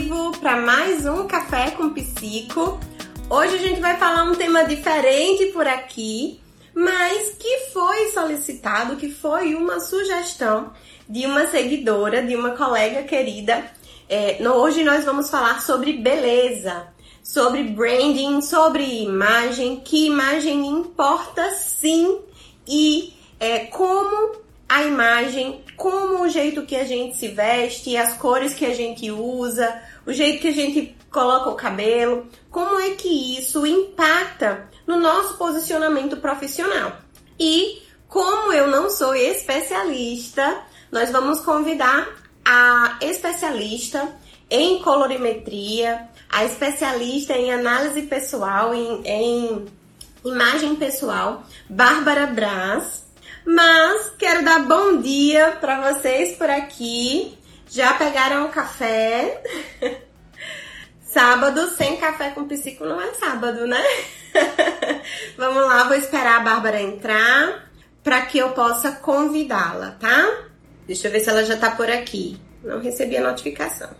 [0.00, 2.80] vivo para mais um Café com Psico.
[3.30, 6.40] Hoje a gente vai falar um tema diferente por aqui,
[6.74, 10.72] mas que foi solicitado, que foi uma sugestão
[11.08, 13.70] de uma seguidora, de uma colega querida.
[14.08, 16.88] É, no, hoje nós vamos falar sobre beleza,
[17.22, 22.18] sobre branding, sobre imagem, que imagem importa sim
[22.66, 28.54] e é, como a imagem, como o jeito que a gente se veste, as cores
[28.54, 33.38] que a gente usa, o jeito que a gente coloca o cabelo, como é que
[33.38, 36.92] isso impacta no nosso posicionamento profissional.
[37.38, 42.08] E como eu não sou especialista, nós vamos convidar
[42.44, 44.14] a especialista
[44.50, 49.66] em colorimetria, a especialista em análise pessoal, em, em
[50.24, 53.04] imagem pessoal, Bárbara Braz,
[53.46, 57.36] mas quero dar bom dia para vocês por aqui.
[57.68, 59.42] Já pegaram o café?
[61.00, 63.82] sábado sem café com psico não é sábado, né?
[65.38, 67.70] Vamos lá, vou esperar a Bárbara entrar
[68.02, 70.48] para que eu possa convidá-la, tá?
[70.86, 72.38] Deixa eu ver se ela já tá por aqui.
[72.62, 73.90] Não recebi a notificação.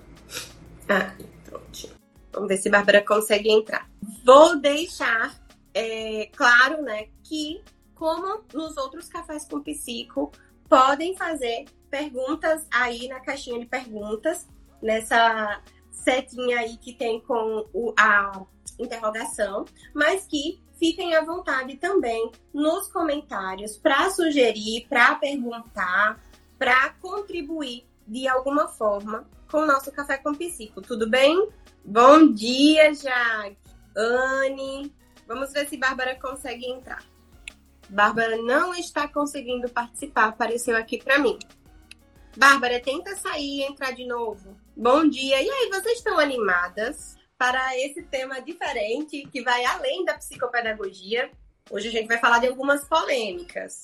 [0.89, 1.89] Ah, pronto.
[2.33, 3.89] Vamos ver se a Bárbara consegue entrar.
[4.25, 5.35] Vou deixar
[5.73, 7.63] é, claro, né, que
[7.95, 10.33] como nos outros cafés com psico,
[10.69, 14.49] podem fazer perguntas aí na caixinha de perguntas,
[14.83, 18.45] nessa setinha aí que tem com o, a
[18.81, 19.65] interrogação,
[19.95, 26.21] mas que fiquem à vontade também nos comentários para sugerir, para perguntar,
[26.59, 30.83] para contribuir de alguma forma com o nosso Café com Psico.
[30.83, 31.49] Tudo bem?
[31.85, 33.57] Bom dia, Jaque.
[33.97, 34.93] Anne.
[35.29, 37.05] Vamos ver se Bárbara consegue entrar.
[37.89, 41.39] Bárbara não está conseguindo participar, apareceu aqui para mim.
[42.37, 44.57] Bárbara, tenta sair e entrar de novo.
[44.77, 45.41] Bom dia.
[45.41, 51.31] E aí, vocês estão animadas para esse tema diferente que vai além da psicopedagogia?
[51.71, 53.83] Hoje a gente vai falar de algumas polêmicas.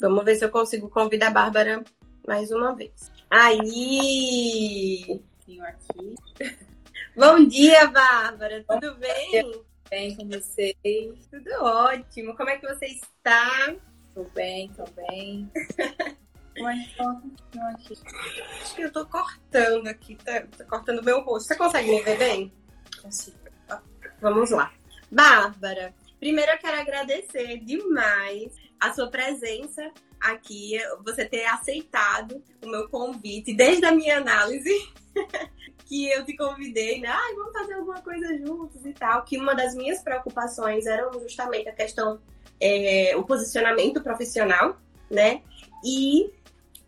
[0.00, 1.84] Vamos ver se eu consigo convidar a Bárbara
[2.26, 3.12] mais uma vez.
[3.30, 5.22] Aí!
[5.46, 6.14] Tenho aqui.
[7.16, 8.64] Bom dia, Bárbara.
[8.68, 9.62] Tudo bem?
[9.88, 10.74] bem com vocês?
[11.30, 12.36] Tudo ótimo.
[12.36, 13.76] Como é que você está?
[14.12, 15.48] Tô bem, tô bem.
[18.60, 21.48] Acho que eu tô cortando aqui, tá, tô cortando meu rosto.
[21.48, 22.52] Você consegue me ver bem?
[23.00, 23.38] Consigo.
[24.20, 24.72] Vamos lá.
[25.10, 29.90] Bárbara, primeiro eu quero agradecer demais a sua presença
[30.20, 34.70] aqui, você ter aceitado o meu convite desde a minha análise.
[35.90, 37.08] que eu te convidei, né?
[37.08, 39.24] Ah, vamos fazer alguma coisa juntos e tal.
[39.24, 42.20] Que uma das minhas preocupações era justamente a questão,
[42.60, 44.76] é, o posicionamento profissional,
[45.10, 45.42] né?
[45.84, 46.30] E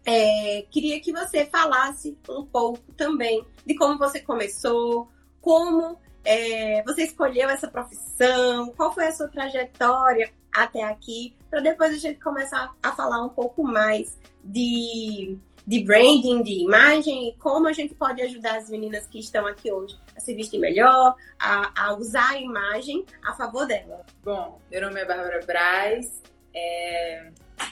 [0.05, 5.09] é, queria que você falasse um pouco também de como você começou,
[5.41, 11.95] como é, você escolheu essa profissão, qual foi a sua trajetória até aqui, para depois
[11.95, 17.69] a gente começar a falar um pouco mais de de branding, de imagem e como
[17.69, 21.87] a gente pode ajudar as meninas que estão aqui hoje a se vestir melhor, a,
[21.87, 24.05] a usar a imagem a favor dela.
[24.25, 26.21] Bom, meu nome é Bárbara Braz,
[26.53, 27.31] é,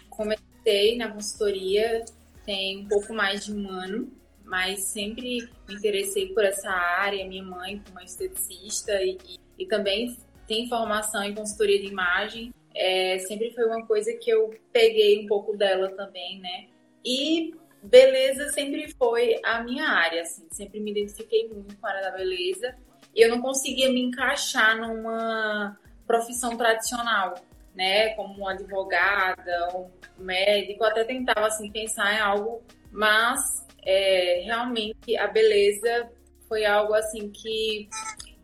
[0.09, 2.05] comecei na consultoria
[2.51, 4.13] tem um pouco mais de um ano,
[4.45, 7.25] mas sempre me interessei por essa área.
[7.25, 10.17] Minha mãe, como esteticista e, e, e também
[10.49, 15.29] tem formação em consultoria de imagem, é, sempre foi uma coisa que eu peguei um
[15.29, 16.67] pouco dela também, né?
[17.05, 22.11] E beleza sempre foi a minha área, assim, sempre me identifiquei muito com a área
[22.11, 22.75] da beleza.
[23.15, 27.37] Eu não conseguia me encaixar numa profissão tradicional,
[27.75, 29.91] né, como advogada, um
[30.23, 33.41] médico, até tentava assim pensar em algo, mas
[33.85, 36.11] é, realmente a beleza
[36.49, 37.89] foi algo assim que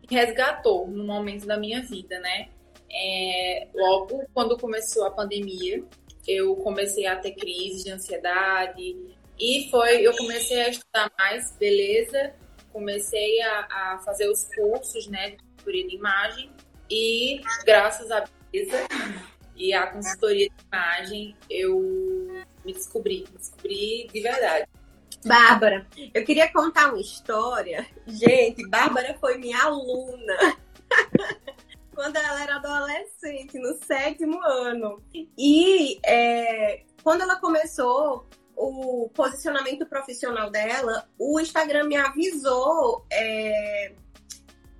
[0.08, 2.48] resgatou no momento da minha vida, né?
[2.90, 5.82] É, logo quando começou a pandemia,
[6.26, 8.96] eu comecei a ter crise de ansiedade,
[9.38, 12.34] e foi, eu comecei a estudar mais beleza,
[12.72, 16.50] comecei a, a fazer os cursos, né, de imagem
[16.88, 18.86] e graças à beleza
[19.56, 21.80] e à consultoria de imagem eu
[22.64, 24.66] me descobri, me descobri de verdade.
[25.24, 27.86] Bárbara, eu queria contar uma história.
[28.06, 30.36] Gente, Bárbara foi minha aluna.
[31.96, 35.02] quando ela era adolescente, no sétimo ano.
[35.36, 43.06] E é, quando ela começou o posicionamento profissional dela, o Instagram me avisou.
[43.10, 43.94] É,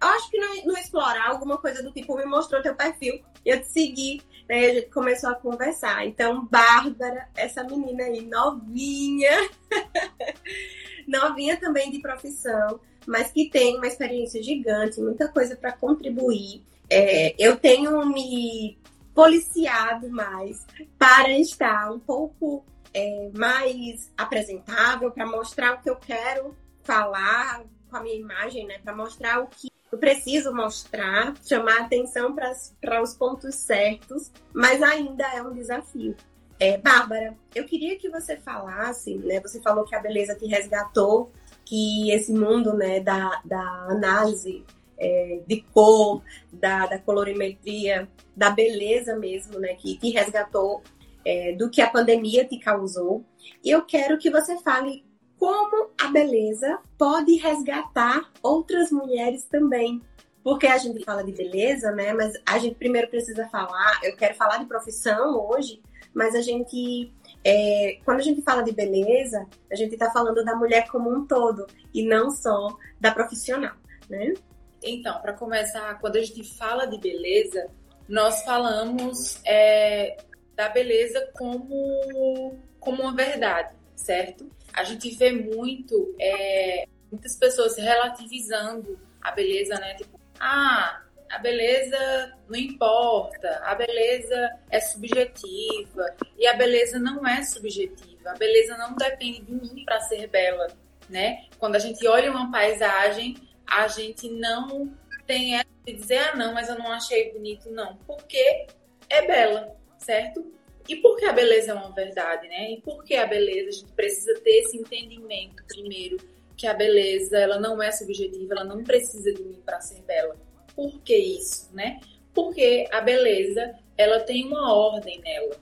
[0.06, 3.68] acho que não, não explorar alguma coisa do tipo, me mostrou teu perfil, eu te
[3.68, 4.66] segui, né?
[4.66, 6.06] A gente começou a conversar.
[6.06, 9.50] Então, Bárbara, essa menina aí, novinha,
[11.06, 16.62] novinha também de profissão, mas que tem uma experiência gigante, muita coisa para contribuir.
[16.88, 18.78] É, eu tenho me
[19.14, 20.64] policiado mais
[20.98, 27.96] para estar um pouco é, mais apresentável, para mostrar o que eu quero falar com
[27.96, 28.78] a minha imagem, né?
[28.78, 35.24] Para mostrar o que eu preciso mostrar, chamar atenção para os pontos certos, mas ainda
[35.34, 36.16] é um desafio.
[36.58, 39.40] É, Bárbara, eu queria que você falasse, né?
[39.40, 41.30] Você falou que a beleza te resgatou,
[41.64, 44.64] que esse mundo, né, da, da análise
[44.98, 46.22] é, de cor,
[46.52, 50.82] da, da colorimetria, da beleza mesmo, né, que te resgatou
[51.24, 53.24] é, do que a pandemia te causou.
[53.62, 55.04] E eu quero que você fale
[55.38, 60.02] como a beleza pode resgatar outras mulheres também.
[60.42, 62.12] Porque a gente fala de beleza, né?
[62.12, 64.00] Mas a gente primeiro precisa falar.
[64.02, 65.82] Eu quero falar de profissão hoje,
[66.14, 67.12] mas a gente.
[67.44, 71.26] É, quando a gente fala de beleza, a gente está falando da mulher como um
[71.26, 73.74] todo e não só da profissional,
[74.08, 74.34] né?
[74.82, 77.68] Então, para começar, quando a gente fala de beleza,
[78.08, 80.16] nós falamos é,
[80.54, 84.48] da beleza como, como uma verdade, certo?
[84.76, 89.94] A gente vê muito é, muitas pessoas relativizando a beleza, né?
[89.94, 97.43] Tipo, ah, a beleza não importa, a beleza é subjetiva e a beleza não é
[97.43, 98.31] subjetiva.
[98.31, 100.69] A beleza não depende de mim para ser bela,
[101.08, 101.46] né?
[101.58, 103.37] Quando a gente olha uma paisagem,
[103.67, 104.93] a gente não
[105.26, 108.67] tem essa de dizer, ah, não, mas eu não achei bonito, não, porque
[109.08, 110.55] é bela, certo?
[110.88, 112.72] E por que a beleza é uma verdade, né?
[112.72, 113.68] E por que a beleza?
[113.68, 116.16] A gente precisa ter esse entendimento, primeiro,
[116.56, 120.36] que a beleza, ela não é subjetiva, ela não precisa de mim para ser bela.
[120.74, 122.00] Por que isso, né?
[122.32, 125.56] Porque a beleza, ela tem uma ordem nela.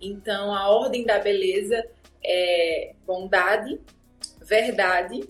[0.00, 1.84] Então, a ordem da beleza
[2.24, 3.80] é bondade,
[4.40, 5.28] verdade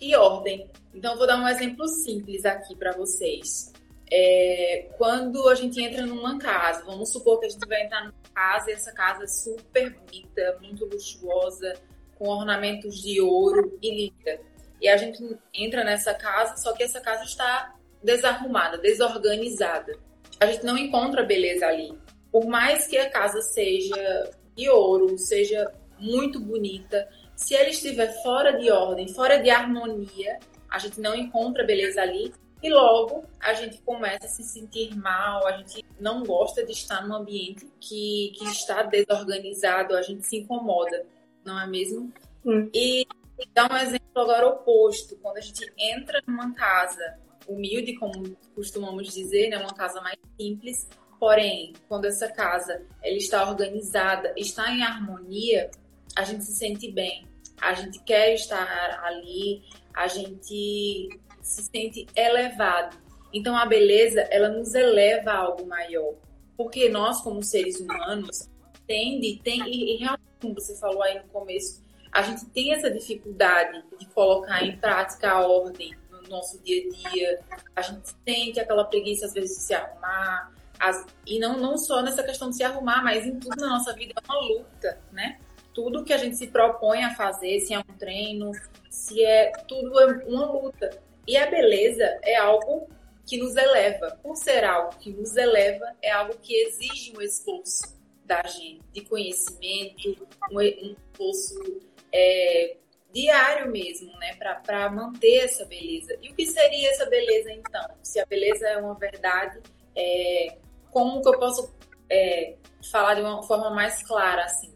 [0.00, 0.68] e ordem.
[0.94, 3.71] Então, vou dar um exemplo simples aqui para vocês.
[4.14, 8.12] É, quando a gente entra numa casa, vamos supor que a gente vai entrar numa
[8.34, 11.72] casa e essa casa é super bonita, muito luxuosa,
[12.18, 14.38] com ornamentos de ouro e linda.
[14.82, 15.18] E a gente
[15.54, 17.74] entra nessa casa, só que essa casa está
[18.04, 19.98] desarrumada, desorganizada.
[20.38, 21.98] A gente não encontra beleza ali.
[22.30, 28.58] Por mais que a casa seja de ouro, seja muito bonita, se ela estiver fora
[28.58, 30.38] de ordem, fora de harmonia,
[30.68, 32.30] a gente não encontra beleza ali
[32.62, 37.06] e logo a gente começa a se sentir mal, a gente não gosta de estar
[37.06, 41.04] num ambiente que, que está desorganizado, a gente se incomoda,
[41.44, 42.12] não é mesmo?
[42.44, 42.70] Hum.
[42.72, 43.06] E
[43.52, 47.18] dar um exemplo agora oposto, quando a gente entra numa casa
[47.48, 50.88] humilde, como costumamos dizer, né, uma casa mais simples,
[51.18, 55.68] porém, quando essa casa ela está organizada, está em harmonia,
[56.14, 57.26] a gente se sente bem,
[57.60, 59.62] a gente quer estar ali,
[59.94, 61.08] a gente
[61.42, 62.96] se sente elevado.
[63.32, 66.14] Então a beleza, ela nos eleva a algo maior.
[66.56, 68.48] Porque nós, como seres humanos,
[68.86, 72.90] tende, tem, e, e realmente, como você falou aí no começo, a gente tem essa
[72.90, 77.40] dificuldade de colocar em prática a ordem no nosso dia a dia.
[77.74, 80.52] A gente sente aquela preguiça, às vezes, de se arrumar.
[80.78, 83.94] As, e não, não só nessa questão de se arrumar, mas em tudo na nossa
[83.94, 85.38] vida é uma luta, né?
[85.72, 88.52] Tudo que a gente se propõe a fazer, se é um treino,
[88.90, 90.90] se é tudo é uma luta.
[91.26, 92.88] E a beleza é algo
[93.26, 94.18] que nos eleva.
[94.22, 99.02] Por ser algo que nos eleva, é algo que exige um esforço da gente, de
[99.02, 101.80] conhecimento, um, esforço
[102.12, 102.76] é,
[103.12, 106.16] diário mesmo, né, para manter essa beleza.
[106.22, 107.90] E o que seria essa beleza então?
[108.02, 109.60] Se a beleza é uma verdade,
[109.94, 110.56] é,
[110.90, 111.74] como que eu posso
[112.08, 112.56] é,
[112.90, 114.72] falar de uma forma mais clara assim?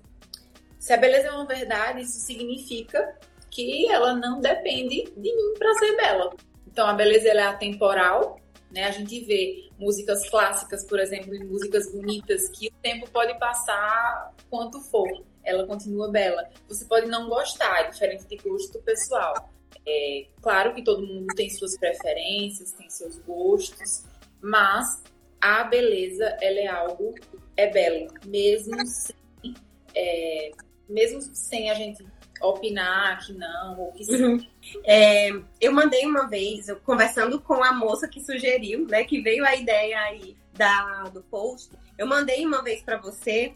[0.78, 3.18] Se a beleza é uma verdade, isso significa
[3.56, 6.30] que ela não depende de mim para ser bela.
[6.66, 8.38] Então a beleza ela é atemporal,
[8.70, 8.84] né?
[8.84, 14.34] A gente vê músicas clássicas, por exemplo, e músicas bonitas que o tempo pode passar
[14.50, 15.08] quanto for,
[15.42, 16.46] ela continua bela.
[16.68, 19.48] Você pode não gostar, é diferente de gosto pessoal.
[19.88, 24.04] É claro que todo mundo tem suas preferências, tem seus gostos,
[24.42, 25.02] mas
[25.40, 27.14] a beleza ela é algo
[27.56, 29.54] é belo, mesmo sem,
[29.94, 30.50] é,
[30.88, 32.04] mesmo sem a gente
[32.50, 34.48] opinar que não, ou que sim.
[34.84, 39.44] É, eu mandei uma vez, eu, conversando com a moça que sugeriu, né, que veio
[39.44, 43.54] a ideia aí da, do post, eu mandei uma vez para você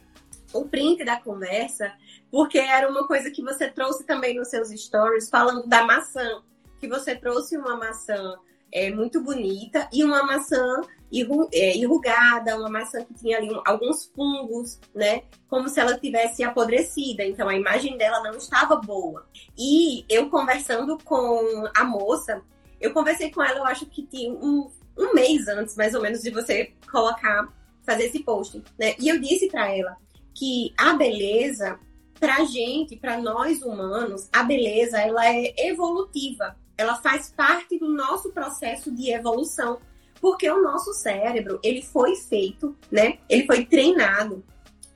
[0.52, 1.92] o print da conversa,
[2.30, 6.42] porque era uma coisa que você trouxe também nos seus stories, falando da maçã,
[6.78, 8.36] que você trouxe uma maçã
[8.72, 10.80] é, muito bonita e uma maçã
[11.10, 15.22] enrugada, uma maçã que tinha ali alguns fungos, né?
[15.48, 17.24] Como se ela tivesse apodrecida.
[17.24, 19.26] Então a imagem dela não estava boa.
[19.58, 22.42] E eu conversando com a moça,
[22.80, 26.22] Eu conversei com ela, eu acho que tinha um, um mês antes, mais ou menos,
[26.22, 27.46] de você colocar,
[27.84, 28.94] fazer esse post, né?
[28.98, 29.96] E eu disse para ela
[30.34, 31.78] que a beleza,
[32.18, 36.56] pra gente, para nós humanos, a beleza, ela é evolutiva.
[36.78, 39.78] Ela faz parte do nosso processo de evolução.
[40.20, 43.18] Porque o nosso cérebro, ele foi feito, né?
[43.28, 44.44] Ele foi treinado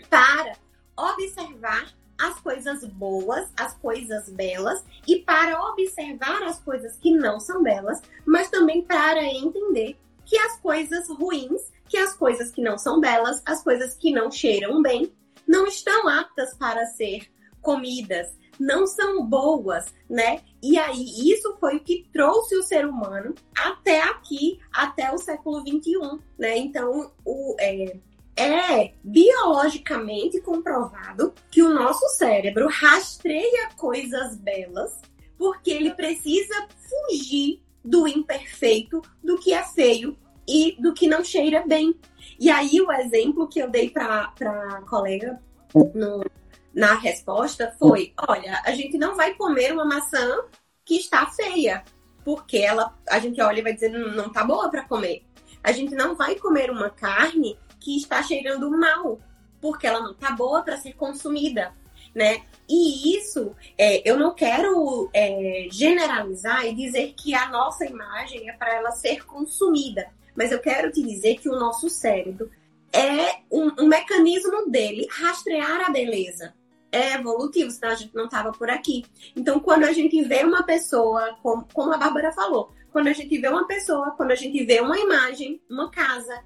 [0.09, 0.57] para
[0.97, 7.63] observar as coisas boas, as coisas belas e para observar as coisas que não são
[7.63, 13.01] belas, mas também para entender que as coisas ruins, que as coisas que não são
[13.01, 15.13] belas, as coisas que não cheiram bem,
[15.47, 17.29] não estão aptas para ser
[17.61, 18.29] comidas,
[18.59, 20.41] não são boas, né?
[20.63, 25.04] E aí, isso foi o que trouxe o ser humano até aqui, até
[25.35, 26.57] século XXI, né?
[26.59, 27.97] Então, o, é,
[28.37, 35.01] é biologicamente comprovado que o nosso cérebro rastreia coisas belas
[35.37, 40.17] porque ele precisa fugir do imperfeito, do que é feio
[40.49, 41.95] e do que não cheira bem.
[42.39, 45.41] E aí o exemplo que eu dei para a colega
[45.75, 46.25] no,
[46.73, 50.45] na resposta foi: olha, a gente não vai comer uma maçã
[50.85, 51.85] que está feia,
[52.25, 55.25] porque ela, a gente olha e vai dizer não, não tá boa para comer.
[55.63, 59.21] A gente não vai comer uma carne que está cheirando mal,
[59.61, 61.75] porque ela não está boa para ser consumida,
[62.15, 62.43] né?
[62.69, 68.53] E isso, é, eu não quero é, generalizar e dizer que a nossa imagem é
[68.55, 72.51] para ela ser consumida, mas eu quero te dizer que o nosso cérebro
[72.93, 76.55] é um, um mecanismo dele rastrear a beleza.
[76.95, 79.05] É evolutivo, senão a gente não estava por aqui.
[79.35, 83.37] Então, quando a gente vê uma pessoa, como, como a Bárbara falou, quando a gente
[83.37, 86.41] vê uma pessoa, quando a gente vê uma imagem, uma casa,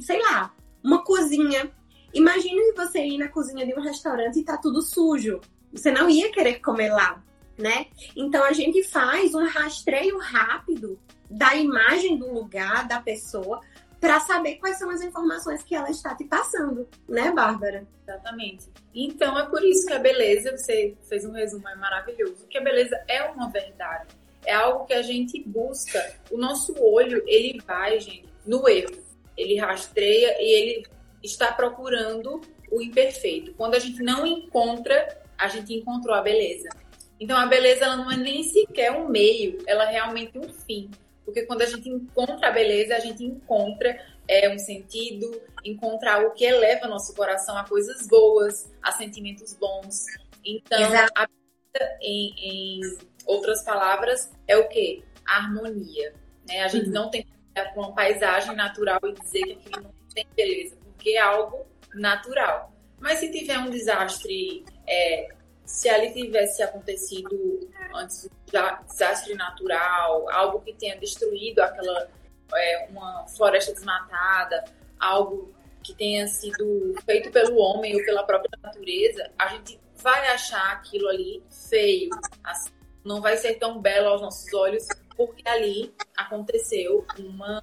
[0.00, 1.70] sei lá, uma cozinha.
[2.14, 5.38] Imagine você ir na cozinha de um restaurante e tá tudo sujo.
[5.70, 7.22] Você não ia querer comer lá,
[7.58, 7.88] né?
[8.16, 10.98] Então a gente faz um rastreio rápido
[11.30, 13.60] da imagem do lugar, da pessoa,
[14.00, 17.86] para saber quais são as informações que ela está te passando, né, Bárbara?
[18.02, 18.66] Exatamente.
[18.94, 22.62] Então é por isso que a beleza, você fez um resumo é maravilhoso, que a
[22.62, 24.08] beleza é uma verdade.
[24.44, 26.14] É algo que a gente busca.
[26.30, 30.86] O nosso olho, ele vai, gente, no erro ele rastreia e ele
[31.22, 32.40] está procurando
[32.70, 33.54] o imperfeito.
[33.54, 36.68] Quando a gente não encontra, a gente encontrou a beleza.
[37.18, 40.90] Então a beleza ela não é nem sequer um meio, ela é realmente um fim.
[41.24, 46.32] Porque quando a gente encontra a beleza, a gente encontra é, um sentido, encontra algo
[46.32, 50.06] que eleva nosso coração a coisas boas, a sentimentos bons.
[50.44, 51.12] Então, Exato.
[51.14, 52.80] a beleza, em, em
[53.26, 55.04] outras palavras, é o que?
[55.30, 56.12] harmonia.
[56.48, 56.62] Né?
[56.62, 56.94] A gente uhum.
[56.94, 57.26] não tem
[57.74, 62.72] com uma paisagem natural e dizer que aquilo não tem beleza, porque é algo natural.
[62.98, 65.28] Mas se tiver um desastre, é,
[65.64, 72.08] se ali tivesse acontecido antes do desastre natural, algo que tenha destruído aquela
[72.54, 74.64] é, uma floresta desmatada,
[74.98, 80.72] algo que tenha sido feito pelo homem ou pela própria natureza, a gente vai achar
[80.72, 82.10] aquilo ali feio,
[82.44, 82.70] assim,
[83.04, 87.62] não vai ser tão belo aos nossos olhos porque ali aconteceu uma,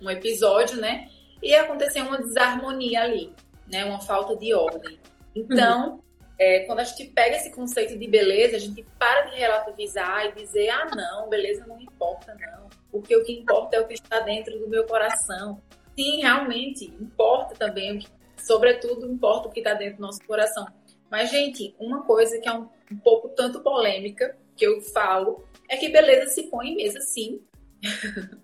[0.00, 1.10] um episódio, né?
[1.42, 3.34] E aconteceu uma desarmonia ali,
[3.66, 3.84] né?
[3.84, 4.98] Uma falta de ordem.
[5.34, 6.00] Então, uhum.
[6.38, 10.32] É, quando a gente pega esse conceito de beleza, a gente para de relativizar e
[10.32, 12.68] dizer, ah, não, beleza não importa, não.
[12.90, 15.60] Porque o que importa é o que está dentro do meu coração.
[15.96, 18.04] Sim, realmente, importa também,
[18.36, 20.66] sobretudo importa o que está dentro do nosso coração.
[21.10, 25.76] Mas, gente, uma coisa que é um, um pouco tanto polêmica, que eu falo, é
[25.76, 27.42] que beleza se põe em mesa, sim.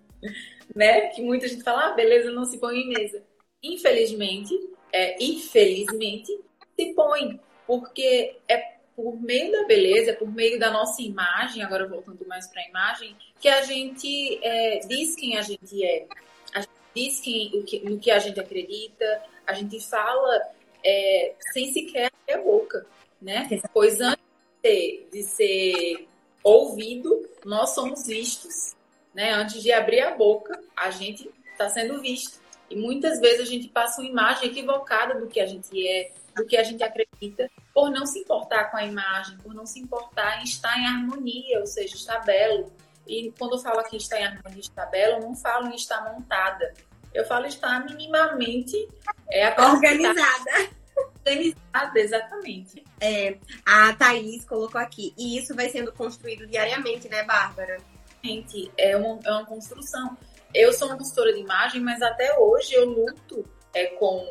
[0.75, 1.09] né?
[1.09, 3.23] Que muita gente fala, ah, beleza não se põe em mesa.
[3.63, 4.55] Infelizmente,
[4.93, 6.39] é, infelizmente,
[6.79, 7.41] se põe.
[7.69, 12.63] Porque é por meio da beleza, por meio da nossa imagem, agora voltando mais para
[12.63, 16.07] a imagem, que a gente é, diz quem a gente é.
[16.53, 20.43] A gente diz quem, o que, no que a gente acredita, a gente fala
[20.83, 22.87] é, sem sequer abrir a boca,
[23.23, 23.49] né?
[23.73, 24.25] Pois antes
[24.63, 26.09] de, de ser
[26.43, 28.75] ouvido, nós somos vistos.
[29.15, 29.31] Né?
[29.33, 32.38] Antes de abrir a boca, a gente está sendo visto.
[32.71, 36.47] E muitas vezes a gente passa uma imagem equivocada do que a gente é, do
[36.47, 40.41] que a gente acredita, por não se importar com a imagem, por não se importar
[40.41, 42.73] em estar em harmonia, ou seja, estar belo.
[43.07, 46.13] E quando eu falo aqui estar em harmonia, estar belo, eu não falo em estar
[46.13, 46.73] montada.
[47.13, 48.89] Eu falo estar minimamente
[49.31, 50.79] é, organizada.
[50.97, 52.85] Organizada, exatamente.
[53.01, 55.15] É, a Thaís colocou aqui.
[55.17, 57.79] E isso vai sendo construído diariamente, né, Bárbara?
[58.23, 60.17] Gente, é uma, é uma construção.
[60.55, 64.27] Eu sou uma consultora de imagem, mas até hoje eu luto é, com,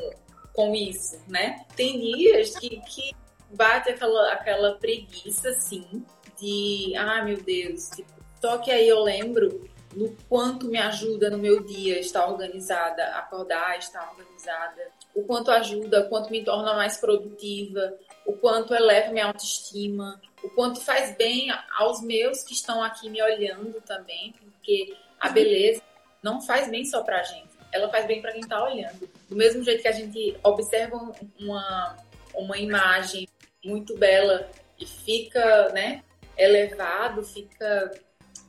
[0.52, 1.64] com isso, né?
[1.76, 3.14] Tem dias que, que
[3.50, 6.04] bate aquela, aquela preguiça, assim,
[6.38, 7.88] de, ah, meu Deus.
[7.90, 13.04] Tipo, só que aí eu lembro no quanto me ajuda no meu dia estar organizada,
[13.16, 17.94] acordar, estar organizada, o quanto ajuda, o quanto me torna mais produtiva,
[18.26, 21.48] o quanto eleva minha autoestima, o quanto faz bem
[21.78, 25.82] aos meus que estão aqui me olhando também, porque a beleza
[26.22, 29.08] não faz bem só pra gente, ela faz bem para quem tá olhando.
[29.28, 31.96] Do mesmo jeito que a gente observa uma,
[32.34, 33.28] uma imagem
[33.64, 36.02] muito bela e fica, né,
[36.36, 37.90] elevado, fica,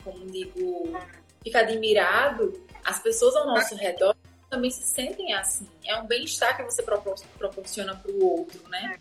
[0.03, 0.97] como digo,
[1.43, 4.15] fica admirado, as pessoas ao nosso redor
[4.49, 5.67] também se sentem assim.
[5.85, 6.83] É um bem-estar que você
[7.37, 8.99] proporciona para o outro, né?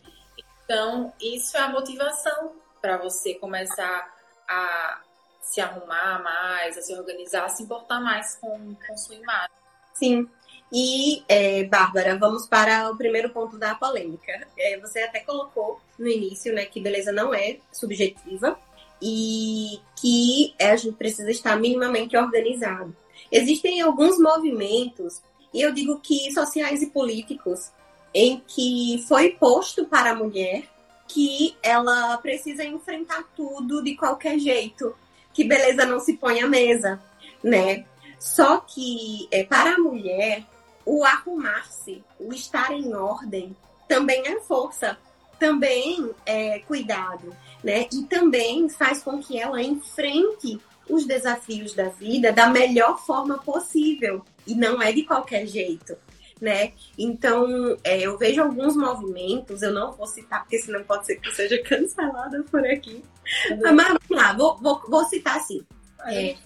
[0.64, 4.14] Então, isso é a motivação para você começar
[4.46, 5.00] a
[5.50, 9.56] se arrumar mais, a se organizar, a se importar mais com, com sua imagem.
[9.94, 10.28] Sim.
[10.70, 14.46] E, é, Bárbara, vamos para o primeiro ponto da polêmica.
[14.58, 18.58] É, você até colocou no início né, que beleza não é subjetiva
[19.00, 22.94] e que a gente precisa estar minimamente organizado.
[23.32, 27.70] Existem alguns movimentos, e eu digo que sociais e políticos,
[28.12, 30.64] em que foi posto para a mulher
[31.06, 34.94] que ela precisa enfrentar tudo de qualquer jeito,
[35.38, 37.00] que beleza não se põe à mesa,
[37.44, 37.84] né?
[38.18, 40.42] Só que é, para a mulher,
[40.84, 44.98] o arrumar-se, o estar em ordem, também é força,
[45.38, 47.86] também é cuidado, né?
[47.92, 54.24] E também faz com que ela enfrente os desafios da vida da melhor forma possível
[54.44, 55.96] e não é de qualquer jeito,
[56.40, 56.72] né?
[56.96, 61.30] Então, é, eu vejo alguns movimentos, eu não vou citar, porque senão pode ser que
[61.34, 63.02] seja cancelada por aqui.
[63.50, 63.74] Uhum.
[63.74, 65.64] Mas vamos lá, vou, vou, vou citar assim.
[66.06, 66.36] É,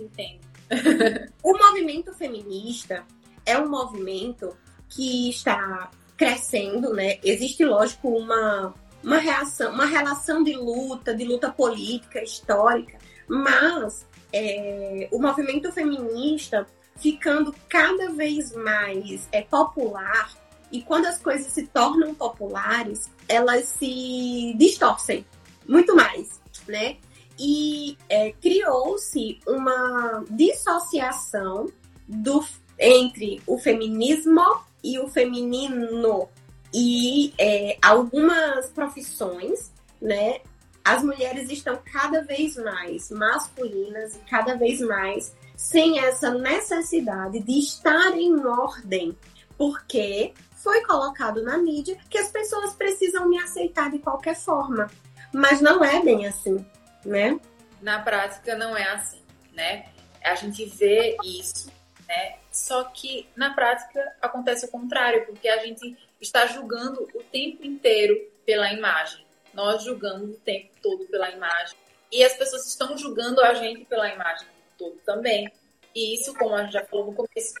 [0.00, 0.40] entendo.
[1.42, 3.04] o movimento feminista
[3.44, 4.56] é um movimento
[4.88, 7.18] que está crescendo, né?
[7.22, 12.96] Existe, lógico, uma, uma reação, uma relação de luta, de luta política, histórica,
[13.28, 20.30] mas é, o movimento feminista ficando cada vez mais é, popular
[20.72, 25.24] e quando as coisas se tornam populares, elas se distorcem
[25.68, 26.96] muito mais, né?
[27.38, 31.70] E é, criou-se uma dissociação
[32.08, 32.42] do,
[32.78, 34.42] entre o feminismo
[34.82, 36.28] e o feminino.
[36.74, 40.40] E é, algumas profissões, né?
[40.82, 47.58] As mulheres estão cada vez mais masculinas e cada vez mais sem essa necessidade de
[47.58, 49.16] estar em ordem,
[49.56, 54.90] porque foi colocado na mídia que as pessoas precisam me aceitar de qualquer forma.
[55.32, 56.64] Mas não é bem assim,
[57.04, 57.38] né?
[57.80, 59.22] Na prática não é assim,
[59.52, 59.86] né?
[60.22, 61.70] A gente vê isso
[62.12, 62.36] né?
[62.50, 68.14] Só que na prática acontece o contrário, porque a gente está julgando o tempo inteiro
[68.44, 69.24] pela imagem.
[69.54, 71.76] Nós julgamos o tempo todo pela imagem.
[72.10, 74.46] E as pessoas estão julgando a gente pela imagem
[74.82, 75.50] todo também.
[75.94, 77.54] E isso, como a gente já falou no começo,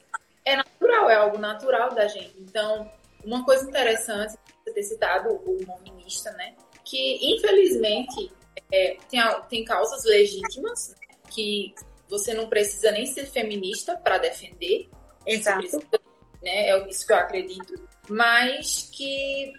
[0.44, 2.34] é natural, é algo natural da gente.
[2.38, 2.90] Então,
[3.24, 6.54] uma coisa interessante você ter citado o mominista, né?
[6.84, 8.32] Que infelizmente
[8.72, 10.94] é, tem, tem causas legítimas
[11.30, 11.74] que
[12.08, 14.88] você não precisa nem ser feminista para defender.
[15.26, 15.60] Exato.
[15.60, 15.86] Precisa,
[16.42, 16.70] né?
[16.70, 17.88] É isso que eu acredito.
[18.08, 19.52] Mas que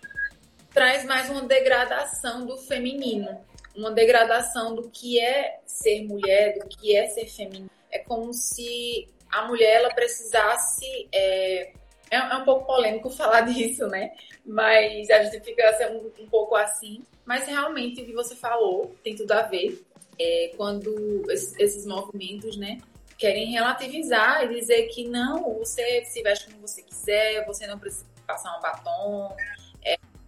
[0.74, 3.40] traz mais uma degradação do feminino.
[3.76, 7.70] Uma degradação do que é ser mulher, do que é ser feminino.
[7.92, 11.08] É como se a mulher ela precisasse.
[11.12, 11.72] É,
[12.12, 14.14] é, é um pouco polêmico falar disso, né?
[14.46, 17.04] Mas a gente fica assim, um, um pouco assim.
[17.26, 19.82] Mas realmente o que você falou tem tudo a ver
[20.20, 22.80] é, quando esses movimentos, né,
[23.18, 28.06] querem relativizar e dizer que não, você se veste como você quiser, você não precisa
[28.28, 29.36] passar um batom,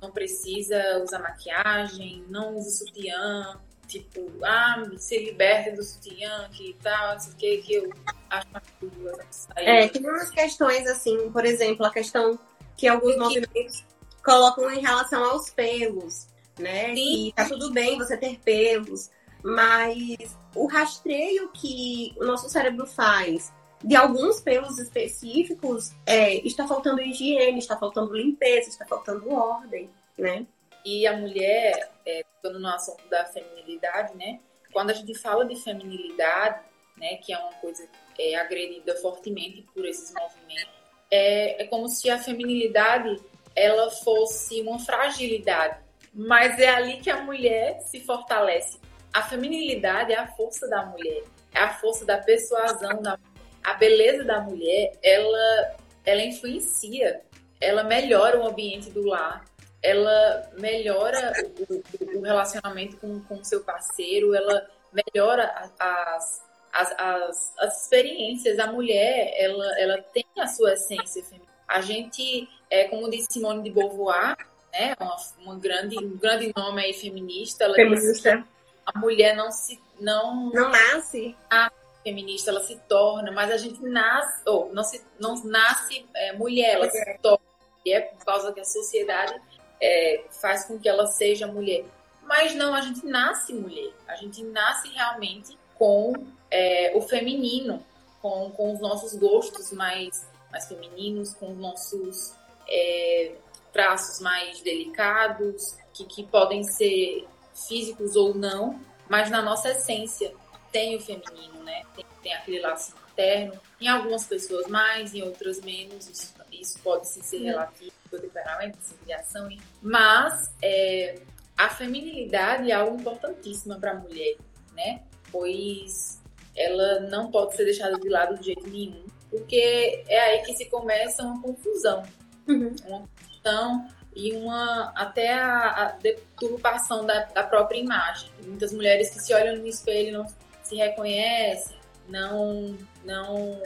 [0.02, 7.14] não precisa usar maquiagem, não use sutiã, tipo, ah, se liberte do sutiã, que tal,
[7.14, 7.94] não sei o que, que eu
[8.30, 9.48] acho maravilhoso.
[9.56, 12.38] É, tem umas questões assim, por exemplo, a questão
[12.76, 13.86] que alguns movimentos
[14.24, 16.28] colocam em relação aos pelos,
[16.60, 16.88] né?
[16.88, 16.96] Sim.
[16.96, 19.10] Que tá tudo bem você ter pelos,
[19.44, 23.54] mas o rastreio que o nosso cérebro faz
[23.86, 30.46] de alguns pelos específicos é, está faltando higiene, está faltando limpeza, está faltando ordem, né?
[30.84, 34.40] E a mulher, é, no assunto da feminilidade, né?
[34.72, 36.62] Quando a gente fala de feminilidade,
[36.98, 37.88] né, que é uma coisa
[38.20, 40.74] é, agredida fortemente por esses movimentos,
[41.10, 43.22] é, é como se a feminilidade
[43.56, 45.80] ela fosse uma fragilidade,
[46.14, 48.80] mas é ali que a mulher se fortalece
[49.16, 53.18] a feminilidade é a força da mulher, é a força da persuasão, da,
[53.66, 55.76] a beleza da mulher, ela,
[56.06, 57.22] ela influencia,
[57.60, 59.44] ela melhora o ambiente do lar,
[59.82, 61.34] ela melhora
[61.68, 68.60] o, o relacionamento com o seu parceiro, ela melhora as, as, as, as experiências.
[68.60, 71.52] A mulher, ela, ela tem a sua essência feminina.
[71.68, 74.38] A gente, é, como disse Simone de Beauvoir,
[74.72, 77.64] né, uma, uma grande, um grande nome aí feminista.
[77.64, 78.46] Ela feminista.
[78.86, 81.72] a mulher não se não não nasce a
[82.06, 86.76] feminista, ela se torna, mas a gente nasce ou não se não nasce é, mulher,
[86.76, 87.44] ela se torna
[87.88, 89.40] é por causa que a sociedade
[89.82, 91.86] é, faz com que ela seja mulher.
[92.24, 93.92] Mas não, a gente nasce mulher.
[94.08, 96.14] A gente nasce realmente com
[96.50, 97.86] é, o feminino,
[98.22, 102.34] com, com os nossos gostos mais, mais femininos, com os nossos
[102.68, 103.34] é,
[103.72, 107.28] traços mais delicados, que, que podem ser
[107.68, 110.34] físicos ou não, mas na nossa essência
[110.76, 111.84] tem o feminino, né?
[111.96, 117.08] Tem, tem aquele laço materno, em algumas pessoas mais, em outras menos, isso, isso pode
[117.08, 119.48] ser relativo ao temperamento, criação,
[119.82, 121.18] mas é,
[121.58, 124.36] a feminilidade é algo importantíssimo para a mulher,
[124.74, 125.02] né?
[125.32, 126.22] Pois
[126.54, 130.66] ela não pode ser deixada de lado de jeito nenhum, porque é aí que se
[130.66, 132.04] começa uma confusão.
[132.50, 132.76] Uhum.
[132.86, 138.30] Uma confusão e uma até a, a deturpação da, da, própria imagem.
[138.46, 140.28] Muitas mulheres que se olham no espelho não
[140.66, 141.78] se reconhecem,
[142.10, 143.62] não, não,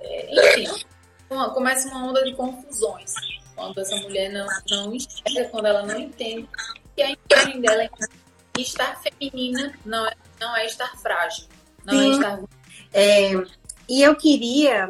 [0.00, 0.84] é, enfim,
[1.28, 3.14] começa uma onda de confusões
[3.54, 6.48] quando essa mulher não, não enxerga, quando ela não entende
[6.96, 7.90] que a imagem dela é
[8.58, 11.46] estar feminina não é, não é estar frágil,
[11.84, 12.10] não é Sim.
[12.10, 12.40] é estar.
[12.92, 13.30] É,
[13.88, 14.88] e eu queria,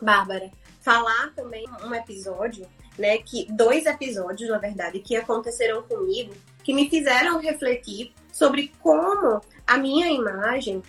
[0.00, 2.66] Bárbara, falar também um episódio,
[2.98, 3.18] né?
[3.18, 9.78] Que dois episódios, na verdade, que aconteceram comigo, que me fizeram refletir sobre como a
[9.78, 10.82] minha imagem,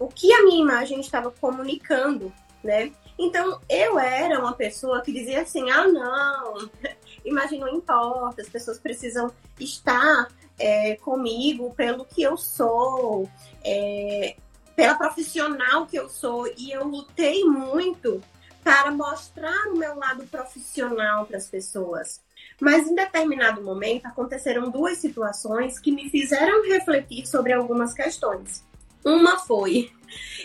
[0.00, 2.32] o que a minha imagem estava comunicando,
[2.64, 2.90] né?
[3.16, 6.68] Então, eu era uma pessoa que dizia assim: ah, não,
[7.24, 10.26] imagem não importa, as pessoas precisam estar
[10.58, 13.30] é, comigo pelo que eu sou,
[13.64, 14.34] é,
[14.74, 16.48] pela profissional que eu sou.
[16.58, 18.20] E eu lutei muito
[18.64, 22.20] para mostrar o meu lado profissional para as pessoas.
[22.60, 28.64] Mas em determinado momento aconteceram duas situações que me fizeram refletir sobre algumas questões.
[29.04, 29.90] Uma foi,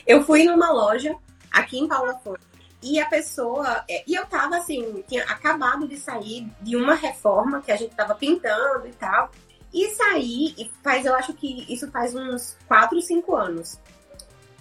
[0.08, 1.16] eu fui numa loja
[1.52, 3.84] aqui em Paula Fonte e a pessoa.
[3.90, 7.96] É, e eu tava assim, tinha acabado de sair de uma reforma que a gente
[7.96, 9.32] tava pintando e tal.
[9.74, 13.80] E saí, e faz, eu acho que isso faz uns 4, 5 anos.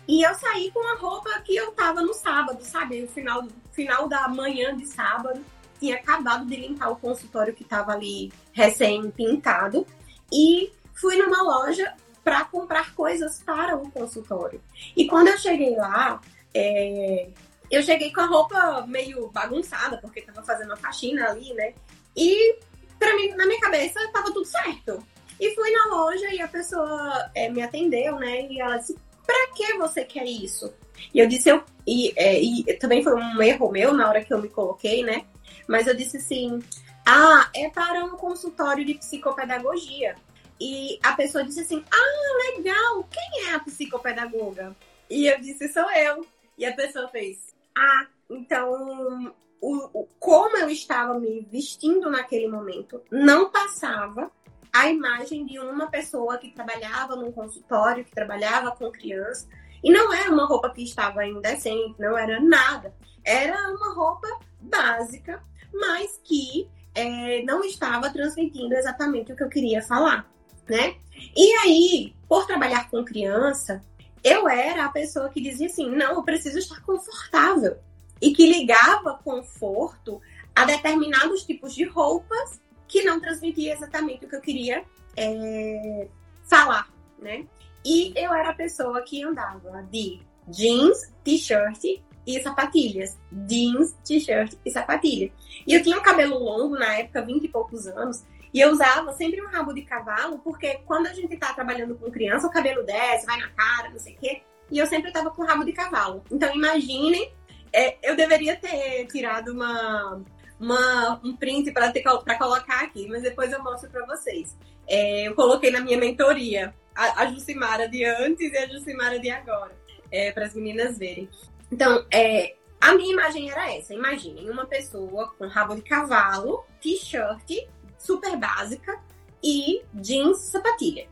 [0.09, 3.03] E eu saí com a roupa que eu tava no sábado, sabe?
[3.03, 5.41] No final, final da manhã de sábado.
[5.85, 9.87] Tinha acabado de limpar o consultório que tava ali recém-pintado.
[10.33, 11.93] E fui numa loja
[12.23, 14.63] para comprar coisas para o consultório.
[14.97, 16.23] E quando eu cheguei lá,
[16.55, 17.29] é,
[17.71, 21.75] eu cheguei com a roupa meio bagunçada, porque tava fazendo a faxina ali, né?
[22.17, 22.57] E
[22.99, 25.07] para mim, na minha cabeça, tava tudo certo.
[25.39, 28.47] E fui na loja e a pessoa é, me atendeu, né?
[28.49, 30.73] E ela disse: pra que você quer isso?
[31.13, 31.63] E eu disse: eu.
[31.87, 35.27] E, é, e também foi um erro meu na hora que eu me coloquei, né?
[35.67, 36.63] Mas eu disse assim:
[37.07, 40.17] ah, é para um consultório de psicopedagogia.
[40.61, 44.75] E a pessoa disse assim: ah, legal, quem é a psicopedagoga?
[45.11, 46.27] E eu disse: sou eu.
[46.57, 53.01] E a pessoa fez: ah, então o, o, como eu estava me vestindo naquele momento
[53.11, 54.31] não passava
[54.75, 59.49] a imagem de uma pessoa que trabalhava num consultório, que trabalhava com criança.
[59.83, 62.93] E não era uma roupa que estava indecente, não era nada.
[63.23, 64.27] Era uma roupa
[64.61, 65.43] básica,
[65.75, 70.31] mas que é, não estava transmitindo exatamente o que eu queria falar,
[70.69, 70.97] né?
[71.37, 73.83] E aí, por trabalhar com criança,
[74.23, 77.77] eu era a pessoa que dizia assim: não, eu preciso estar confortável.
[78.21, 80.21] E que ligava conforto
[80.55, 84.85] a determinados tipos de roupas que não transmitia exatamente o que eu queria
[85.17, 86.09] é,
[86.45, 87.45] falar, né?
[87.85, 93.19] E eu era a pessoa que andava de jeans, t-shirt e sapatilhas.
[93.33, 95.31] Jeans, t-shirt e sapatilha.
[95.67, 99.13] E eu tinha um cabelo longo na época, vinte e poucos anos, e eu usava
[99.15, 102.85] sempre um rabo de cavalo, porque quando a gente tá trabalhando com criança, o cabelo
[102.85, 104.43] desce, vai na cara, não sei o quê.
[104.71, 106.23] E eu sempre tava com rabo de cavalo.
[106.31, 107.33] Então imaginem,
[107.73, 110.23] é, eu deveria ter tirado uma,
[110.61, 114.57] uma um print para colocar aqui, mas depois eu mostro para vocês.
[114.87, 119.31] É, eu coloquei na minha mentoria a, a Jucimara de antes e a Jucimara de
[119.31, 119.77] agora,
[120.13, 121.29] é, para as meninas verem.
[121.75, 123.93] Então, é, a minha imagem era essa.
[123.93, 127.67] Imaginem uma pessoa com rabo de cavalo, t-shirt
[127.99, 128.97] super básica
[129.43, 131.09] e jeans sapatilha.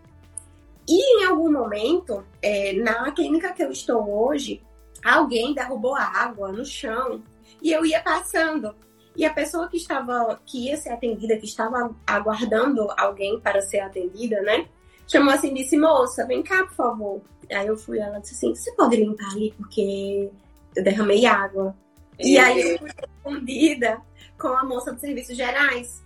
[0.86, 4.62] E em algum momento, é, na clínica que eu estou hoje,
[5.04, 7.24] alguém derrubou água no chão
[7.60, 8.72] e eu ia passando.
[9.16, 13.80] E a pessoa que estava, que ia ser atendida, que estava aguardando alguém para ser
[13.80, 14.68] atendida, né?
[15.12, 17.20] chamou assim, disse, moça, vem cá, por favor.
[17.50, 20.30] Aí eu fui, ela disse assim, você pode limpar ali porque
[20.74, 21.76] eu derramei água.
[22.18, 24.00] E, e aí eu fui respondida
[24.38, 26.02] com a moça dos serviços gerais,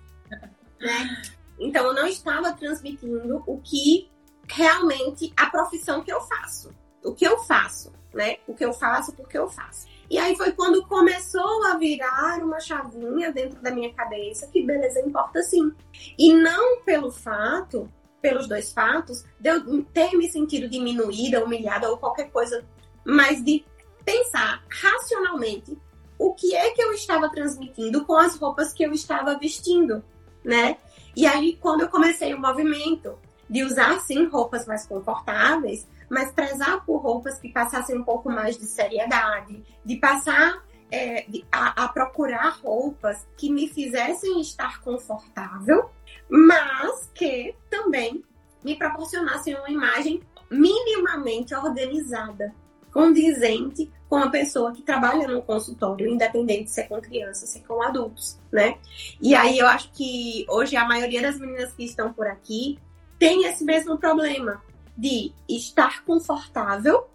[0.81, 1.23] né?
[1.59, 4.11] Então eu não estava transmitindo o que
[4.49, 6.71] realmente a profissão que eu faço.
[7.03, 8.37] O que eu faço, né?
[8.47, 9.87] O que eu faço, porque eu faço.
[10.09, 15.01] E aí foi quando começou a virar uma chavinha dentro da minha cabeça que beleza
[15.01, 15.73] importa sim.
[16.17, 21.99] E não pelo fato, pelos dois fatos, de eu ter me sentido diminuída, humilhada ou
[21.99, 22.65] qualquer coisa,
[23.05, 23.65] mas de
[24.07, 25.77] pensar racionalmente
[26.19, 30.03] o que é que eu estava transmitindo com as roupas que eu estava vestindo,
[30.43, 30.79] né?
[31.15, 33.19] E aí, quando eu comecei o movimento
[33.51, 38.57] de usar, sim, roupas mais confortáveis, mas prezar por roupas que passassem um pouco mais
[38.57, 45.91] de seriedade, de passar é, a, a, procurar roupas que me fizessem estar confortável,
[46.29, 48.25] mas que também
[48.65, 52.55] me proporcionassem uma imagem minimamente organizada,
[52.93, 57.63] condizente com a pessoa que trabalha no consultório, independente se é com crianças, se é
[57.63, 58.77] com adultos, né?
[59.21, 62.79] E aí eu acho que hoje a maioria das meninas que estão por aqui
[63.19, 64.63] tem esse mesmo problema
[64.97, 67.07] de estar confortável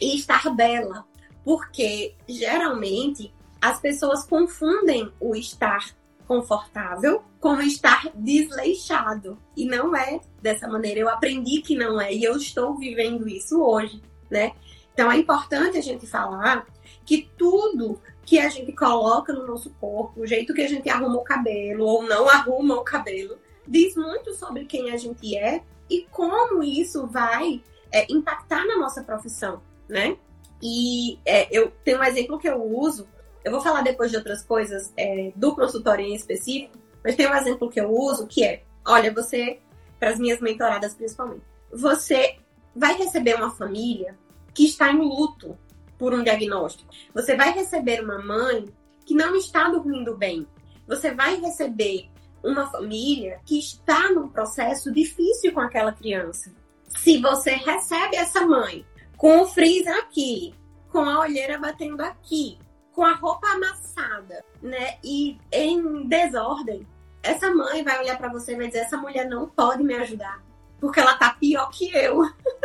[0.00, 1.04] e estar bela,
[1.44, 5.94] porque geralmente as pessoas confundem o estar
[6.26, 9.36] confortável com estar desleixado.
[9.56, 11.00] E não é dessa maneira.
[11.00, 14.52] Eu aprendi que não é e eu estou vivendo isso hoje, né?
[14.92, 16.66] Então é importante a gente falar
[17.04, 21.16] que tudo que a gente coloca no nosso corpo, o jeito que a gente arruma
[21.16, 26.06] o cabelo ou não arruma o cabelo, diz muito sobre quem a gente é e
[26.10, 30.16] como isso vai é, impactar na nossa profissão, né?
[30.62, 33.08] E é, eu tenho um exemplo que eu uso,
[33.44, 37.34] eu vou falar depois de outras coisas é, do consultório em específico, mas tem um
[37.34, 39.58] exemplo que eu uso que é, olha, você,
[39.98, 42.36] para as minhas mentoradas principalmente, você
[42.76, 44.16] vai receber uma família
[44.54, 45.58] que está em luto
[45.98, 46.90] por um diagnóstico.
[47.14, 48.66] Você vai receber uma mãe
[49.04, 50.46] que não está dormindo bem.
[50.86, 52.08] Você vai receber
[52.42, 56.52] uma família que está num processo difícil com aquela criança.
[56.88, 58.84] Se você recebe essa mãe
[59.16, 60.54] com o freezer aqui,
[60.88, 62.58] com a olheira batendo aqui,
[62.92, 66.86] com a roupa amassada, né, e em desordem,
[67.22, 70.42] essa mãe vai olhar para você e vai dizer: essa mulher não pode me ajudar,
[70.80, 72.22] porque ela tá pior que eu,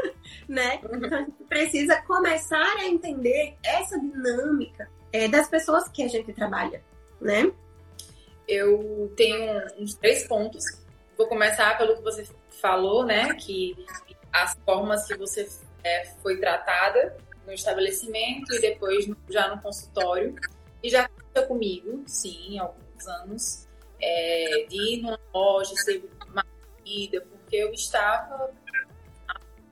[0.47, 0.79] né?
[0.83, 6.33] Então a gente precisa começar a entender essa dinâmica é, das pessoas que a gente
[6.33, 6.83] trabalha,
[7.19, 7.51] né?
[8.47, 10.63] eu tenho uns três pontos.
[11.17, 12.27] Vou começar pelo que você
[12.61, 13.33] falou, né?
[13.35, 13.75] Que
[14.31, 15.47] as formas que você
[15.83, 20.35] é, foi tratada no estabelecimento e depois já no consultório.
[20.83, 23.67] E já aconteceu comigo, sim, há alguns anos,
[23.99, 26.07] é, de ir numa loja, ser
[26.83, 28.53] vida, porque eu estava,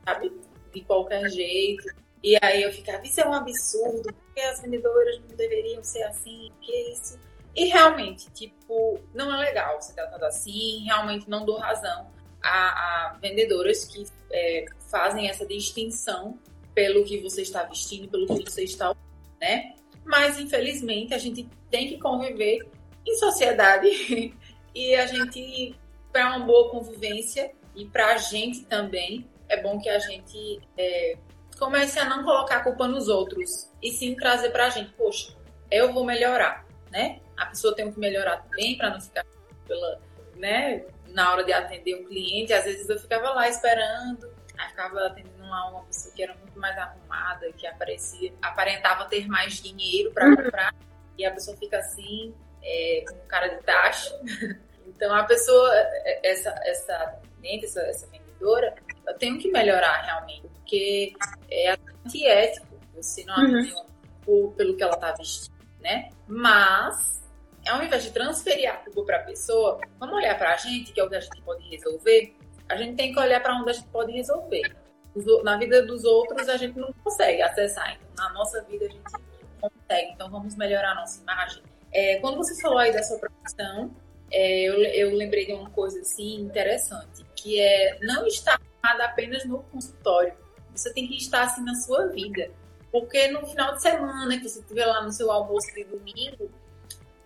[0.05, 0.31] sabe,
[0.73, 1.83] de qualquer jeito.
[2.23, 6.51] E aí eu ficava, isso é um absurdo, porque as vendedoras não deveriam ser assim,
[6.61, 7.19] que isso
[7.55, 12.07] e realmente, tipo, não é legal ser tratado assim, realmente não dou razão
[12.41, 16.37] a, a vendedoras que é, fazem essa distinção
[16.73, 18.95] pelo que você está vestindo, pelo que você está
[19.39, 19.75] né?
[20.03, 22.67] Mas infelizmente a gente tem que conviver
[23.05, 23.87] em sociedade
[24.73, 25.75] e a gente,
[26.11, 31.17] para uma boa convivência e para a gente também, é bom que a gente é,
[31.57, 35.35] comece a não colocar a culpa nos outros e sim trazer para a gente, poxa,
[35.71, 37.19] eu vou melhorar, né?
[37.37, 39.25] a pessoa tem que melhorar também para não ficar
[39.67, 39.99] pela,
[40.35, 42.53] né, na hora de atender um cliente.
[42.53, 46.59] Às vezes eu ficava lá esperando, aí ficava atendendo lá uma pessoa que era muito
[46.59, 50.35] mais arrumada, que aparecia, aparentava ter mais dinheiro para uhum.
[50.35, 50.73] comprar,
[51.17, 54.19] e a pessoa fica assim, é, com cara de taxa.
[54.85, 58.75] Então a pessoa, é, essa, essa essa, essa vendedora,
[59.07, 61.13] eu tenho que melhorar realmente, porque
[61.49, 63.85] é antiético você não uhum.
[64.23, 66.09] por, pelo que ela está vestindo, né?
[66.27, 67.23] Mas
[67.67, 70.99] ao invés de transferir a culpa para a pessoa, vamos olhar para a gente, que
[70.99, 72.35] é o que a gente pode resolver.
[72.67, 74.75] A gente tem que olhar para onde a gente pode resolver.
[75.43, 77.95] Na vida dos outros, a gente não consegue acessar.
[77.95, 79.03] Então, na nossa vida, a gente
[79.61, 80.11] consegue.
[80.11, 81.63] Então, vamos melhorar a nossa imagem.
[81.91, 83.95] É, quando você falou aí da sua profissão,
[84.31, 89.59] é, eu, eu lembrei de uma coisa assim interessante, que é não estar apenas no
[89.63, 90.33] consultório.
[90.75, 92.51] Você tem que estar assim na sua vida.
[92.91, 96.51] Porque no final de semana, que você estiver lá no seu almoço de domingo,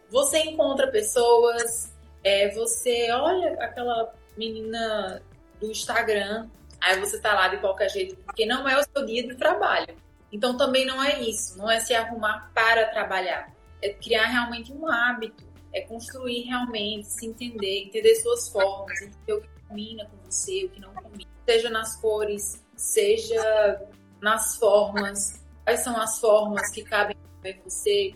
[0.10, 1.94] você encontra pessoas,
[2.24, 5.22] é, você olha aquela menina
[5.60, 6.48] do Instagram,
[6.80, 9.94] aí você tá lá de qualquer jeito, porque não é o seu dia de trabalho.
[10.32, 14.88] Então também não é isso, não é se arrumar para trabalhar, é criar realmente um
[14.88, 15.46] hábito.
[15.74, 20.70] é construir realmente, se entender, entender suas formas, entender o que combina com você, o
[20.70, 21.37] que não combina.
[21.48, 23.82] Seja nas cores, seja
[24.20, 25.42] nas formas.
[25.64, 28.14] Quais são as formas que cabem em você?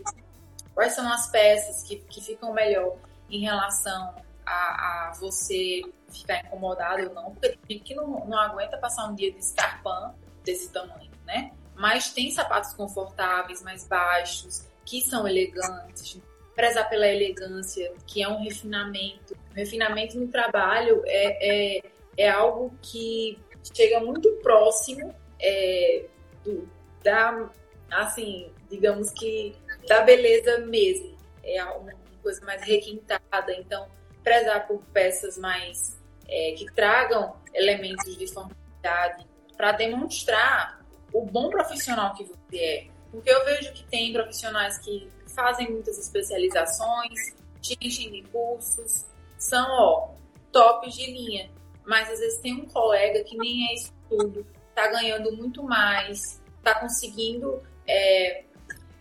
[0.74, 2.94] Quais são as peças que, que ficam melhor
[3.30, 4.14] em relação
[4.44, 7.30] a, a você ficar incomodado ou não?
[7.30, 10.14] Porque tem gente que não, não aguenta passar um dia de escarpão
[10.44, 11.52] desse tamanho, né?
[11.74, 16.20] Mas tem sapatos confortáveis, mais baixos, que são elegantes,
[16.54, 19.32] prezar pela elegância, que é um refinamento.
[19.52, 23.38] O refinamento no trabalho é, é, é algo que
[23.74, 26.04] chega muito próximo é,
[26.44, 26.68] do,
[27.02, 27.50] da,
[27.90, 29.54] assim, digamos que
[29.88, 31.16] da beleza mesmo.
[31.44, 33.52] É uma coisa mais requintada.
[33.58, 33.88] Então,
[34.22, 35.98] prezar por peças mais
[36.28, 40.80] é, que tragam elementos de formalidade para demonstrar
[41.12, 42.86] o bom profissional que você é.
[43.10, 49.04] Porque eu vejo que tem profissionais que fazem muitas especializações, te enchem de cursos,
[49.38, 50.10] são, ó,
[50.50, 51.50] tops de linha.
[51.86, 56.40] Mas às vezes tem um colega que nem é isso tudo, tá ganhando muito mais,
[56.62, 58.44] tá conseguindo é,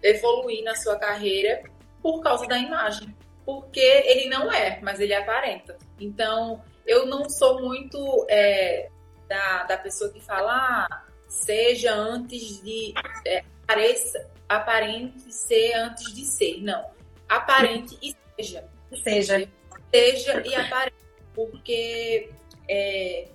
[0.02, 1.64] evoluir na sua carreira
[2.02, 3.16] por causa da imagem.
[3.46, 5.78] Porque ele não é, mas ele aparenta.
[6.00, 8.90] Então, eu não sou muito é,
[9.28, 12.94] da, da pessoa que fala, ah, seja antes de.
[13.26, 16.62] É, pareça, aparente ser antes de ser.
[16.62, 16.86] Não.
[17.28, 18.68] Aparente e seja.
[19.04, 19.50] Seja.
[19.94, 20.98] Seja e aparente.
[21.34, 22.30] Porque,
[22.72, 23.28] é,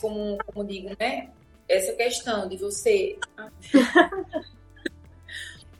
[0.00, 1.28] como, como digo, né?
[1.68, 3.18] Essa questão de você.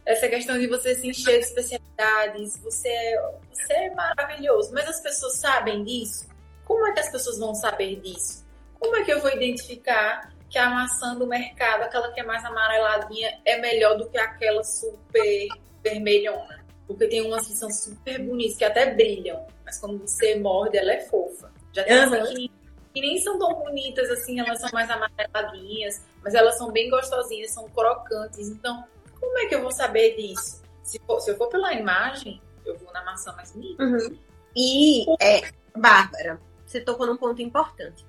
[0.04, 5.00] essa questão de você se encher de especialidades, você é, você é maravilhoso, mas as
[5.00, 6.28] pessoas sabem disso?
[6.64, 8.44] Como é que as pessoas vão saber disso?
[8.80, 12.44] Como é que eu vou identificar que a maçã do mercado, aquela que é mais
[12.44, 15.46] amareladinha, é melhor do que aquela super
[15.80, 16.64] vermelhona.
[16.88, 20.92] Porque tem umas que são super bonitas, que até brilham, mas quando você morde, ela
[20.92, 21.49] é fofa.
[21.72, 22.34] Já tem uhum.
[22.34, 22.52] que,
[22.94, 27.52] que nem são tão bonitas assim, elas são mais amareladinhas, mas elas são bem gostosinhas,
[27.52, 28.48] são crocantes.
[28.48, 28.84] Então,
[29.18, 30.62] como é que eu vou saber disso?
[30.82, 33.82] Se, for, se eu for pela imagem, eu vou na maçã mais bonita.
[33.82, 34.18] Uhum.
[34.56, 35.42] E, é,
[35.76, 38.04] Bárbara, você tocou num ponto importante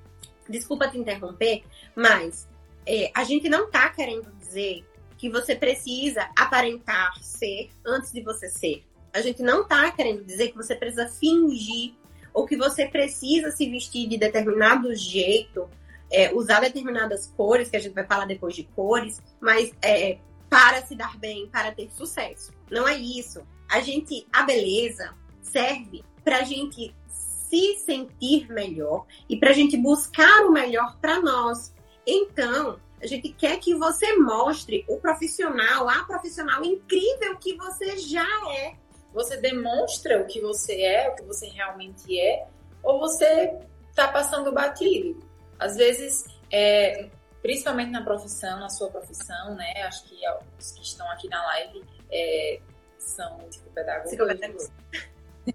[0.51, 1.63] desculpa te interromper,
[1.95, 2.47] mas
[2.85, 4.85] é, a gente não tá querendo dizer
[5.17, 8.83] que você precisa aparentar ser antes de você ser.
[9.13, 11.93] A gente não tá querendo dizer que você precisa fingir
[12.33, 15.69] ou que você precisa se vestir de determinado jeito,
[16.11, 20.17] é, usar determinadas cores, que a gente vai falar depois de cores, mas é,
[20.49, 22.51] para se dar bem, para ter sucesso.
[22.69, 23.41] Não é isso.
[23.69, 29.77] A gente, a beleza serve para a gente se sentir melhor e para a gente
[29.77, 31.73] buscar o melhor para nós.
[32.05, 38.27] Então, a gente quer que você mostre o profissional, a profissional incrível que você já
[38.53, 38.75] é.
[39.13, 42.45] Você demonstra o que você é, o que você realmente é,
[42.83, 43.53] ou você
[43.89, 45.19] está passando batido.
[45.59, 47.09] Às vezes, é,
[47.41, 49.83] principalmente na profissão, na sua profissão, né?
[49.83, 50.15] Acho que
[50.59, 52.59] os que estão aqui na live é,
[52.97, 54.09] são psicopedagogos.
[54.09, 54.71] Psicopedagogos.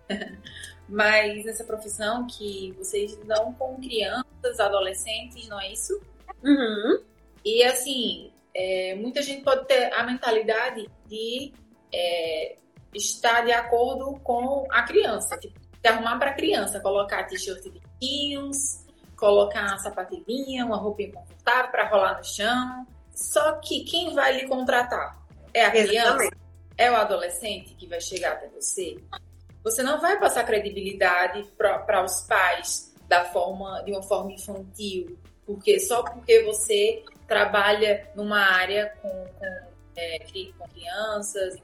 [0.89, 6.01] mas nessa profissão que vocês lidam com crianças, adolescentes, não é isso?
[6.45, 7.03] Uhum.
[7.45, 11.53] E assim, é, muita gente pode ter a mentalidade de
[11.93, 12.57] é,
[12.97, 17.81] estar de acordo com a criança, tipo, se arrumar para a criança, colocar t-shirt de
[18.01, 18.85] jeans,
[19.17, 22.87] colocar uma sapatilhinha, uma roupinha confortável para rolar no chão.
[23.15, 25.17] Só que quem vai lhe contratar?
[25.55, 26.09] É a criança?
[26.09, 26.37] Exatamente.
[26.79, 28.97] É o adolescente que vai chegar até você?
[29.65, 35.81] Você não vai passar credibilidade para os pais da forma de uma forma infantil, porque
[35.81, 39.47] só porque você trabalha numa área com, com,
[39.97, 40.19] é,
[40.59, 41.57] com crianças,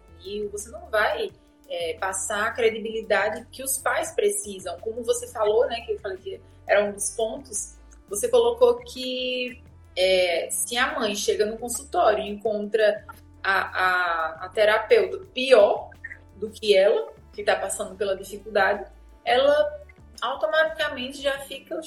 [0.50, 1.30] você não vai
[1.68, 4.78] é, passar a credibilidade que os pais precisam.
[4.80, 7.76] Como você falou, né, que eu falei que era um dos pontos,
[8.08, 9.62] você colocou que
[9.96, 13.04] é, se a mãe chega no consultório e encontra
[13.42, 15.90] a, a, a terapeuta pior
[16.36, 18.84] do que ela, que está passando pela dificuldade,
[19.24, 19.80] ela
[20.20, 21.80] automaticamente já fica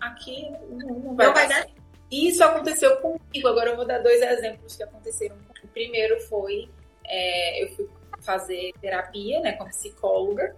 [0.00, 1.66] aqui, não vai, não vai dar.
[2.10, 3.48] Isso aconteceu comigo.
[3.48, 5.36] Agora eu vou dar dois exemplos que aconteceram.
[5.62, 6.68] O primeiro foi
[7.06, 7.88] é, eu fui
[8.20, 10.56] fazer terapia, né, com psicóloga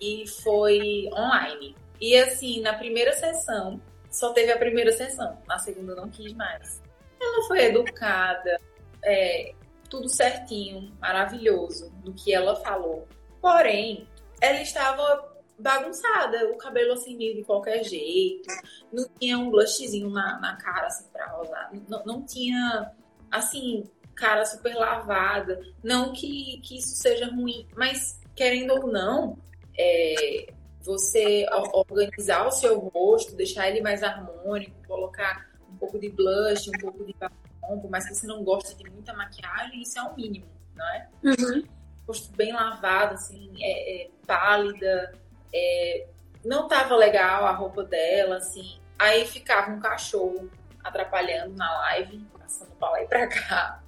[0.00, 1.76] e foi online.
[2.00, 3.80] E assim, na primeira sessão,
[4.10, 6.82] só teve a primeira sessão, na segunda não quis mais.
[7.20, 8.58] Ela foi educada,
[9.04, 9.52] é,
[9.88, 13.06] tudo certinho, maravilhoso do que ela falou.
[13.40, 14.06] Porém,
[14.40, 15.28] ela estava
[15.58, 18.48] bagunçada, o cabelo assim meio de qualquer jeito,
[18.90, 22.90] não tinha um blushzinho na, na cara assim pra rosar, não, não tinha
[23.30, 23.84] assim,
[24.20, 25.60] cara super lavada.
[25.82, 29.38] Não que, que isso seja ruim, mas querendo ou não,
[29.76, 30.52] é,
[30.82, 36.78] você organizar o seu rosto, deixar ele mais harmônico, colocar um pouco de blush, um
[36.78, 40.14] pouco de batom, por mais que você não goste de muita maquiagem, isso é o
[40.14, 41.08] mínimo, não é?
[41.24, 41.64] Uhum.
[42.06, 45.12] Rosto bem lavado, assim, é, é pálida,
[45.52, 46.06] é,
[46.44, 48.78] não tava legal a roupa dela, assim.
[48.98, 50.50] Aí ficava um cachorro
[50.82, 53.79] atrapalhando na live, passando pra lá e pra cá.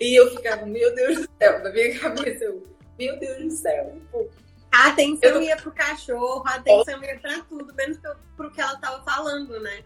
[0.00, 2.62] E eu ficava, meu Deus do céu, na minha cabeça, eu,
[2.98, 3.94] meu Deus do céu.
[4.10, 4.28] Pô,
[4.72, 5.40] a atenção tô...
[5.40, 9.60] ia pro cachorro, a atenção ia pra tudo, menos pro, pro que ela tava falando,
[9.60, 9.82] né?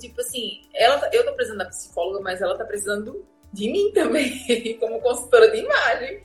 [0.00, 3.92] Tipo assim, ela, tá, eu tô precisando da psicóloga, mas ela tá precisando de mim
[3.92, 6.24] também, como consultora de imagem.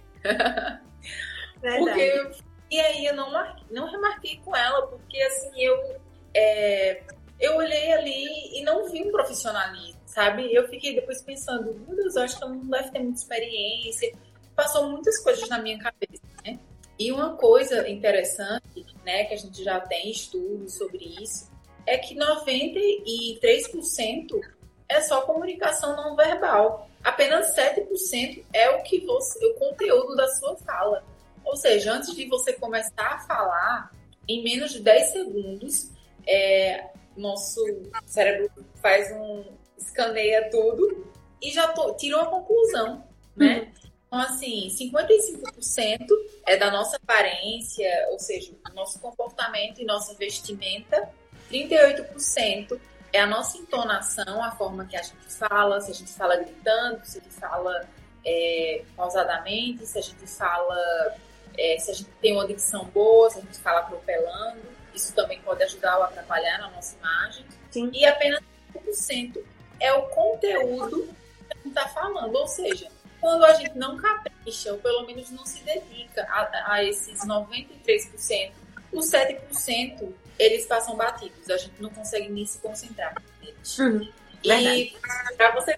[1.59, 2.31] Porque,
[2.71, 3.31] e aí eu não,
[3.71, 5.99] não remarquei com ela, porque assim, eu,
[6.33, 7.03] é,
[7.39, 10.51] eu olhei ali e não vi um profissionalismo, sabe?
[10.51, 14.11] Eu fiquei depois pensando, meu Deus, eu acho que ela não deve ter muita experiência.
[14.55, 16.57] Passou muitas coisas na minha cabeça, né?
[16.97, 21.51] E uma coisa interessante, né, que a gente já tem estudos sobre isso,
[21.85, 24.41] é que 93%
[24.89, 26.89] é só comunicação não verbal.
[27.03, 31.03] Apenas 7% é o que você, o conteúdo da sua fala.
[31.45, 33.91] Ou seja, antes de você começar a falar,
[34.27, 35.91] em menos de 10 segundos,
[36.25, 37.63] é, nosso
[38.05, 38.49] cérebro
[38.81, 41.07] faz um escaneia tudo
[41.41, 43.03] e já tô, tira uma conclusão,
[43.35, 43.59] né?
[43.59, 43.87] Uhum.
[44.07, 46.07] Então, assim, 55%
[46.45, 51.09] é da nossa aparência, ou seja, nosso comportamento e nossa vestimenta.
[51.51, 52.79] 38%
[53.11, 57.05] é a nossa entonação, a forma que a gente fala, se a gente fala gritando,
[57.05, 57.87] se a gente fala
[58.25, 61.15] é, pausadamente, se a gente fala,
[61.57, 64.61] é, se a gente tem uma dicção boa, se a gente fala atropelando.
[64.93, 67.45] Isso também pode ajudar ou atrapalhar na nossa imagem.
[67.69, 67.91] Sim.
[67.93, 68.41] E apenas
[68.73, 69.43] 5%
[69.79, 74.71] é o conteúdo que a gente está falando, ou seja, quando a gente não capricha,
[74.71, 78.51] ou pelo menos não se dedica a, a esses 93%,
[78.91, 81.49] os 7% eles passam batidos.
[81.49, 83.79] A gente não consegue nem se concentrar neles.
[83.79, 84.07] Uhum,
[84.43, 84.93] e
[85.35, 85.77] para você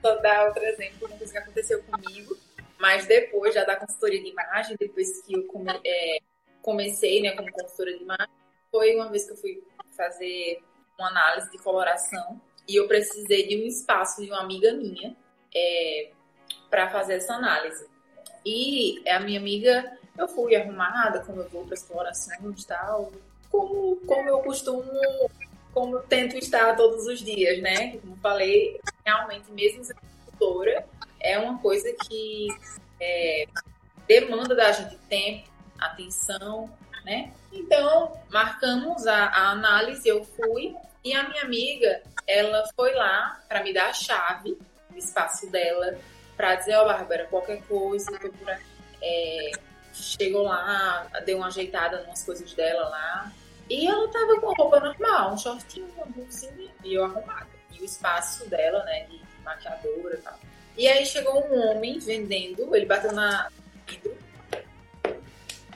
[0.00, 2.36] só dar outro exemplo, uma coisa que aconteceu comigo,
[2.78, 6.18] mas depois já da consultoria de imagem, depois que eu come, é,
[6.62, 8.28] comecei né, como consultora de imagem,
[8.70, 9.62] foi uma vez que eu fui
[9.96, 10.62] fazer
[10.98, 15.16] uma análise de coloração e eu precisei de um espaço de uma amiga minha
[15.54, 16.10] é,
[16.68, 17.86] para fazer essa análise.
[18.44, 23.10] E a minha amiga, eu fui arrumada, como eu vou para explorações e tal,
[23.50, 24.84] como, como eu costumo,
[25.72, 27.96] como eu tento estar todos os dias, né?
[27.98, 30.86] Como falei, realmente, mesmo sendo tutora,
[31.20, 32.48] é uma coisa que
[33.00, 33.46] é,
[34.06, 35.48] demanda da gente tempo,
[35.78, 36.70] atenção,
[37.04, 37.32] né?
[37.52, 40.76] Então, marcamos a, a análise, eu fui,
[41.08, 44.58] e a minha amiga, ela foi lá para me dar a chave
[44.90, 45.98] do espaço dela,
[46.36, 48.10] para dizer, ó, oh, Bárbara, qualquer coisa,
[49.00, 49.50] é,
[49.92, 53.32] chegou lá, deu uma ajeitada nas coisas dela lá.
[53.70, 57.48] E ela tava com roupa normal, um shortinho, uma blusinha, e eu arrumada.
[57.72, 60.38] E o espaço dela, né, de maquiadora e tal.
[60.76, 63.50] E aí chegou um homem vendendo, ele bateu na.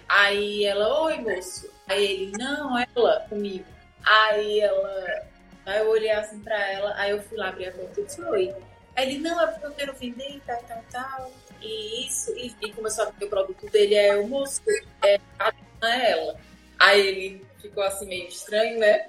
[0.08, 1.70] Aí ela, oi moço.
[1.88, 3.64] Aí ele, não, ela, comigo.
[4.04, 5.26] Aí ela,
[5.66, 8.22] aí eu olhei assim pra ela, aí eu fui lá abrir a porta e disse,
[8.22, 8.54] oi.
[8.96, 11.32] Aí ele, não, é porque eu quero vender tal, tal, tal.
[11.60, 14.60] E isso, e, e começou a ver o produto dele, é o moço,
[15.02, 16.38] é, é ela.
[16.78, 19.08] Aí ele ficou assim meio estranho, né?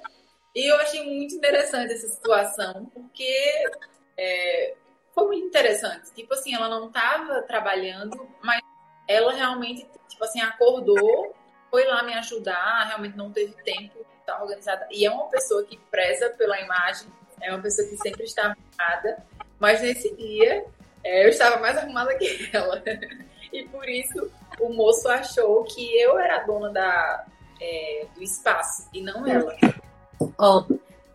[0.54, 3.66] E eu achei muito interessante essa situação, porque
[4.16, 4.74] é,
[5.12, 6.12] foi muito interessante.
[6.14, 8.60] Tipo assim, ela não estava trabalhando, mas
[9.08, 11.34] ela realmente, tipo assim, acordou,
[11.70, 14.86] foi lá me ajudar, realmente não teve tempo, tá organizada.
[14.90, 17.08] E é uma pessoa que preza pela imagem,
[17.40, 19.24] é uma pessoa que sempre está arrumada.
[19.58, 20.64] Mas nesse dia
[21.02, 22.82] é, eu estava mais arrumada que ela.
[23.52, 27.26] e por isso o moço achou que eu era a dona da,
[27.60, 29.54] é, do espaço e não ela.
[30.38, 30.64] Ó,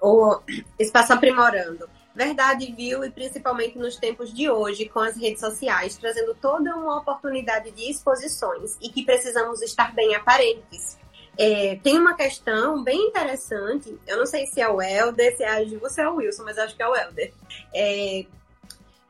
[0.01, 0.41] oh, o
[0.77, 1.89] espaço aprimorando.
[2.13, 3.03] Verdade, viu?
[3.03, 7.89] E principalmente nos tempos de hoje, com as redes sociais, trazendo toda uma oportunidade de
[7.89, 10.98] exposições e que precisamos estar bem aparentes.
[11.41, 15.47] É, tem uma questão bem interessante, eu não sei se é o Helder, se é
[15.47, 17.31] a Ju, se é o Wilson, mas acho que é o Helder.
[17.73, 18.25] É,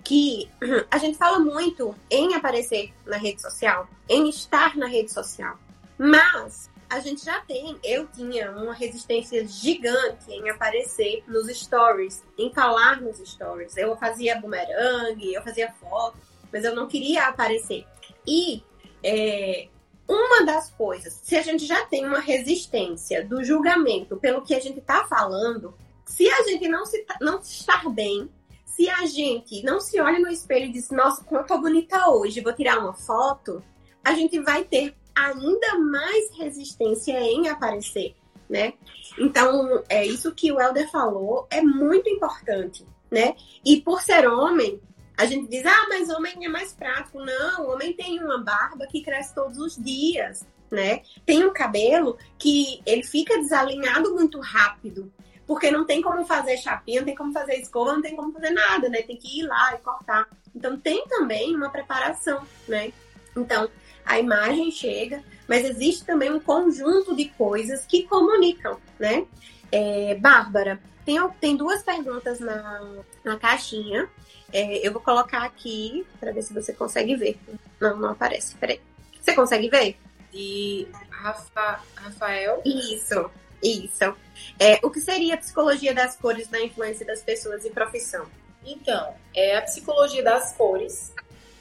[0.04, 0.48] que
[0.92, 5.58] a gente fala muito em aparecer na rede social, em estar na rede social.
[5.98, 12.54] Mas a gente já tem, eu tinha uma resistência gigante em aparecer nos stories, em
[12.54, 13.76] falar nos stories.
[13.76, 16.20] Eu fazia bumerangue, eu fazia foto,
[16.54, 17.88] mas eu não queria aparecer.
[18.28, 18.64] E
[19.04, 19.68] é,
[20.10, 24.60] uma das coisas, se a gente já tem uma resistência do julgamento pelo que a
[24.60, 28.28] gente está falando, se a gente não se não estar bem,
[28.66, 32.10] se a gente não se olha no espelho e diz, nossa, como eu tô bonita
[32.10, 33.64] hoje, vou tirar uma foto,
[34.04, 38.16] a gente vai ter ainda mais resistência em aparecer,
[38.50, 38.74] né?
[39.20, 43.36] Então, é isso que o Helder falou é muito importante, né?
[43.64, 44.82] E por ser homem,
[45.20, 47.20] a gente diz, ah, mas homem é mais prático.
[47.20, 51.02] Não, o homem tem uma barba que cresce todos os dias, né?
[51.26, 55.12] Tem um cabelo que ele fica desalinhado muito rápido,
[55.46, 58.52] porque não tem como fazer chapinha, não tem como fazer escova, não tem como fazer
[58.52, 59.02] nada, né?
[59.02, 60.26] Tem que ir lá e cortar.
[60.56, 62.94] Então tem também uma preparação, né?
[63.36, 63.70] Então
[64.06, 69.26] a imagem chega, mas existe também um conjunto de coisas que comunicam, né?
[69.70, 72.80] É, Bárbara, tem, tem duas perguntas na,
[73.24, 74.10] na caixinha.
[74.52, 77.40] É, eu vou colocar aqui para ver se você consegue ver.
[77.80, 78.56] Não, não aparece.
[78.56, 78.82] Peraí.
[79.20, 79.98] Você consegue ver?
[80.32, 82.62] De Rafa, Rafael?
[82.66, 83.30] Isso,
[83.62, 84.16] isso.
[84.60, 88.28] É, o que seria a psicologia das cores na influência das pessoas em profissão?
[88.66, 91.14] Então, é a psicologia das cores.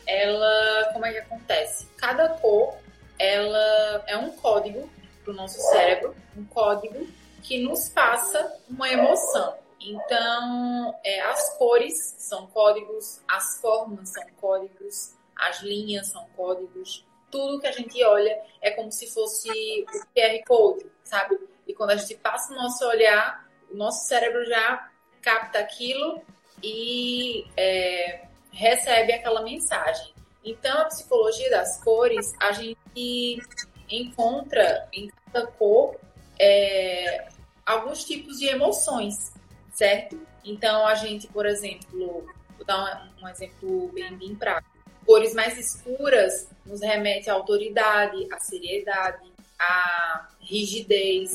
[0.07, 1.87] Ela, como é que acontece?
[1.97, 2.77] Cada cor,
[3.19, 4.89] ela é um código
[5.23, 7.07] para o nosso cérebro, um código
[7.43, 9.55] que nos passa uma emoção.
[9.81, 17.05] Então, é, as cores são códigos, as formas são códigos, as linhas são códigos.
[17.31, 21.39] Tudo que a gente olha é como se fosse o QR Code, sabe?
[21.66, 26.22] E quando a gente passa o nosso olhar, o nosso cérebro já capta aquilo
[26.62, 30.12] e é, recebe aquela mensagem.
[30.45, 33.43] Então, a psicologia das cores, a gente
[33.91, 35.97] encontra em cada cor
[36.39, 37.29] é,
[37.66, 39.35] alguns tipos de emoções,
[39.79, 40.20] certo?
[40.45, 42.26] Então, a gente, por exemplo,
[42.57, 44.76] vou dar um, exemplo bem, bem prático.
[45.07, 49.24] Cores mais escuras nos remete à autoridade, à seriedade,
[49.57, 51.31] à rigidez.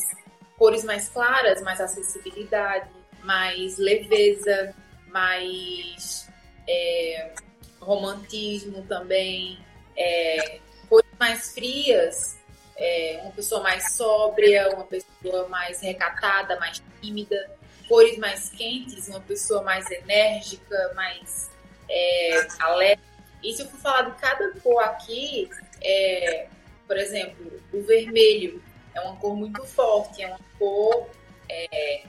[0.58, 2.90] Cores mais claras, mais acessibilidade,
[3.24, 4.76] mais leveza,
[5.08, 6.28] mais
[6.68, 7.34] é,
[7.80, 9.58] romantismo também.
[9.96, 12.38] É, cores mais frias,
[12.76, 17.63] é, uma pessoa mais sóbria, uma pessoa mais recatada, mais tímida.
[17.94, 21.52] Cores mais quentes, uma pessoa mais enérgica, mais
[21.88, 23.04] é, alegre.
[23.44, 25.48] E se eu for falar de cada cor aqui,
[25.80, 26.48] é,
[26.88, 28.64] por exemplo, o vermelho
[28.96, 31.08] é uma cor muito forte, é uma cor
[31.48, 32.02] é,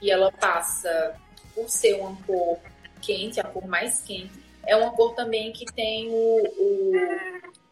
[0.00, 1.14] que ela passa
[1.54, 2.58] por ser uma cor
[3.02, 4.32] quente, a cor mais quente,
[4.66, 6.92] é uma cor também que tem o, o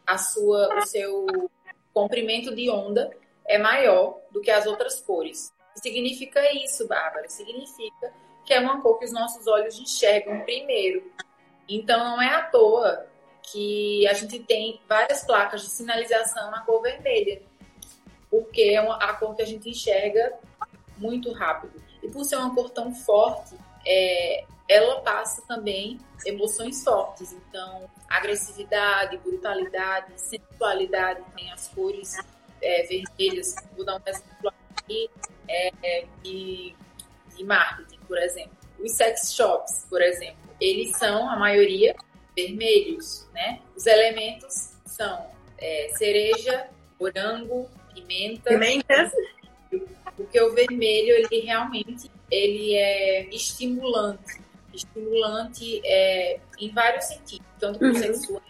[0.05, 1.49] a sua, o seu
[1.95, 3.09] comprimento de onda
[3.43, 5.51] é maior do que as outras cores.
[5.75, 7.29] Significa isso, Bárbara?
[7.29, 8.13] Significa
[8.45, 11.11] que é uma cor que os nossos olhos enxergam primeiro.
[11.67, 13.05] Então não é à toa
[13.43, 17.41] que a gente tem várias placas de sinalização na cor vermelha,
[18.29, 20.33] porque é uma, a cor que a gente enxerga
[20.97, 21.81] muito rápido.
[22.01, 23.55] E por ser uma cor tão forte,
[23.85, 27.31] é, ela passa também emoções fortes.
[27.33, 32.17] Então, agressividade, brutalidade, sensualidade, tem as cores
[32.61, 33.55] é, vermelhas.
[33.75, 35.09] Vou dar um exemplo aqui
[35.49, 38.57] é, é, marketing, por exemplo.
[38.79, 41.95] Os sex shops, por exemplo, eles são, a maioria,
[42.35, 43.61] vermelhos, né?
[43.75, 45.25] Os elementos são
[45.57, 46.67] é, cereja,
[46.99, 48.49] morango, pimenta.
[48.49, 49.11] Pimentas.
[50.15, 57.87] Porque o vermelho, ele realmente ele é estimulante estimulante é, em vários sentidos, tanto para
[57.87, 57.97] o uhum.
[57.97, 58.41] sexual,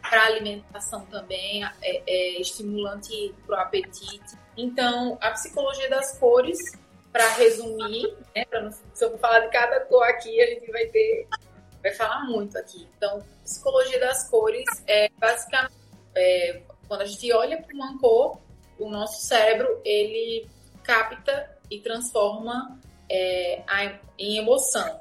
[0.00, 4.38] para a alimentação também, é, é estimulante para o apetite.
[4.56, 6.58] Então, a psicologia das cores,
[7.12, 11.26] para resumir, né, não, se eu falar de cada cor aqui, a gente vai ter,
[11.82, 12.88] vai falar muito aqui.
[12.96, 15.74] Então, psicologia das cores é basicamente
[16.14, 18.40] é, quando a gente olha para uma cor,
[18.78, 20.48] o nosso cérebro ele
[20.82, 22.78] capta e transforma
[23.10, 25.00] é, a, em emoção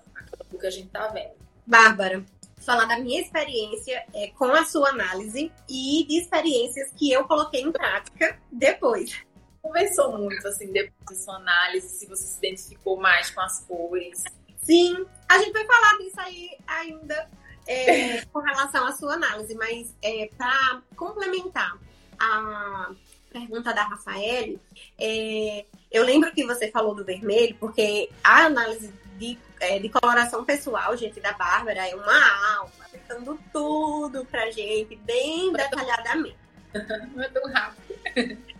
[0.49, 1.33] do que a gente está vendo.
[1.65, 2.23] Bárbara,
[2.57, 7.61] falar da minha experiência é, com a sua análise e de experiências que eu coloquei
[7.61, 9.23] em prática depois.
[9.66, 14.24] Conversou muito, assim, depois da sua análise, se você se identificou mais com as cores.
[14.61, 17.28] Sim, a gente vai falar disso aí ainda
[17.68, 21.80] é, com relação à sua análise, mas é, para complementar
[22.20, 22.91] a
[23.32, 24.59] pergunta da Rafael,
[24.99, 30.45] é, eu lembro que você falou do vermelho, porque a análise de, é, de coloração
[30.45, 36.38] pessoal, gente, da Bárbara, é uma aula, apertando tudo pra gente, bem detalhadamente.
[37.16, 37.97] Não é tão rápido.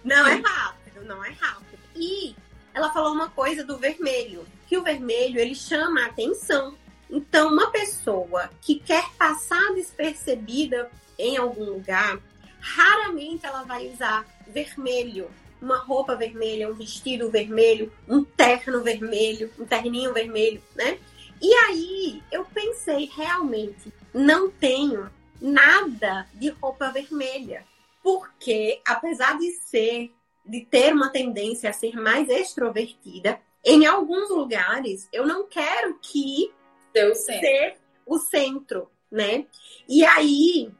[0.03, 1.80] Não é rápido, não é rápido.
[1.95, 2.36] E
[2.74, 6.76] ela falou uma coisa do vermelho, que o vermelho, ele chama a atenção.
[7.10, 12.20] Então, uma pessoa que quer passar despercebida em algum lugar,
[12.60, 15.30] raramente ela vai usar vermelho
[15.62, 20.99] uma roupa vermelha, um vestido vermelho, um terno vermelho, um terninho vermelho, né?
[21.41, 25.10] E aí eu pensei, realmente, não tenho
[25.41, 27.66] nada de roupa vermelha.
[28.03, 30.14] porque apesar de ser,
[30.45, 36.53] de ter uma tendência a ser mais extrovertida, em alguns lugares eu não quero que
[36.93, 39.45] ser o centro, né?
[39.87, 40.71] E aí,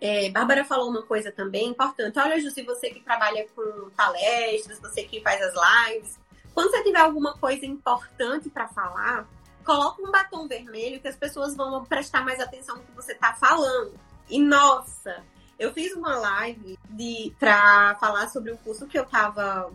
[0.00, 2.18] é, Bárbara falou uma coisa também importante.
[2.18, 6.18] Olha, Ju, se você que trabalha com palestras, você que faz as lives,
[6.54, 9.28] quando você tiver alguma coisa importante para falar,
[9.64, 13.34] coloca um batom vermelho que as pessoas vão prestar mais atenção no que você está
[13.34, 13.92] falando.
[14.28, 15.22] E nossa,
[15.60, 19.70] eu fiz uma live de para falar sobre o curso que eu tava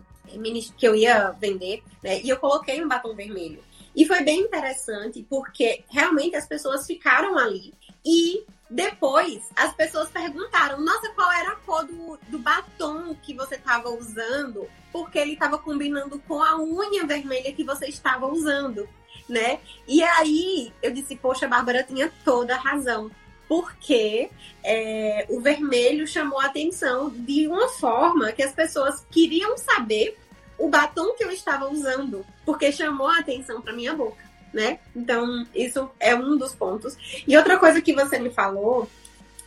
[0.76, 2.20] que eu ia vender, né?
[2.20, 3.62] E eu coloquei um batom vermelho.
[3.94, 7.72] E foi bem interessante porque realmente as pessoas ficaram ali
[8.04, 13.54] e depois as pessoas perguntaram: "Nossa, qual era a cor do, do batom que você
[13.54, 18.88] estava usando?" Porque ele estava combinando com a unha vermelha que você estava usando,
[19.28, 19.60] né?
[19.86, 23.08] E aí eu disse: "Poxa, a Bárbara tinha toda a razão."
[23.48, 24.30] Porque
[24.64, 30.18] é, o vermelho chamou a atenção de uma forma que as pessoas queriam saber
[30.58, 34.22] o batom que eu estava usando, porque chamou a atenção para minha boca,
[34.52, 34.78] né?
[34.94, 36.96] Então, isso é um dos pontos.
[37.26, 38.88] E outra coisa que você me falou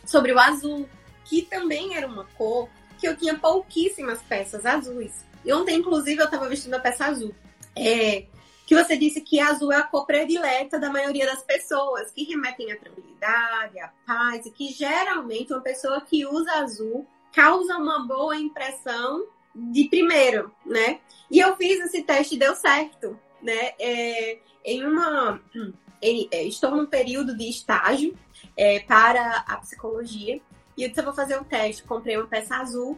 [0.04, 0.88] sobre o azul,
[1.24, 5.24] que também era uma cor que eu tinha pouquíssimas peças azuis.
[5.44, 7.34] E ontem, inclusive, eu estava vestindo a peça azul.
[7.74, 8.24] É,
[8.70, 12.70] que você disse que azul é a cor predileta da maioria das pessoas, que remetem
[12.70, 18.36] à tranquilidade, à paz, e que geralmente uma pessoa que usa azul causa uma boa
[18.36, 21.00] impressão de primeiro, né?
[21.28, 23.72] E eu fiz esse teste e deu certo, né?
[23.76, 25.42] É, em uma,
[26.00, 28.16] em, é, estou num período de estágio
[28.56, 30.40] é, para a psicologia
[30.76, 31.82] e eu disse vou fazer um teste.
[31.82, 32.96] Comprei uma peça azul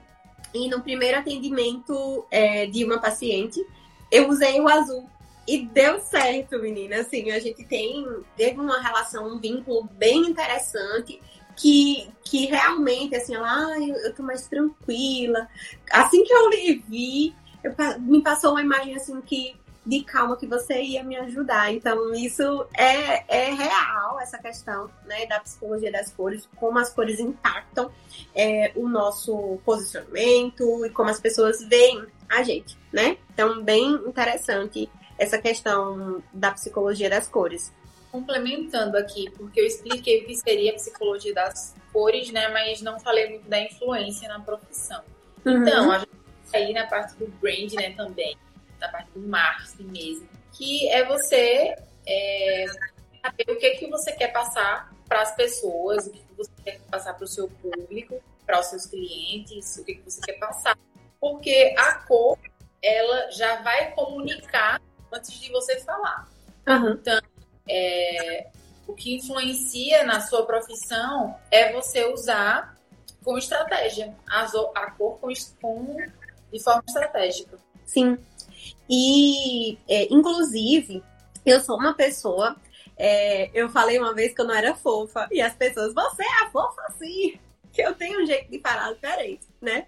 [0.53, 3.67] e no primeiro atendimento é, de uma paciente
[4.11, 5.09] eu usei o azul
[5.47, 7.01] e deu certo, menina.
[7.01, 11.21] Assim, a gente tem teve uma relação, um vínculo bem interessante
[11.57, 15.49] que, que realmente, assim, ela, ah, eu, eu tô mais tranquila.
[15.91, 20.47] Assim que eu lhe vi, eu, me passou uma imagem assim que de calma que
[20.47, 21.73] você ia me ajudar.
[21.73, 27.19] Então, isso é, é real, essa questão né, da psicologia das cores, como as cores
[27.19, 27.91] impactam
[28.35, 33.19] é, o nosso posicionamento e como as pessoas veem a gente, né?
[33.35, 34.89] Então, bem interessante
[35.19, 37.73] essa questão da psicologia das cores.
[38.11, 42.49] Complementando aqui, porque eu expliquei o que seria a psicologia das cores, né?
[42.49, 45.03] Mas não falei muito da influência na profissão.
[45.45, 45.63] Uhum.
[45.63, 46.11] Então, a gente
[46.51, 48.37] tá aí na parte do brand, né, também,
[48.81, 51.75] na parte do marketing mesmo, que é você
[52.07, 52.67] é,
[53.23, 56.81] saber o que que você quer passar para as pessoas, o que, que você quer
[56.91, 60.77] passar para o seu público, para os seus clientes, o que, que você quer passar.
[61.21, 62.39] Porque a cor,
[62.83, 64.81] ela já vai comunicar
[65.13, 66.29] antes de você falar.
[66.67, 66.93] Uhum.
[66.93, 67.21] Então,
[67.69, 68.49] é,
[68.87, 72.77] o que influencia na sua profissão é você usar
[73.25, 75.29] com estratégia, a, a cor com,
[75.61, 75.97] com,
[76.53, 77.59] de forma estratégica.
[77.87, 78.19] Sim.
[78.89, 81.03] E, é, inclusive,
[81.45, 82.57] eu sou uma pessoa.
[82.97, 85.29] É, eu falei uma vez que eu não era fofa.
[85.31, 87.39] E as pessoas, você é fofa sim.
[87.73, 89.87] Que eu tenho um jeito de falar diferente, né?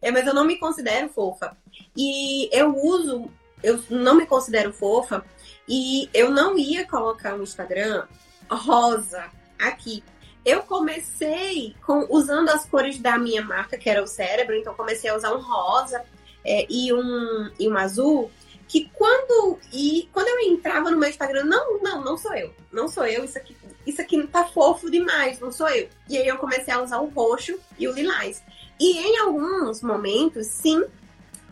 [0.00, 1.56] É, mas eu não me considero fofa.
[1.96, 3.30] E eu uso
[3.62, 5.24] eu não me considero fofa
[5.68, 8.06] e eu não ia colocar no Instagram
[8.50, 9.26] rosa
[9.58, 10.02] aqui.
[10.44, 15.08] Eu comecei com, usando as cores da minha marca, que era o cérebro, então comecei
[15.08, 16.04] a usar um rosa
[16.44, 18.30] é, e, um, e um azul.
[18.66, 22.88] Que quando e quando eu entrava no meu Instagram, não, não, não sou eu, não
[22.88, 23.54] sou eu, isso aqui,
[23.86, 25.88] isso aqui tá fofo demais, não sou eu.
[26.08, 28.42] E aí eu comecei a usar o roxo e o lilás.
[28.80, 30.82] E em alguns momentos, sim,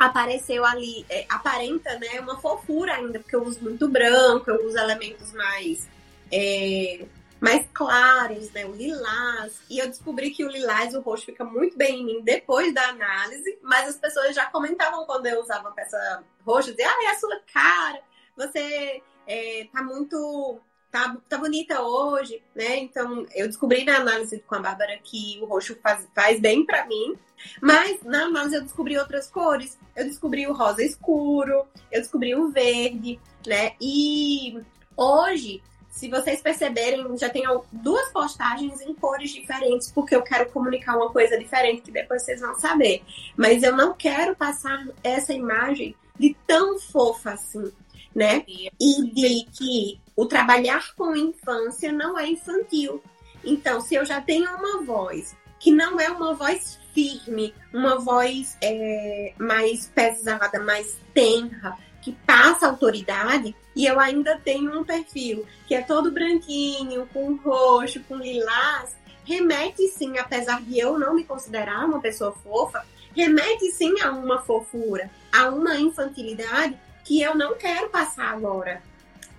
[0.01, 4.79] apareceu ali, é, aparenta, né, uma fofura ainda, porque eu uso muito branco, eu uso
[4.79, 5.87] elementos mais,
[6.33, 7.05] é,
[7.39, 11.77] mais claros, né, o lilás, e eu descobri que o lilás o roxo fica muito
[11.77, 16.25] bem em mim depois da análise, mas as pessoas já comentavam quando eu usava peça
[16.47, 18.01] roxa, diziam, ah, é a sua cara,
[18.35, 22.79] você é, tá muito tá, tá bonita hoje, né?
[22.79, 26.87] Então, eu descobri na análise com a Bárbara que o roxo faz, faz bem para
[26.87, 27.17] mim,
[27.61, 29.79] mas na análise eu descobri outras cores.
[29.95, 33.73] Eu descobri o rosa escuro, eu descobri o verde, né?
[33.81, 34.61] E
[34.97, 40.97] hoje, se vocês perceberem, já tem duas postagens em cores diferentes, porque eu quero comunicar
[40.97, 43.03] uma coisa diferente que depois vocês vão saber.
[43.37, 47.73] Mas eu não quero passar essa imagem de tão fofa assim,
[48.15, 48.45] né?
[48.47, 53.03] E de que o trabalhar com infância não é infantil.
[53.43, 58.55] Então, se eu já tenho uma voz que não é uma voz firme, uma voz
[58.63, 65.75] é, mais pesada, mais tenra, que passa autoridade, e eu ainda tenho um perfil que
[65.75, 68.95] é todo branquinho, com roxo, com lilás,
[69.25, 72.85] remete sim, apesar de eu não me considerar uma pessoa fofa,
[73.17, 78.90] remete sim a uma fofura, a uma infantilidade que eu não quero passar agora.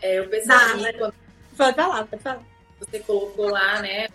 [0.02, 1.14] É, eu percebi ah, quando...
[1.56, 2.44] Pode falar, pode falar.
[2.80, 4.08] Você colocou lá, né?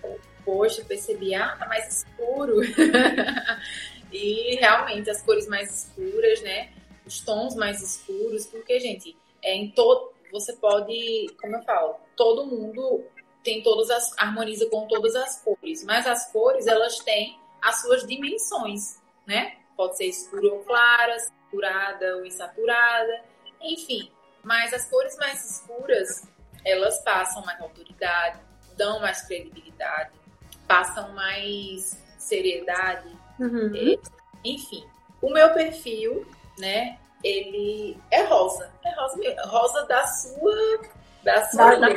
[0.45, 2.61] Poxa, eu percebi, ah, tá mais escuro.
[4.13, 6.71] e realmente as cores mais escuras, né?
[7.07, 10.13] Os tons mais escuros, porque, gente, é em todo.
[10.33, 13.05] Você pode, como eu falo, todo mundo
[13.45, 14.13] tem todas as.
[14.19, 19.57] harmoniza com todas as cores, mas as cores elas têm as suas dimensões, né?
[19.77, 23.25] Pode ser escura ou clara, saturada ou insaturada,
[23.61, 24.11] enfim.
[24.47, 26.23] Mas as cores mais escuras,
[26.65, 28.39] elas passam mais autoridade,
[28.77, 30.13] dão mais credibilidade,
[30.69, 33.09] passam mais seriedade,
[33.41, 33.73] uhum.
[33.75, 33.99] é,
[34.45, 34.87] enfim.
[35.21, 36.25] O meu perfil,
[36.61, 40.81] né, ele é rosa, é rosa, rosa da sua,
[41.25, 41.89] da sua, da,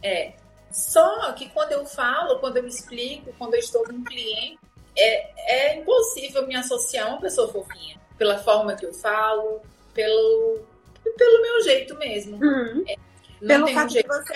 [0.00, 0.34] é.
[0.70, 4.60] Só que quando eu falo, quando eu explico, quando eu estou com um cliente,
[4.96, 7.98] é, é impossível me associar a uma pessoa fofinha.
[8.16, 9.60] Pela forma que eu falo,
[9.92, 10.60] pelo,
[11.16, 12.36] pelo meu jeito mesmo.
[12.36, 12.84] Uhum.
[12.86, 12.96] É,
[13.46, 14.34] pelo fato um de você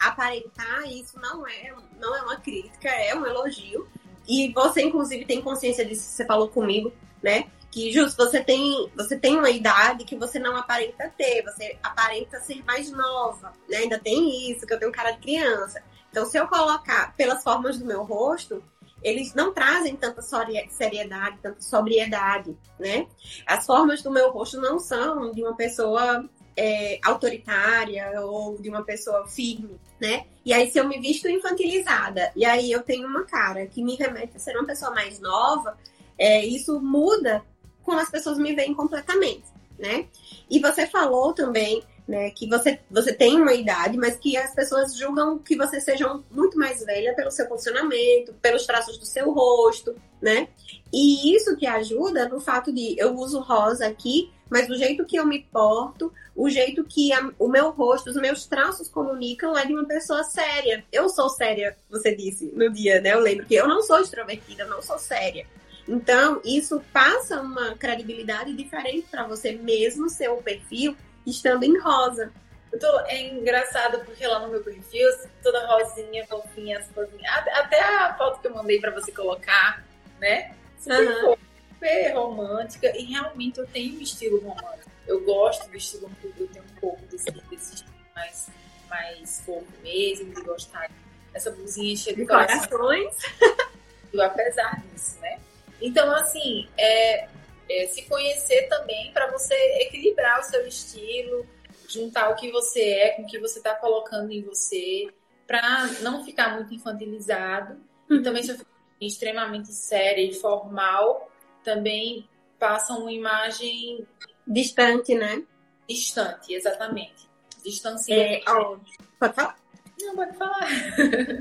[0.00, 3.88] aparentar, isso não é, não é uma crítica, é um elogio.
[4.28, 6.92] E você, inclusive, tem consciência disso, você falou comigo,
[7.22, 7.46] né?
[7.70, 12.38] Que justo, você tem, você tem uma idade que você não aparenta ter, você aparenta
[12.40, 13.78] ser mais nova, né?
[13.78, 15.82] Ainda tem isso, que eu tenho cara de criança.
[16.10, 18.62] Então, se eu colocar pelas formas do meu rosto,
[19.02, 23.06] eles não trazem tanta seriedade, tanta sobriedade, né?
[23.46, 28.82] As formas do meu rosto não são de uma pessoa é, autoritária ou de uma
[28.82, 30.26] pessoa firme, né?
[30.44, 33.96] E aí, se eu me visto infantilizada e aí eu tenho uma cara que me
[33.96, 35.76] remete a ser uma pessoa mais nova,
[36.18, 37.44] é, isso muda
[37.82, 39.46] como as pessoas me veem completamente,
[39.78, 40.06] né?
[40.48, 42.30] E você falou também né?
[42.30, 46.58] Que você, você tem uma idade, mas que as pessoas julgam que você seja muito
[46.58, 50.48] mais velha pelo seu funcionamento, pelos traços do seu rosto, né?
[50.92, 55.16] E isso te ajuda no fato de eu uso rosa aqui, mas o jeito que
[55.16, 59.64] eu me porto, o jeito que a, o meu rosto, os meus traços comunicam é
[59.64, 60.84] de uma pessoa séria.
[60.92, 63.14] Eu sou séria, você disse no dia, né?
[63.14, 65.46] Eu lembro que eu não sou extrovertida, eu não sou séria.
[65.88, 70.96] Então, isso passa uma credibilidade diferente para você mesmo, seu perfil,
[71.26, 72.32] estando em rosa.
[72.80, 75.08] Tô, é engraçado porque lá no meu perfil,
[75.42, 77.30] toda rosinha, fofinha, fofinha.
[77.30, 79.84] Até a foto que eu mandei para você colocar,
[80.18, 80.54] né?
[80.78, 81.36] Super, uhum.
[81.74, 82.96] super romântica.
[82.96, 84.90] E realmente eu tenho um estilo romântico.
[85.06, 88.48] Eu gosto do estilo eu tenho um pouco desse, desse estilo mais,
[88.88, 90.90] mais fofo mesmo, de gostar
[91.32, 93.16] dessa blusinha cheia de corações.
[94.18, 95.38] Apesar disso, né?
[95.80, 97.28] Então, assim, é,
[97.72, 101.46] é, se conhecer também para você equilibrar o seu estilo,
[101.88, 105.08] juntar o que você é com o que você está colocando em você,
[105.46, 107.80] para não ficar muito infantilizado.
[108.08, 108.22] E uhum.
[108.22, 108.70] também se eu ficar
[109.00, 111.30] extremamente séria e formal,
[111.64, 114.06] também passa uma imagem
[114.46, 115.42] distante, né?
[115.88, 117.28] Distante, exatamente.
[117.64, 118.14] Distancia.
[118.14, 118.76] É, ó,
[119.18, 119.61] pode falar?
[120.04, 120.68] Não, pode falar.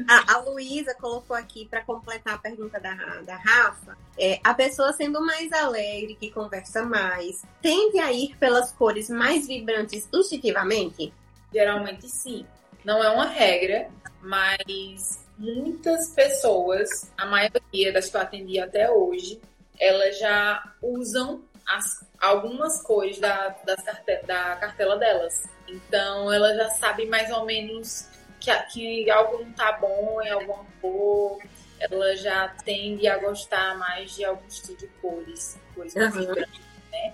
[0.08, 4.94] A, a Luísa colocou aqui para completar a pergunta da, da Rafa: é, a pessoa
[4.94, 11.14] sendo mais alegre, que conversa mais, tende a ir pelas cores mais vibrantes instintivamente?
[11.54, 12.46] Geralmente sim.
[12.84, 13.90] Não é uma regra,
[14.22, 19.42] mas muitas pessoas, a maioria das que eu atendi até hoje,
[19.80, 25.44] elas já usam as, algumas cores da, das carte, da cartela delas.
[25.68, 28.08] Então, ela já sabe mais ou menos
[28.42, 31.40] que, que algo não tá bom em alguma cor,
[31.80, 36.36] ela já tende a gostar mais de algum tipo de cores, mais uhum.
[36.36, 36.46] né?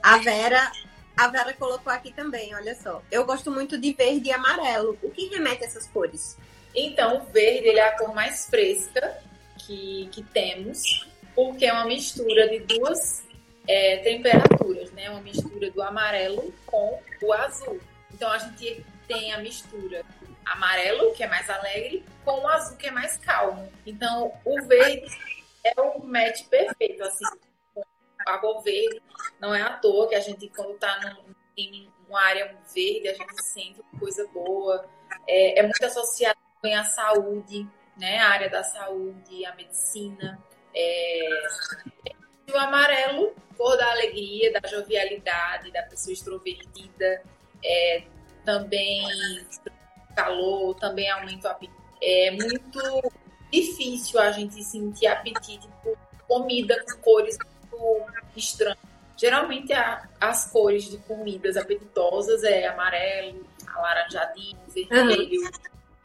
[0.02, 0.72] A Vera,
[1.16, 3.02] a Vera colocou aqui também, olha só.
[3.12, 4.98] Eu gosto muito de verde e amarelo.
[5.04, 6.38] O que remete a essas cores?
[6.74, 9.18] Então, o verde ele é a cor mais fresca
[9.60, 13.24] que, que temos, porque é uma mistura de duas
[13.68, 15.10] é, temperaturas, né?
[15.10, 17.80] Uma mistura do amarelo com o azul.
[18.14, 20.04] Então, a gente tem a mistura
[20.52, 23.72] amarelo, que é mais alegre, com o azul, que é mais calmo.
[23.86, 25.08] Então, o verde
[25.64, 27.26] é o match perfeito, assim,
[28.26, 29.02] a cor verde.
[29.40, 31.00] Não é à toa que a gente, quando está
[31.58, 34.88] em uma área verde, a gente sente coisa boa.
[35.28, 37.68] É, é muito associado com a saúde,
[37.98, 38.20] né?
[38.20, 40.40] A área da saúde, a medicina.
[40.74, 41.30] É...
[42.48, 47.22] E o amarelo, cor da alegria, da jovialidade, da pessoa extrovertida.
[47.64, 48.04] É,
[48.46, 49.02] também
[50.18, 51.78] calor, também aumenta o apetite.
[52.02, 53.12] É muito
[53.52, 55.96] difícil a gente sentir apetite por
[56.28, 57.38] comida com cores
[57.72, 58.80] muito estranhas.
[59.16, 65.42] Geralmente a, as cores de comidas apetitosas é amarelo, alaranjadinho, vermelho.
[65.42, 65.50] Uhum.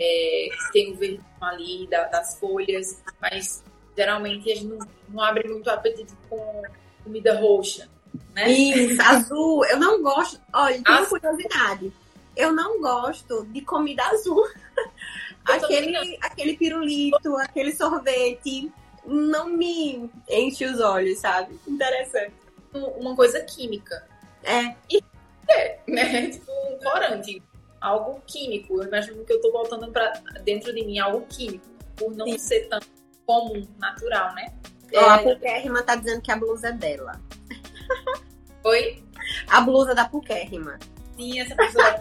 [0.00, 3.62] é, tem o verde ali da, das folhas, mas
[3.96, 6.62] geralmente a gente não, não abre muito apetite com
[7.04, 7.88] comida roxa,
[8.34, 8.50] né?
[8.50, 9.64] Isso, azul.
[9.66, 10.40] Eu não gosto.
[10.52, 11.92] Olha, tem uma curiosidade.
[12.36, 14.46] Eu não gosto de comida azul.
[15.44, 18.72] aquele, aquele pirulito, aquele sorvete,
[19.04, 21.58] não me enche os olhos, sabe?
[21.66, 22.34] Interessante.
[22.72, 24.06] Uma coisa química.
[24.42, 24.74] É.
[25.48, 26.30] É, né?
[26.32, 27.42] Tipo um corante.
[27.80, 28.80] Algo químico.
[28.80, 30.12] Eu imagino que eu tô voltando pra
[30.44, 31.66] dentro de mim algo químico.
[31.96, 32.38] Por não Sim.
[32.38, 32.80] ser tão
[33.26, 34.52] comum, natural, né?
[34.94, 35.10] Ó, é...
[35.10, 37.20] a Pukérrima tá dizendo que a blusa é dela.
[38.64, 39.02] Oi?
[39.48, 40.78] A blusa da Pukérrima.
[41.40, 41.98] Essa blusa é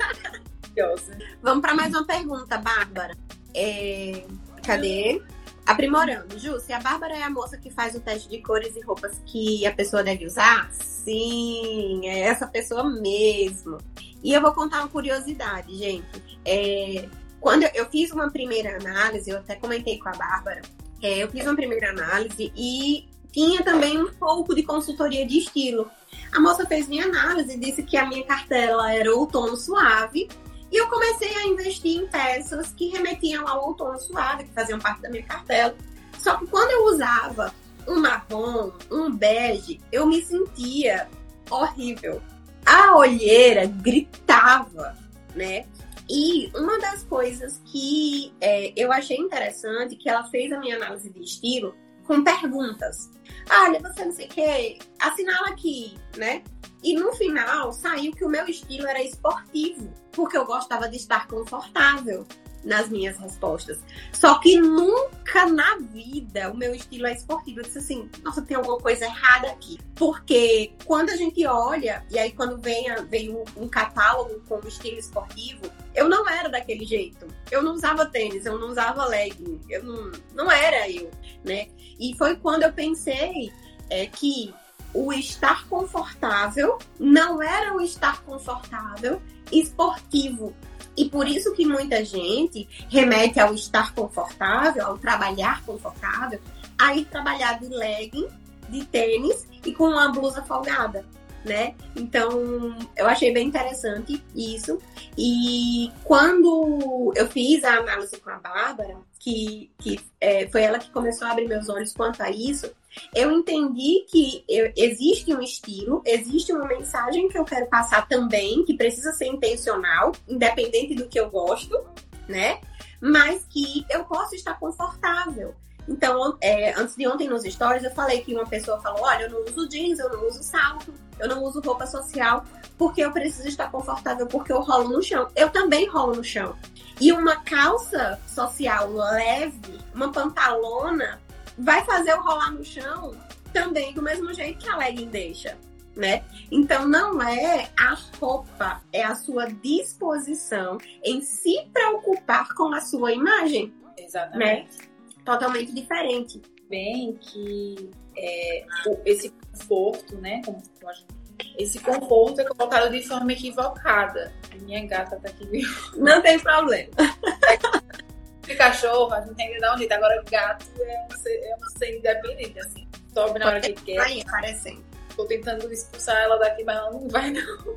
[0.78, 1.18] maravilhosa.
[1.42, 3.16] Vamos para mais uma pergunta, Bárbara.
[3.54, 4.24] É...
[4.66, 5.22] Cadê?
[5.66, 6.38] Aprimorando.
[6.40, 9.22] Ju, se a Bárbara é a moça que faz o teste de cores e roupas
[9.26, 13.78] que a pessoa deve usar, sim, é essa pessoa mesmo.
[14.24, 16.40] E eu vou contar uma curiosidade, gente.
[16.46, 17.08] É,
[17.40, 20.62] quando eu fiz uma primeira análise, eu até comentei com a Bárbara,
[21.02, 25.90] é, eu fiz uma primeira análise e tinha também um pouco de consultoria de estilo.
[26.34, 30.30] A moça fez minha análise e disse que a minha cartela era outono suave.
[30.72, 35.02] E eu comecei a investir em peças que remetiam ao outono suave, que faziam parte
[35.02, 35.76] da minha cartela.
[36.18, 37.54] Só que quando eu usava
[37.88, 41.10] um marrom, um bege, eu me sentia
[41.50, 42.22] horrível.
[42.66, 44.96] A olheira gritava,
[45.36, 45.66] né?
[46.10, 51.10] E uma das coisas que é, eu achei interessante, que ela fez a minha análise
[51.10, 51.74] de estilo
[52.06, 53.10] com perguntas.
[53.50, 56.44] Olha, você não sei o que, assinala aqui, né?
[56.84, 61.28] E no final saiu que o meu estilo era esportivo, porque eu gostava de estar
[61.28, 62.26] confortável
[62.64, 63.80] nas minhas respostas.
[64.12, 67.60] Só que nunca na vida o meu estilo é esportivo.
[67.60, 69.80] Eu disse assim, nossa, tem alguma coisa errada aqui.
[69.96, 74.68] Porque quando a gente olha, e aí quando vem, vem um, um catálogo com o
[74.68, 75.62] estilo esportivo,
[75.94, 77.28] eu não era daquele jeito.
[77.50, 81.10] Eu não usava tênis, eu não usava legging, eu não, não era eu,
[81.44, 81.68] né?
[82.00, 83.52] E foi quando eu pensei
[83.90, 84.54] é, que
[84.94, 90.54] o estar confortável não era o estar confortável esportivo
[90.96, 96.40] e por isso que muita gente remete ao estar confortável, ao trabalhar confortável,
[96.78, 98.28] a ir trabalhar de legging,
[98.70, 101.06] de tênis e com uma blusa folgada,
[101.46, 101.76] né?
[101.96, 104.80] Então, eu achei bem interessante isso.
[105.18, 110.90] E quando eu fiz a análise com a Bárbara, que, que é, foi ela que
[110.92, 112.72] começou a abrir meus olhos quanto a isso,
[113.16, 118.64] eu entendi que eu, existe um estilo, existe uma mensagem que eu quero passar também,
[118.66, 121.80] que precisa ser intencional, independente do que eu gosto,
[122.28, 122.60] né?
[123.00, 125.56] Mas que eu posso estar confortável.
[125.88, 129.32] Então, é, antes de ontem nos stories, eu falei que uma pessoa falou: olha, eu
[129.32, 132.46] não uso jeans, eu não uso salto, eu não uso roupa social,
[132.78, 135.28] porque eu preciso estar confortável, porque eu rolo no chão.
[135.36, 136.56] Eu também rolo no chão.
[137.00, 141.20] E uma calça social leve, uma pantalona
[141.62, 143.16] vai fazer o rolar no chão
[143.54, 145.58] também do mesmo jeito que a legging deixa,
[145.96, 146.24] né?
[146.52, 153.12] Então não é a roupa, é a sua disposição em se preocupar com a sua
[153.14, 153.74] imagem.
[153.98, 154.78] Exatamente.
[154.78, 154.86] Né?
[155.26, 156.42] Totalmente diferente.
[156.70, 158.66] Bem que é,
[159.06, 160.42] esse conforto, né?
[160.46, 161.22] Como a gente
[161.58, 164.32] esse conforto é colocado de forma equivocada.
[164.62, 165.64] Minha gata tá aqui.
[165.96, 166.92] Não tem problema.
[168.56, 169.92] cachorro, a gente tem que dar um jeito.
[169.92, 172.88] Agora, gato é ser, é ser independente, assim.
[173.14, 174.00] Sobe na hora que quer.
[174.00, 174.84] Aí, aparecendo.
[175.16, 177.76] Tô tentando expulsar ela daqui, mas ela não vai, não.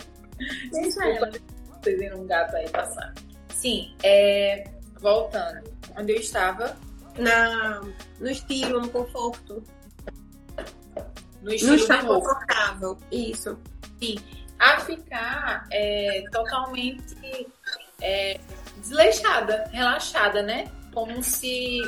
[0.70, 1.30] Desculpa,
[1.82, 3.12] vocês viram um gato aí passar.
[3.48, 4.64] Sim, é...
[5.00, 5.72] voltando.
[5.96, 6.76] Onde eu estava?
[7.18, 7.80] Na...
[8.20, 9.62] No estilo, no conforto.
[11.42, 12.96] No estilo no estar confortável.
[13.10, 13.58] Isso.
[14.00, 14.16] Sim.
[14.58, 17.14] A ficar é, totalmente
[18.04, 18.38] é,
[18.76, 20.70] desleixada, relaxada, né?
[20.92, 21.80] Como se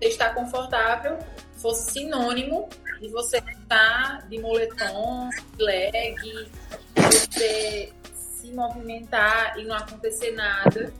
[0.00, 1.18] estar confortável
[1.56, 2.68] fosse sinônimo
[3.00, 5.28] de você estar de moletom,
[5.58, 6.48] leg,
[6.94, 10.92] você se movimentar e não acontecer nada,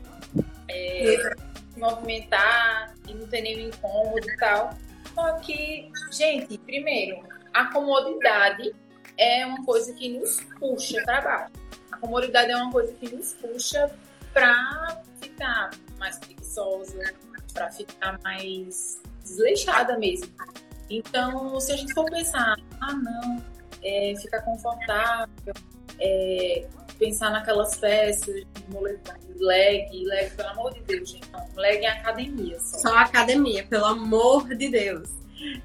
[0.67, 1.33] é,
[1.73, 4.77] se movimentar e não ter nenhum incômodo e tal.
[5.15, 7.23] Só que, gente, primeiro,
[7.53, 8.73] a comodidade
[9.17, 11.53] é uma coisa que nos puxa para baixo.
[11.91, 13.91] A comodidade é uma coisa que nos puxa
[14.33, 17.13] para ficar mais preguiçosa,
[17.53, 20.31] para ficar mais desleixada mesmo.
[20.89, 23.43] Então, se a gente for pensar, ah, não,
[23.83, 25.53] é, ficar confortável,
[25.99, 26.67] é,
[26.99, 31.89] pensar naquelas peças de moletom, leg, leg, pelo amor de Deus, gente, não, leg é
[31.89, 32.59] academia.
[32.59, 32.77] Só.
[32.77, 35.09] só academia, pelo amor de Deus.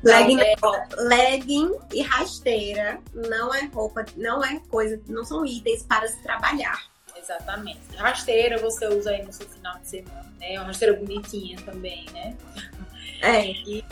[0.02, 0.56] Legging, é...
[0.96, 6.82] legging e rasteira não é roupa, não é coisa, não são itens para se trabalhar.
[7.28, 7.80] Exatamente.
[7.96, 10.58] Rasteira você usa aí no seu final de semana, né?
[10.58, 12.36] Uma rasteira bonitinha também, né?
[13.20, 13.52] É.
[13.68, 13.84] E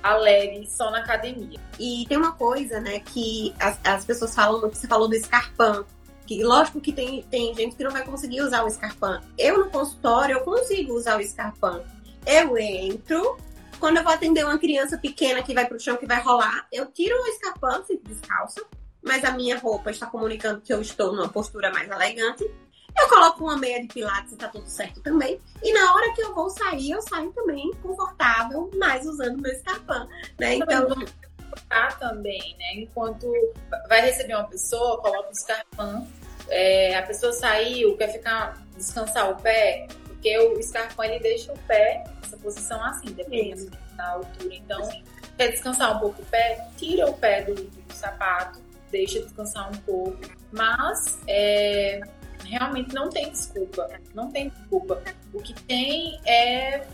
[0.00, 1.58] alegre só na academia.
[1.80, 5.86] E tem uma coisa, né, que as, as pessoas falam, você falou do escarpão.
[6.26, 9.20] Que, lógico que tem, tem gente que não vai conseguir usar o escarpão.
[9.38, 11.82] Eu no consultório, eu consigo usar o escarpão.
[12.26, 13.38] Eu entro,
[13.80, 16.86] quando eu vou atender uma criança pequena que vai pro chão, que vai rolar, eu
[16.92, 18.62] tiro o escarpão, fico descalça,
[19.02, 22.44] mas a minha roupa está comunicando que eu estou numa postura mais elegante.
[22.98, 25.40] Eu coloco uma meia de pilates e tá tudo certo também.
[25.62, 30.08] E na hora que eu vou sair, eu saio também confortável, mas usando meu escarpão,
[30.38, 30.54] né?
[30.54, 30.88] Então,
[31.68, 32.74] Tá também, né?
[32.82, 33.30] Enquanto
[33.88, 36.06] vai receber uma pessoa, coloca o escarpão.
[36.48, 41.58] É, a pessoa saiu, quer ficar descansar o pé, porque o escarpão ele deixa o
[41.60, 44.54] pé nessa posição assim, dependendo da altura.
[44.54, 44.88] Então,
[45.36, 49.78] quer descansar um pouco o pé, tira o pé do, do sapato, deixa descansar um
[49.78, 50.18] pouco.
[50.52, 52.00] Mas é,
[52.48, 53.88] realmente não tem desculpa.
[54.14, 55.02] Não tem desculpa.
[55.32, 56.86] O que tem é,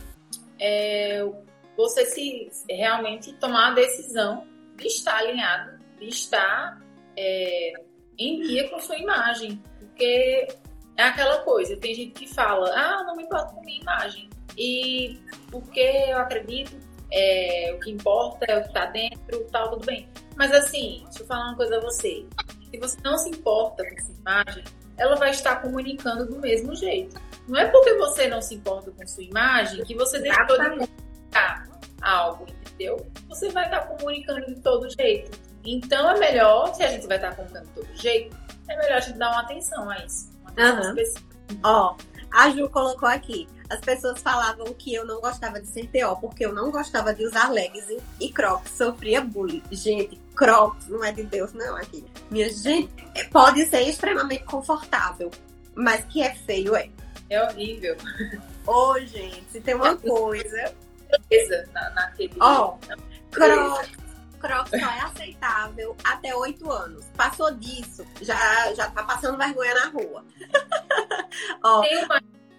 [0.59, 1.31] é
[1.77, 4.47] você se realmente tomar a decisão
[4.77, 6.81] de estar alinhado, de estar
[7.17, 7.73] é,
[8.19, 9.63] em dia com sua imagem.
[9.79, 10.49] Porque
[10.97, 14.29] é aquela coisa, tem gente que fala, ah, não me importa com minha imagem.
[14.57, 15.19] E
[15.51, 16.77] porque eu acredito,
[17.13, 20.09] é, o que importa é o que está dentro, tal, tudo bem.
[20.37, 22.25] Mas assim, deixa eu falar uma coisa a você.
[22.71, 24.65] Se você não se importa com sua imagem,
[24.97, 27.21] ela vai estar comunicando do mesmo jeito.
[27.49, 31.69] Não é porque você não se importa com sua imagem que você deixou de comunicar
[32.03, 33.07] algo, entendeu?
[33.29, 35.39] Você vai estar comunicando de todo jeito.
[35.65, 38.37] Então é melhor, se a gente vai estar comunicando de todo jeito,
[38.69, 40.31] é melhor a gente dar uma atenção a isso.
[40.43, 40.89] Uma atenção Aham.
[40.91, 41.37] específica.
[41.65, 41.97] Ó,
[42.33, 43.49] a Ju colocou aqui.
[43.69, 47.25] As pessoas falavam que eu não gostava de ser TO porque eu não gostava de
[47.25, 48.73] usar leggings e crocs.
[48.73, 49.63] Sofria bullying.
[49.71, 52.03] Gente, crocs não é de Deus, não, aqui.
[52.31, 55.31] Minha gente, é, pode ser extremamente confortável,
[55.75, 56.89] mas que é feio, é.
[57.29, 57.95] É horrível.
[58.67, 60.75] Ô, gente, se tem uma coisa.
[61.29, 62.35] Beleza, na, naquele.
[62.41, 62.79] Ó,
[63.31, 63.91] Crocs.
[64.41, 67.05] Crocs só é aceitável até 8 anos.
[67.15, 70.25] Passou disso, já, já tá passando vergonha na rua.
[71.63, 72.07] Ó, Tem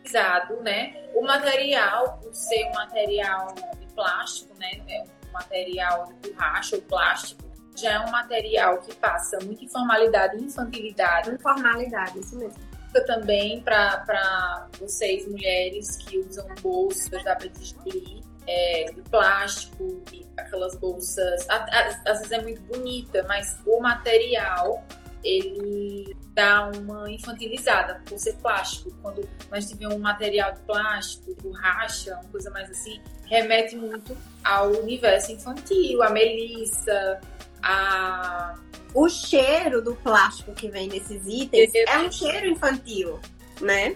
[0.04, 1.10] pesado, né?
[1.16, 4.70] O material, por ser um material de plástico, né?
[4.88, 10.38] É um material de borracha ou plástico, já é um material que passa muita informalidade
[10.38, 11.30] e infantilidade.
[11.32, 12.60] informalidade, isso mesmo.
[13.08, 20.02] Também para vocês, mulheres, que usam bolsas da Petit Julie, é, de plástico,
[20.36, 21.50] aquelas bolsas.
[21.50, 21.66] a-
[22.06, 24.84] Às vezes é muito bonita, mas o material
[25.24, 28.92] ele dá uma infantilizada por ser plástico.
[29.02, 34.70] Quando nós tivemos um material de plástico, borracha, uma coisa mais assim, remete muito ao
[34.72, 37.22] universo infantil, a melissa,
[37.64, 38.56] a
[38.94, 43.20] O cheiro do plástico que vem nesses itens é um cheiro infantil,
[43.62, 43.96] né?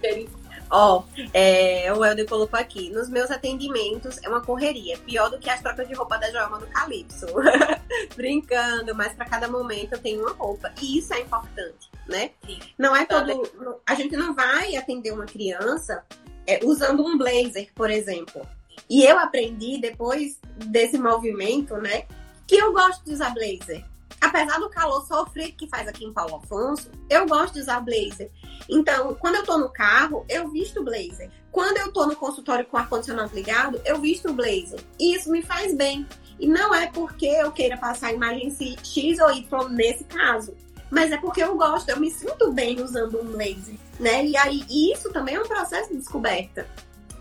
[0.70, 1.03] Ó,
[1.34, 2.89] é, o Helder colocou aqui.
[2.89, 4.97] Nos meus atendimentos é uma correria.
[4.97, 7.28] Pior do que as trocas de roupa da Joelma do Calypso.
[8.16, 10.74] Brincando, mas para cada momento eu tenho uma roupa.
[10.82, 12.32] E isso é importante, né?
[12.45, 12.59] Sim.
[12.78, 13.80] Não é todo.
[13.86, 16.03] A gente não vai atender uma criança
[16.47, 18.41] é, usando um blazer, por exemplo.
[18.89, 22.05] E eu aprendi depois desse movimento, né?
[22.48, 23.84] Que eu gosto de usar blazer.
[24.22, 28.32] Apesar do calor sofrido que faz aqui em Paulo Afonso, eu gosto de usar blazer.
[28.70, 31.30] Então, quando eu tô no carro, eu visto blazer.
[31.52, 34.80] Quando eu tô no consultório com o ar-condicionado ligado, eu visto blazer.
[35.00, 36.08] E isso me faz bem.
[36.39, 40.56] E não é porque eu queira passar a imagem X ou Y nesse caso.
[40.89, 44.26] Mas é porque eu gosto, eu me sinto bem usando um blazer, né?
[44.26, 46.68] E aí, isso também é um processo de descoberta.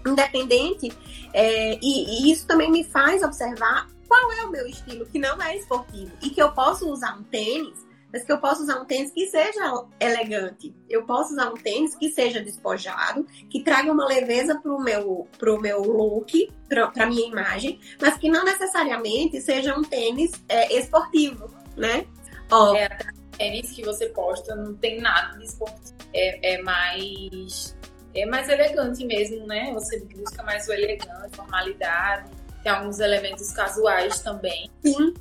[0.07, 0.93] Independente,
[1.33, 5.41] é, e, e isso também me faz observar qual é o meu estilo, que não
[5.43, 6.13] é esportivo.
[6.23, 7.85] E que eu posso usar um tênis
[8.15, 10.73] mas que eu posso usar um tênis que seja elegante.
[10.89, 15.61] Eu posso usar um tênis que seja despojado, que traga uma leveza pro meu, pro
[15.61, 21.53] meu look, pra, pra minha imagem, mas que não necessariamente seja um tênis é, esportivo,
[21.77, 22.07] né?
[22.53, 22.89] Ó, É,
[23.37, 25.95] tênis que você posta não tem nada de esportivo.
[26.13, 27.77] É, é mais.
[28.15, 29.73] É mais elegante mesmo, né?
[29.75, 32.31] Você busca mais o elegante, formalidade.
[32.65, 35.15] Tem alguns elementos casuais também, sim,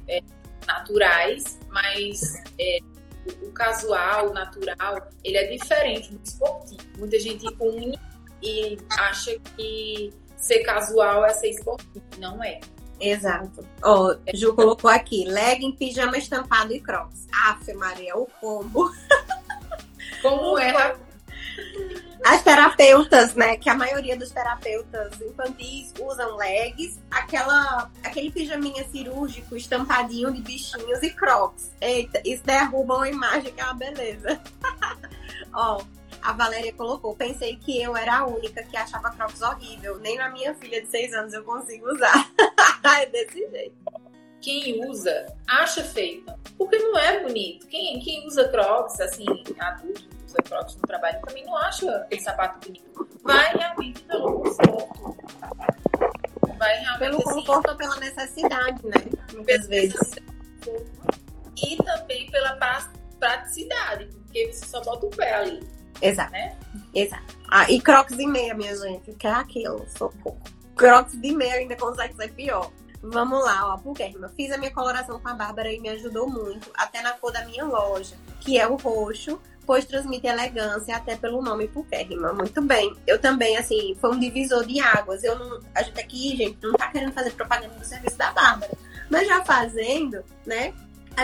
[0.65, 2.79] naturais, mas é,
[3.25, 6.81] o, o casual, o natural, ele é diferente do esportivo.
[6.97, 7.99] Muita gente une
[8.41, 12.01] e acha que ser casual é ser esportivo.
[12.17, 12.61] Não é.
[12.99, 13.67] exato.
[13.81, 17.27] Ó, Ju colocou aqui, legging, pijama estampado e crocs.
[17.47, 18.89] Afe Maria, o combo.
[20.21, 20.95] Como é
[22.23, 23.57] As terapeutas, né?
[23.57, 31.03] Que a maioria dos terapeutas infantis usam legs, aquela, aquele pijaminha cirúrgico estampadinho de bichinhos
[31.03, 31.71] e crocs.
[31.81, 34.41] Eita, isso derruba uma imagem que é uma beleza.
[35.53, 35.83] Ó,
[36.21, 39.99] A Valéria colocou, pensei que eu era a única que achava Crocs horrível.
[39.99, 42.31] Nem na minha filha de 6 anos eu consigo usar.
[43.01, 43.75] é desse jeito.
[44.39, 46.23] Quem usa, acha feio.
[46.57, 47.67] Porque não é bonito.
[47.67, 49.25] Quem, quem usa Crocs, assim,
[49.59, 53.07] adulto, usa Crocs no trabalho, também não acha aquele sapato bonito.
[53.23, 55.17] Vai realmente pelo conforto.
[56.57, 58.95] Vai realmente Pelo assim, conforto ou pela necessidade, né?
[59.33, 60.11] Muitas vezes.
[61.57, 65.67] E também pela pra- praticidade, porque você só bota o pé ali,
[66.01, 66.31] Exato.
[66.31, 66.57] né?
[66.93, 67.37] Exato.
[67.49, 70.41] Ah, e crocs de meia, minha gente, que é aquilo, socorro.
[70.75, 72.71] Crocs de meia ainda consegue ser pior.
[73.01, 74.29] Vamos lá, ó, Pulquerma.
[74.29, 77.45] Fiz a minha coloração com a Bárbara e me ajudou muito, até na cor da
[77.45, 82.33] minha loja, que é o roxo, pois transmite elegância até pelo nome Pulquerma.
[82.33, 82.93] Muito bem.
[83.07, 85.23] Eu também, assim, foi um divisor de águas.
[85.23, 88.71] Eu não, a gente aqui, gente, não tá querendo fazer propaganda do serviço da Bárbara,
[89.09, 90.73] mas já fazendo, né?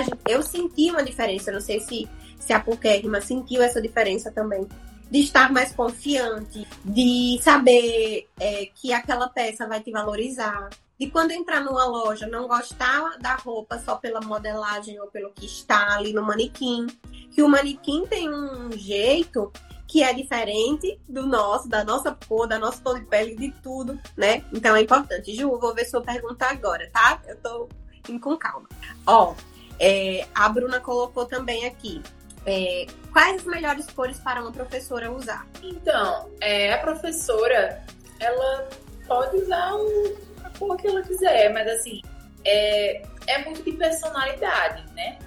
[0.04, 1.52] gente- eu senti uma diferença.
[1.52, 2.08] Não sei se,
[2.40, 4.68] se a Pulquerma sentiu essa diferença também
[5.10, 10.70] de estar mais confiante, de saber é, que aquela peça vai te valorizar.
[11.00, 15.46] De quando entrar numa loja, não gostar da roupa só pela modelagem ou pelo que
[15.46, 16.86] está ali no manequim.
[17.32, 19.52] Que o manequim tem um jeito
[19.88, 24.00] que é diferente do nosso, da nossa cor, da nossa tom de pele, de tudo,
[24.16, 24.44] né?
[24.54, 25.36] Então é importante.
[25.36, 27.20] Ju, vou ver sua pergunta agora, tá?
[27.28, 27.70] Eu tô
[28.08, 28.70] indo com calma.
[29.08, 29.34] Ó,
[29.80, 32.02] é, a Bruna colocou também aqui.
[32.46, 35.48] É, quais as melhores cores para uma professora usar?
[35.64, 37.84] Então, é, a professora,
[38.20, 38.70] ela
[39.08, 42.02] pode usar o, a cor que ela quiser, mas assim,
[42.46, 45.18] é, é muito de personalidade, né?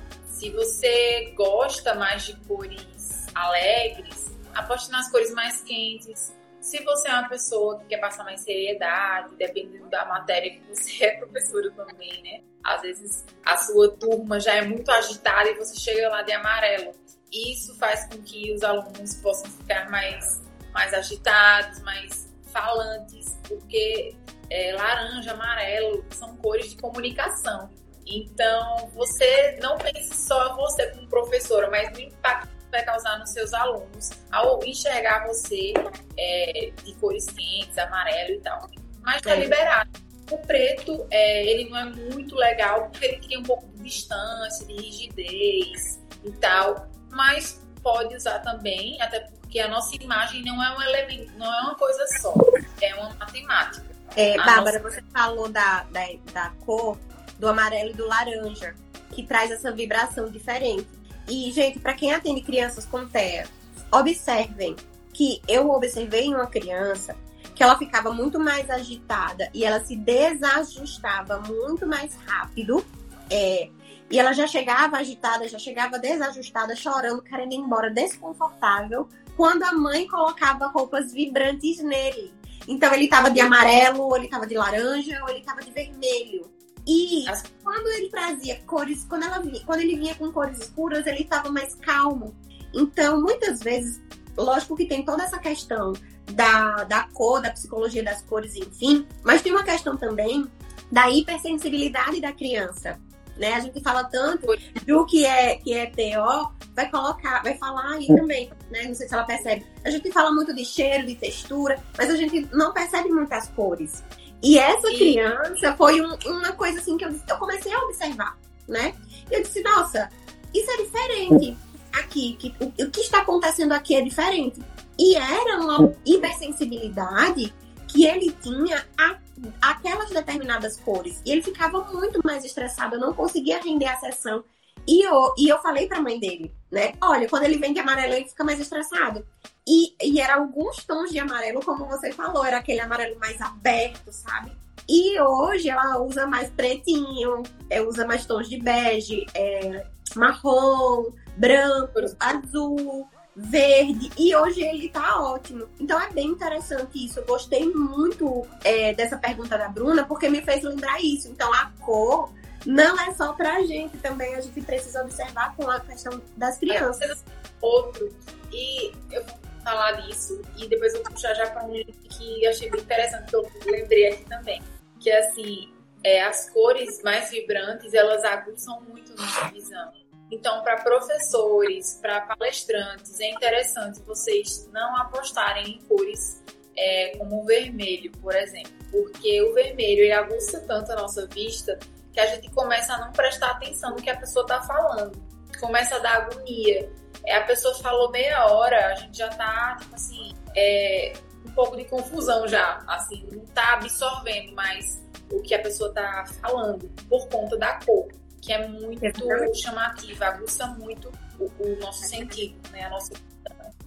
[0.43, 6.37] Se você gosta mais de cores alegres, aposte nas cores mais quentes.
[6.61, 11.05] Se você é uma pessoa que quer passar mais seriedade, dependendo da matéria que você
[11.07, 12.43] é professora também, né?
[12.65, 16.93] Às vezes a sua turma já é muito agitada e você chega lá de amarelo.
[17.31, 24.17] Isso faz com que os alunos possam ficar mais, mais agitados, mais falantes, porque
[24.51, 27.71] é, laranja, amarelo são cores de comunicação.
[28.07, 33.31] Então, você não pense só você como professora, mas no impacto que vai causar nos
[33.31, 35.73] seus alunos ao enxergar você
[36.19, 38.69] é, de cores quentes, amarelo e tal.
[39.03, 39.37] Mas tá É.
[39.41, 39.91] liberado.
[40.31, 44.67] O preto, é, ele não é muito legal porque ele cria um pouco de distância,
[44.67, 46.87] de rigidez e tal.
[47.11, 51.61] Mas pode usar também, até porque a nossa imagem não é um elemento, não é
[51.63, 52.35] uma coisa só,
[52.81, 53.85] é uma matemática.
[54.17, 56.01] É, Bárbara, você falou da, da,
[56.33, 56.97] da cor
[57.43, 58.73] do amarelo e do laranja,
[59.11, 60.87] que traz essa vibração diferente.
[61.29, 63.49] E, gente, para quem atende crianças com TEA,
[63.91, 64.77] observem
[65.13, 67.17] que eu observei em uma criança
[67.53, 72.85] que ela ficava muito mais agitada e ela se desajustava muito mais rápido.
[73.29, 73.69] É,
[74.09, 79.73] e ela já chegava agitada, já chegava desajustada, chorando, querendo ir embora, desconfortável, quando a
[79.73, 82.33] mãe colocava roupas vibrantes nele.
[82.69, 86.62] Então ele tava de amarelo, ou ele tava de laranja, ou ele tava de vermelho.
[86.87, 87.25] E
[87.63, 91.51] quando ele trazia cores, quando, ela vinha, quando ele vinha com cores escuras, ele tava
[91.51, 92.35] mais calmo.
[92.75, 94.01] Então, muitas vezes,
[94.37, 95.93] lógico que tem toda essa questão
[96.33, 100.51] da, da cor, da psicologia das cores, enfim, mas tem uma questão também
[100.91, 102.99] da hipersensibilidade da criança.
[103.37, 103.55] Né?
[103.55, 104.47] A gente fala tanto
[104.87, 108.85] do que é, que é TO, vai colocar, vai falar aí também, né?
[108.85, 109.67] Não sei se ela percebe.
[109.85, 114.05] A gente fala muito de cheiro, de textura, mas a gente não percebe muitas cores.
[114.43, 118.37] E essa E- criança foi um- uma coisa assim que eu, eu comecei a observar,
[118.69, 118.95] né?
[119.31, 120.11] E eu disse, nossa,
[120.53, 121.57] isso é diferente
[121.93, 122.35] aqui.
[122.39, 124.61] Que, o, o que está acontecendo aqui é diferente.
[124.99, 127.53] E era uma hipersensibilidade
[127.89, 129.17] que ele tinha a
[129.61, 131.21] aquelas determinadas cores.
[131.25, 134.45] E ele ficava muito mais estressado, eu não conseguia render a sessão.
[134.87, 136.95] E eu, e eu falei pra mãe dele, né?
[137.01, 139.25] Olha, quando ele vem de amarelo, ele fica mais estressado.
[139.67, 144.13] E, e era alguns tons de amarelo, como você falou, era aquele amarelo mais aberto,
[144.13, 144.53] sabe?
[144.89, 149.87] E hoje ela usa mais pretinho, é, usa mais tons de bege, é,
[150.17, 154.11] marrom, branco, azul, verde.
[154.19, 155.69] E hoje ele tá ótimo.
[155.79, 157.21] Então é bem interessante isso.
[157.21, 161.29] Eu gostei muito é, dessa pergunta da Bruna, porque me fez lembrar isso.
[161.29, 162.31] Então a cor
[162.67, 167.25] não é só pra gente, também a gente precisa observar com a questão das crianças.
[167.61, 168.15] Outro,
[168.53, 172.47] e eu vou falar disso, e depois eu vou puxar já para um link que
[172.47, 174.63] achei bem interessante, que eu lembrei aqui também.
[175.01, 175.73] Que é assim,
[176.05, 179.93] é, as cores mais vibrantes, elas aguçam muito nossa visão.
[180.31, 186.43] Então, para professores, para palestrantes, é interessante vocês não apostarem em cores
[186.77, 191.79] é, como o vermelho, por exemplo, porque o vermelho ele aguça tanto a nossa vista
[192.13, 195.13] que a gente começa a não prestar atenção no que a pessoa está falando,
[195.59, 196.91] começa a dar agonia.
[197.25, 201.13] é, a pessoa falou meia hora, a gente já tá, tipo assim, é,
[201.47, 206.25] um pouco de confusão já, assim, não tá absorvendo mais o que a pessoa tá
[206.41, 208.09] falando por conta da cor,
[208.41, 209.63] que é muito Exatamente.
[209.63, 213.13] chamativa, aguça muito o, o, nosso sentido, né, a nossa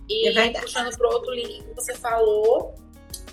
[0.07, 2.75] e é puxando pro outro link que você falou,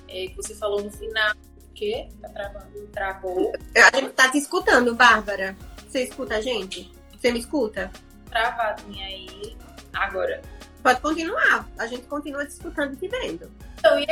[0.08, 1.34] é, que você falou no final,
[1.82, 2.08] quê?
[2.20, 2.86] Tá travando?
[2.92, 3.52] Travou.
[3.92, 5.56] A gente tá te escutando, Bárbara.
[5.88, 6.92] Você escuta a gente?
[7.18, 7.90] Você me escuta?
[8.30, 9.56] Travadinha aí.
[9.92, 10.40] Agora.
[10.80, 11.68] Pode continuar.
[11.78, 13.50] A gente continua te escutando e te vendo.
[13.78, 14.06] Então, e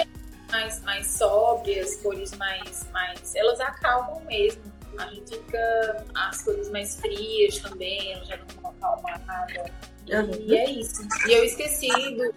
[0.50, 3.34] mais, mais sóbrias, cores mais, mais.
[3.36, 4.62] Elas acalmam mesmo.
[4.98, 6.04] A gente fica.
[6.14, 9.72] As cores mais frias também, elas já dão uma acalmada.
[10.08, 10.30] Uhum.
[10.40, 11.02] E é isso.
[11.28, 12.34] E eu esqueci do,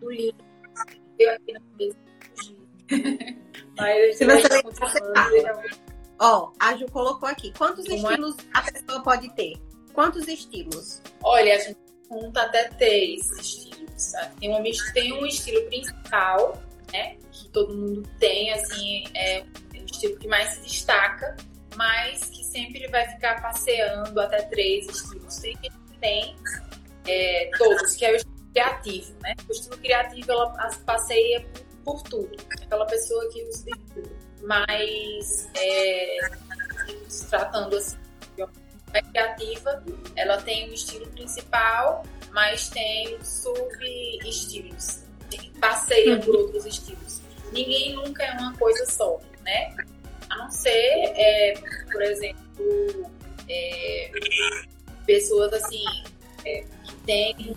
[0.00, 0.44] do livro.
[1.18, 1.62] Eu aqui não
[3.76, 5.64] Mas Se você lembrar,
[6.18, 7.52] Ó, a Ju colocou aqui.
[7.56, 8.12] Quantos Como é?
[8.12, 8.42] estilos é?
[8.54, 9.54] a pessoa pode ter?
[9.92, 11.02] Quantos estilos?
[11.22, 11.78] Olha, a gente
[12.08, 13.90] conta até três estilos.
[13.96, 14.40] Sabe?
[14.40, 14.62] Tem, um,
[14.92, 16.62] tem um estilo principal,
[16.92, 17.16] né?
[17.32, 19.44] Que todo mundo tem, assim, é
[19.74, 21.36] o estilo que mais se destaca,
[21.76, 25.38] mas que sempre vai ficar passeando até três estilos.
[25.38, 25.56] Tem
[26.00, 26.36] tem
[27.06, 29.34] é, todos, que é o estilo criativo, né?
[29.48, 30.50] O estilo criativo, ela
[30.84, 32.36] passeia por, por tudo.
[32.60, 34.10] Aquela pessoa que usa de tudo.
[34.42, 36.18] Mas, é,
[37.08, 37.96] se tratando assim,
[38.36, 38.50] de uma
[38.90, 39.84] criativa,
[40.16, 45.04] ela tem um estilo principal, mas tem sub-estilos.
[45.60, 47.22] Passeia por outros estilos.
[47.52, 49.74] Ninguém nunca é uma coisa só, né?
[50.28, 51.54] A não ser, é,
[51.90, 53.10] por exemplo,
[53.48, 54.10] é,
[55.06, 55.84] pessoas assim,
[56.44, 57.56] é, que têm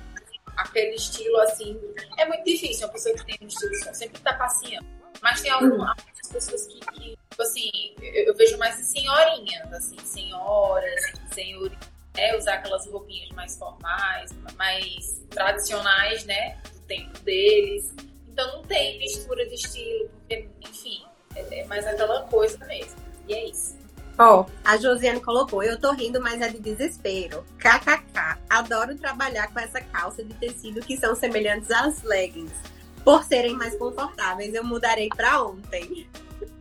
[0.62, 1.80] aquele estilo assim.
[2.18, 4.88] É muito difícil uma pessoa que tem um estilo só, sempre tá passeando.
[5.22, 5.96] Mas tem algumas
[6.32, 7.72] pessoas que, que tipo assim,
[8.02, 11.02] eu, eu, vejo mais senhorinhas, assim, senhoras,
[11.34, 11.78] senhores,
[12.16, 17.94] né, usar aquelas roupinhas mais formais, mais tradicionais, né, do tempo deles.
[18.28, 21.04] Então não tem mistura de estilo, porque, enfim,
[21.36, 22.96] é, é mais aquela coisa mesmo.
[23.28, 23.78] E é isso.
[24.20, 27.46] Ó, oh, a Josiane colocou, eu tô rindo, mas é de desespero.
[27.58, 32.52] KKK, adoro trabalhar com essa calça de tecido que são semelhantes às leggings.
[33.06, 36.06] Por serem mais confortáveis, eu mudarei pra ontem.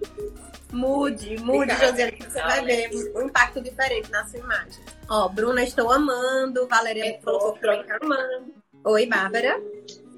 [0.70, 4.84] mude, mude, Josiane, que você vai ver um impacto diferente na sua imagem.
[5.10, 6.68] Ó, Bruna, estou amando.
[6.68, 8.54] Valeria é colocou que amando.
[8.84, 9.60] Oi, Bárbara.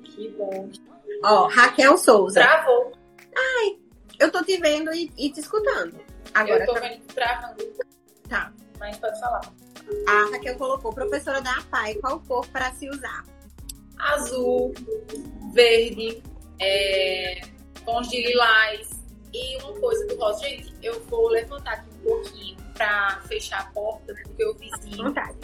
[0.04, 0.68] Que bom.
[1.24, 2.40] Ó, Raquel Souza.
[2.40, 2.92] Travou.
[3.34, 3.78] Ai,
[4.18, 6.09] eu tô te vendo e, e te escutando.
[6.34, 6.80] Agora, eu tô tá...
[6.80, 7.64] vendo travando.
[8.28, 8.52] Tá.
[8.78, 9.40] Mas pode falar.
[10.08, 13.24] A Raquel colocou, professora da APAI, qual cor para se usar?
[13.98, 14.72] Azul,
[15.52, 16.22] verde,
[16.60, 17.40] é,
[17.84, 18.88] tons de lilás
[19.32, 20.40] e uma coisa do rosa.
[20.40, 25.36] Gente, eu vou levantar aqui um pouquinho pra fechar a porta, porque o vizinho Vontade.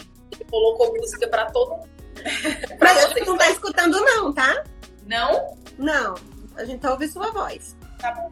[0.49, 1.89] colocou música pra todo mundo.
[2.79, 4.63] pra você não tá escutando não, tá?
[5.05, 5.57] Não?
[5.77, 6.15] Não,
[6.55, 7.75] a gente tá ouvindo sua voz.
[7.99, 8.31] Tá bom.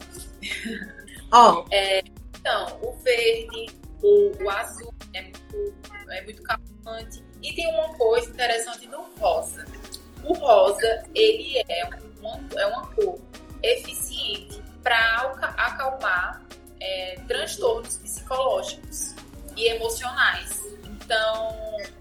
[1.32, 1.65] Ó.
[1.72, 2.03] É,
[2.46, 5.74] então, o verde, o, o azul é muito,
[6.12, 7.24] é muito calmante.
[7.42, 9.66] E tem uma coisa interessante do rosa.
[10.24, 11.86] O rosa, ele é
[12.22, 13.20] uma, é uma cor
[13.64, 16.46] eficiente para acalmar
[16.80, 19.16] é, transtornos psicológicos
[19.58, 20.62] e emocionais.
[20.84, 21.58] Então,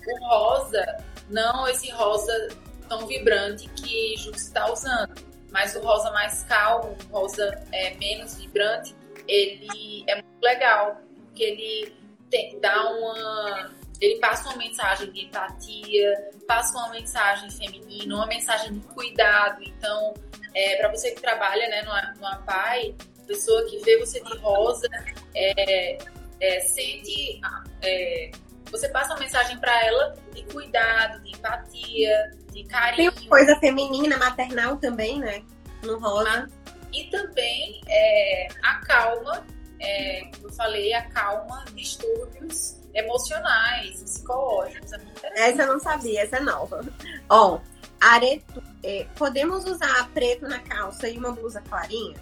[0.07, 0.85] o rosa,
[1.31, 2.49] não esse rosa
[2.87, 5.15] tão vibrante que Ju está usando,
[5.51, 8.95] mas o rosa mais calmo, o rosa é, menos vibrante,
[9.29, 11.95] ele é muito legal, porque ele
[12.31, 13.71] tem, dá uma.
[14.01, 19.63] Ele passa uma mensagem de empatia, passa uma mensagem feminina, uma mensagem de cuidado.
[19.63, 20.15] Então,
[20.55, 22.95] é, para você que trabalha né, no, no APAI,
[23.27, 24.89] pessoa que vê você de rosa,
[25.35, 25.99] é,
[26.41, 27.41] é, sente.
[27.83, 28.31] É,
[28.71, 33.13] você passa uma mensagem para ela de cuidado, de empatia, de carinho.
[33.13, 35.43] Tem coisa feminina, maternal também, né?
[35.83, 36.49] No rosa.
[36.95, 39.45] E também é, acalma,
[39.81, 44.93] é, como eu falei, acalma distúrbios emocionais, psicológicos.
[44.93, 46.85] É essa eu não sabia, essa é nova.
[47.29, 47.59] Ó,
[48.01, 52.16] areto, é, podemos usar preto na calça e uma blusa clarinha?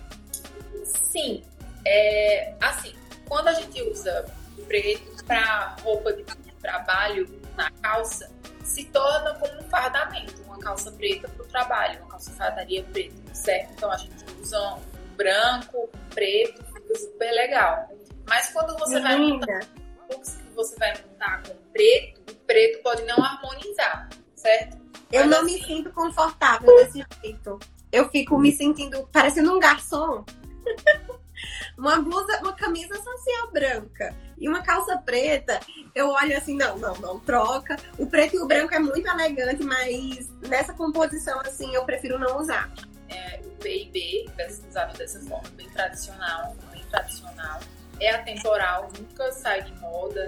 [0.84, 1.44] Sim.
[1.84, 2.94] É, assim,
[3.28, 4.24] quando a gente usa
[4.66, 6.24] preto para roupa de
[6.60, 8.30] trabalho na calça,
[8.64, 13.34] se torna como um fardamento, uma calça preta para o trabalho, uma calça fadaria preta,
[13.34, 13.72] certo?
[13.72, 14.21] Então a gente
[14.52, 17.88] usa um branco, preto, fica super legal.
[18.28, 19.60] Mas quando você vai montar
[20.08, 24.76] que você vai montar com preto, o preto pode não harmonizar, certo?
[25.10, 27.58] Eu Mas não assim, me sinto confortável desse jeito.
[27.90, 30.24] Eu fico me sentindo parecendo um garçom.
[31.78, 35.60] uma blusa, uma camisa social branca e uma calça preta,
[35.94, 37.76] eu olho assim, não, não, não, troca.
[37.98, 42.38] O preto e o branco é muito elegante, mas nessa composição, assim, eu prefiro não
[42.38, 42.70] usar.
[43.14, 44.26] É, o B&B,
[44.68, 47.60] usado dessa forma, bem tradicional, bem tradicional.
[48.00, 50.26] É atemporal, nunca sai de moda,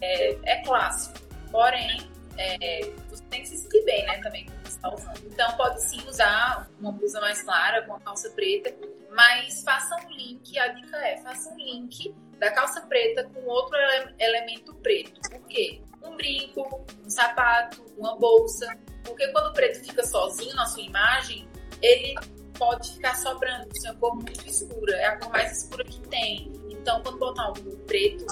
[0.00, 1.18] é, é clássico.
[1.50, 5.22] Porém, é, você tem que se sentir bem, né, também, com está usando.
[5.26, 8.74] Então, pode sim usar uma blusa mais clara, com a calça preta,
[9.10, 13.76] mas faça um link, a dica é, faça um link da calça preta com outro
[13.76, 15.20] ele elemento preto.
[15.30, 15.82] Por quê?
[16.02, 18.76] Um brinco, um sapato, uma bolsa.
[19.04, 21.48] Porque quando o preto fica sozinho na sua imagem,
[21.86, 22.14] ele
[22.58, 25.84] pode ficar só branco, se é uma cor muito escura, é a cor mais escura
[25.84, 26.52] que tem.
[26.70, 27.54] Então, quando botar um
[27.86, 28.26] preto,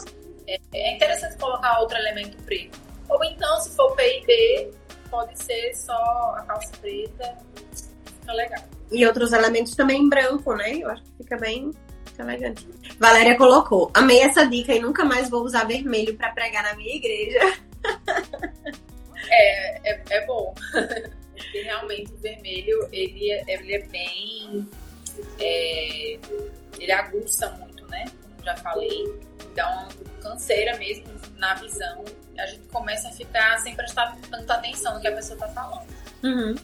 [0.47, 2.79] é, é interessante colocar outro elemento preto.
[3.09, 4.73] Ou então, se for PIB,
[5.11, 5.95] pode ser só
[6.37, 7.37] a calça preta,
[8.21, 8.65] fica legal.
[8.91, 10.77] E outros elementos também em branco, né?
[10.77, 11.71] Eu acho que fica bem
[12.19, 12.69] elegante.
[12.99, 16.97] Valéria colocou: Amei essa dica e nunca mais vou usar vermelho para pregar na minha
[16.97, 17.41] igreja.
[19.27, 20.55] É, é, é bom.
[21.37, 24.69] Porque realmente o vermelho ele, é, ele é bem.
[25.39, 26.19] É,
[26.79, 28.05] ele aguça muito, né?
[28.23, 29.05] Como já falei.
[29.55, 29.89] Uma
[30.21, 31.05] canseira mesmo
[31.37, 32.05] na visão.
[32.39, 35.87] A gente começa a ficar sem prestar tanta atenção no que a pessoa tá falando.
[36.23, 36.55] Uhum.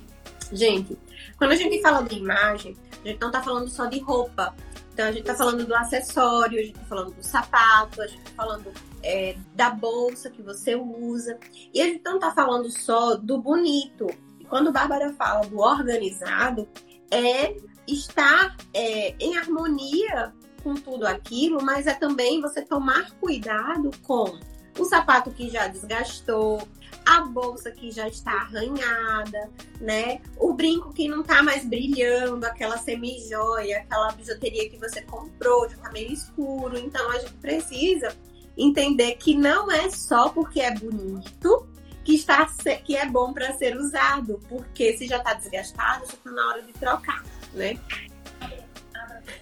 [0.53, 0.99] Gente,
[1.37, 4.55] quando a gente fala de imagem, a gente não tá falando só de roupa.
[4.93, 8.23] Então a gente tá falando do acessório, a gente tá falando do sapato, a gente
[8.23, 8.73] tá falando
[9.03, 11.39] é, da bolsa que você usa.
[11.73, 14.09] E a gente não tá falando só do bonito.
[14.51, 16.69] Quando Bárbara fala do organizado,
[17.11, 17.57] é
[17.87, 24.39] estar é, em harmonia com tudo aquilo, mas é também você tomar cuidado com
[24.79, 26.61] o sapato que já desgastou,
[27.07, 29.51] a bolsa que já está arranhada,
[29.81, 30.21] né?
[30.37, 35.77] O brinco que não tá mais brilhando, aquela semi-joia, aquela bijuteria que você comprou, já
[35.77, 36.77] tá meio escuro.
[36.77, 38.15] Então a gente precisa
[38.57, 41.67] entender que não é só porque é bonito
[42.05, 42.47] que está
[42.85, 46.63] que é bom para ser usado, porque se já está desgastado, já está na hora
[46.63, 47.23] de trocar,
[47.53, 47.79] né?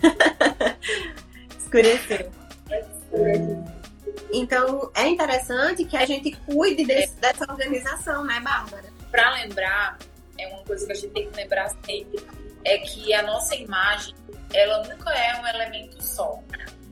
[1.58, 2.30] Escureceu.
[4.32, 8.84] Então, é interessante que a gente cuide desse, dessa organização, né, Bárbara?
[9.10, 9.98] Para lembrar,
[10.38, 12.20] é uma coisa que a gente tem que lembrar sempre,
[12.64, 14.14] é que a nossa imagem,
[14.52, 16.40] ela nunca é um elemento só.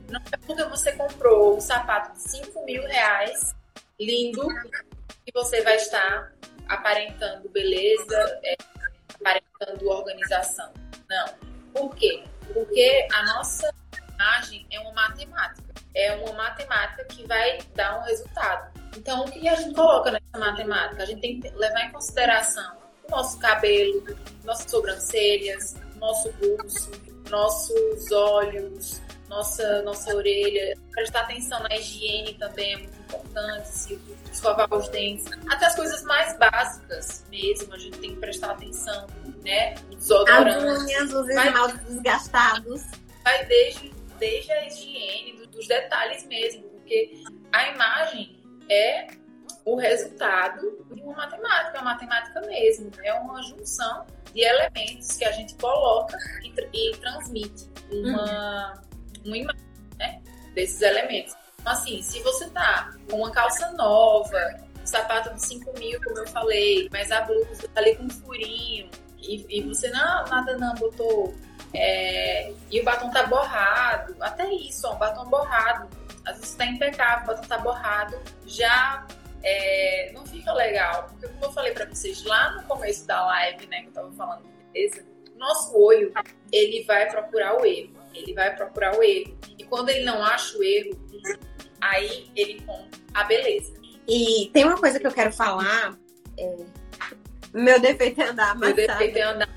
[0.09, 3.53] Não é porque você comprou um sapato de 5 mil reais,
[3.99, 4.47] lindo,
[5.27, 6.31] que você vai estar
[6.69, 8.55] aparentando beleza, é,
[9.13, 10.71] aparentando organização.
[11.09, 11.27] Não.
[11.73, 12.23] Por quê?
[12.53, 13.69] Porque a nossa
[14.15, 15.67] imagem é uma matemática
[15.97, 18.71] é uma matemática que vai dar um resultado.
[18.95, 21.01] Então, o que a gente coloca nessa matemática?
[21.01, 22.77] A gente tem que levar em consideração
[23.07, 24.03] o nosso cabelo,
[24.43, 26.91] nossas sobrancelhas, nosso busto,
[27.31, 30.75] nossos olhos, nossa, nossa orelha.
[30.91, 33.99] Prestar atenção na higiene também é muito importante, se
[34.31, 35.25] escovar os dentes.
[35.49, 39.07] Até as coisas mais básicas mesmo, a gente tem que prestar atenção,
[39.43, 39.75] né?
[39.91, 40.63] Desodorantes.
[40.63, 42.81] As unhas, os esmaltes desgastados.
[43.23, 48.39] Vai desde, desde a higiene, dos detalhes mesmo, porque a imagem
[48.69, 49.07] é
[49.65, 55.31] o resultado de uma matemática, uma matemática mesmo, é uma junção de elementos que a
[55.31, 58.86] gente coloca e, e transmite uma, uhum.
[59.27, 59.61] Uma imagem
[59.97, 60.21] né,
[60.53, 61.35] desses elementos.
[61.59, 64.37] Então, assim, se você tá com uma calça nova,
[64.81, 68.09] um sapato de 5 mil, como eu falei, mas a blusa tá ali com um
[68.09, 68.89] furinho,
[69.19, 71.33] e, e você, não, nada não, botou
[71.73, 75.87] é, e o batom tá borrado, até isso, ó, um batom borrado.
[76.25, 79.05] Às vezes tá impecável, o batom tá borrado, já
[79.43, 81.07] é, não fica legal.
[81.09, 84.11] Porque como eu falei para vocês lá no começo da live, né, que eu tava
[84.13, 84.43] falando
[84.73, 85.05] beleza,
[85.35, 86.11] nosso olho,
[86.51, 87.96] ele vai procurar o erro.
[88.17, 89.37] Ele vai procurar o erro.
[89.57, 90.97] E quando ele não acha o erro,
[91.81, 93.73] aí ele compra a beleza.
[94.07, 95.97] E tem uma coisa que eu quero falar.
[96.37, 96.55] É...
[97.53, 99.49] Meu defeito é andar Meu defeito é andar.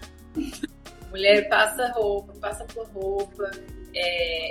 [1.11, 3.51] Mulher passa roupa, passa por roupa.
[3.95, 4.51] É,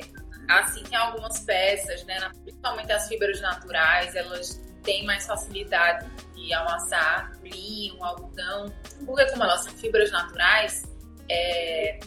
[0.49, 2.19] assim, tem algumas peças, né?
[2.43, 6.05] Principalmente as fibras naturais, elas têm mais facilidade
[6.35, 8.73] de amassar linho, algodão,
[9.05, 10.83] porque como elas são fibras naturais,
[11.29, 11.99] é,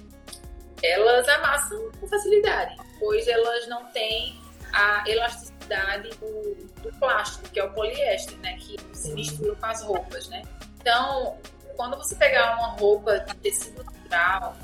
[0.83, 4.41] elas amassam com facilidade, pois elas não têm
[4.73, 8.57] a elasticidade do, do plástico, que é o poliéster, né?
[8.59, 10.43] Que se mistura com as roupas, né?
[10.81, 11.39] Então,
[11.77, 14.57] quando você pegar uma roupa de tecido natural,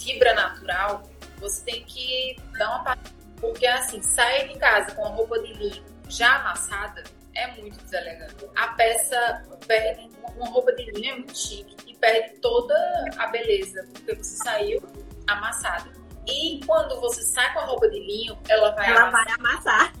[0.00, 1.02] fibra natural,
[1.38, 2.98] você tem que dar uma.
[3.40, 7.02] Porque assim, sair de casa com a roupa de linho já amassada
[7.34, 8.34] é muito deselegante.
[8.56, 12.74] A peça perde, uma roupa de linho é muito chique e perde toda
[13.18, 14.82] a beleza, porque você saiu
[15.26, 15.90] amassada.
[16.26, 19.24] E quando você sai com a roupa de linho, ela vai Ela amassar.
[19.24, 19.92] vai amassar.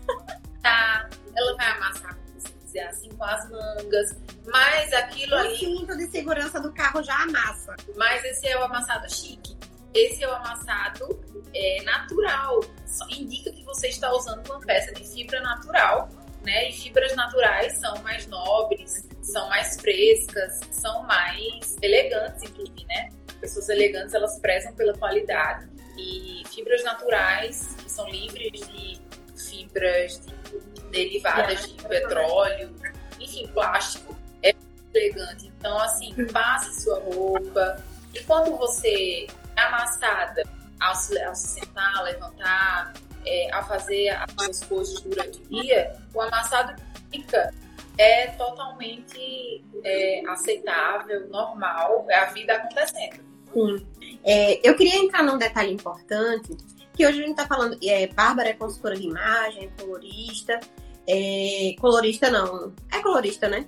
[0.62, 4.16] Tá, ela vai amassar, como você dizer assim, com as mangas.
[4.46, 7.76] Mas aquilo O ali, cinto de segurança do carro já amassa.
[7.96, 9.56] mas esse é o amassado chique.
[9.94, 11.18] Esse é o amassado
[11.54, 12.60] é, natural.
[12.84, 16.08] Só indica que você está usando uma peça de fibra natural,
[16.44, 16.68] né?
[16.68, 22.42] E fibras naturais são mais nobres, são mais frescas, são mais elegantes?
[23.56, 25.66] Pessoas elegantes, elas prezam pela qualidade.
[25.96, 29.00] E fibras naturais, que são livres de
[29.34, 32.74] fibras de- derivadas de petróleo,
[33.18, 34.54] enfim, plástico, é
[34.94, 35.50] elegante.
[35.58, 37.82] Então, assim, passe sua roupa.
[38.14, 39.26] E quando você
[39.56, 40.42] é amassada,
[40.78, 42.92] ao se, ao se sentar, levantar,
[43.24, 46.74] é, a fazer as suas coisas durante o dia, o amassado
[47.10, 47.54] fica
[47.98, 53.25] é totalmente é, aceitável, normal, é a vida acontecendo.
[53.56, 53.84] Sim.
[54.24, 56.56] É, eu queria entrar num detalhe importante,
[56.94, 60.60] que hoje a gente tá falando, é, Bárbara é consultora de imagem, é colorista,
[61.06, 63.66] é, colorista não, é colorista, né?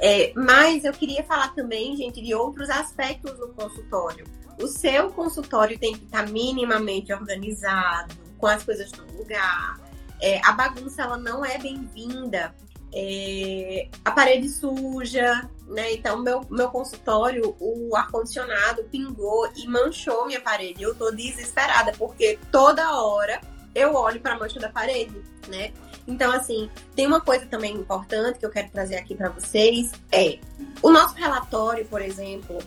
[0.00, 4.26] É, mas eu queria falar também, gente, de outros aspectos do consultório.
[4.60, 9.80] O seu consultório tem que estar minimamente organizado, com as coisas no lugar.
[10.20, 12.54] É, a bagunça ela não é bem-vinda.
[12.96, 15.94] É, a parede suja, né?
[15.94, 20.84] Então, meu, meu consultório, o ar-condicionado pingou e manchou minha parede.
[20.84, 23.40] Eu tô desesperada, porque toda hora
[23.74, 25.72] eu olho pra mancha da parede, né?
[26.06, 30.38] Então, assim, tem uma coisa também importante que eu quero trazer aqui para vocês: é
[30.80, 32.58] o nosso relatório, por exemplo,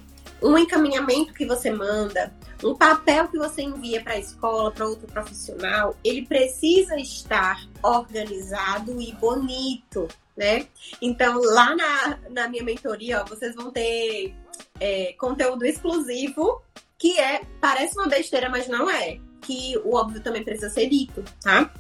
[0.42, 2.34] um encaminhamento que você manda,
[2.64, 9.00] um papel que você envia para a escola, para outro profissional, ele precisa estar organizado
[9.02, 10.68] e bonito, né?
[11.02, 14.34] Então, lá na, na minha mentoria, ó, vocês vão ter
[14.80, 16.62] é, conteúdo exclusivo,
[16.98, 19.20] que é, parece uma besteira, mas não é.
[19.42, 21.72] Que o óbvio também precisa ser dito, tá?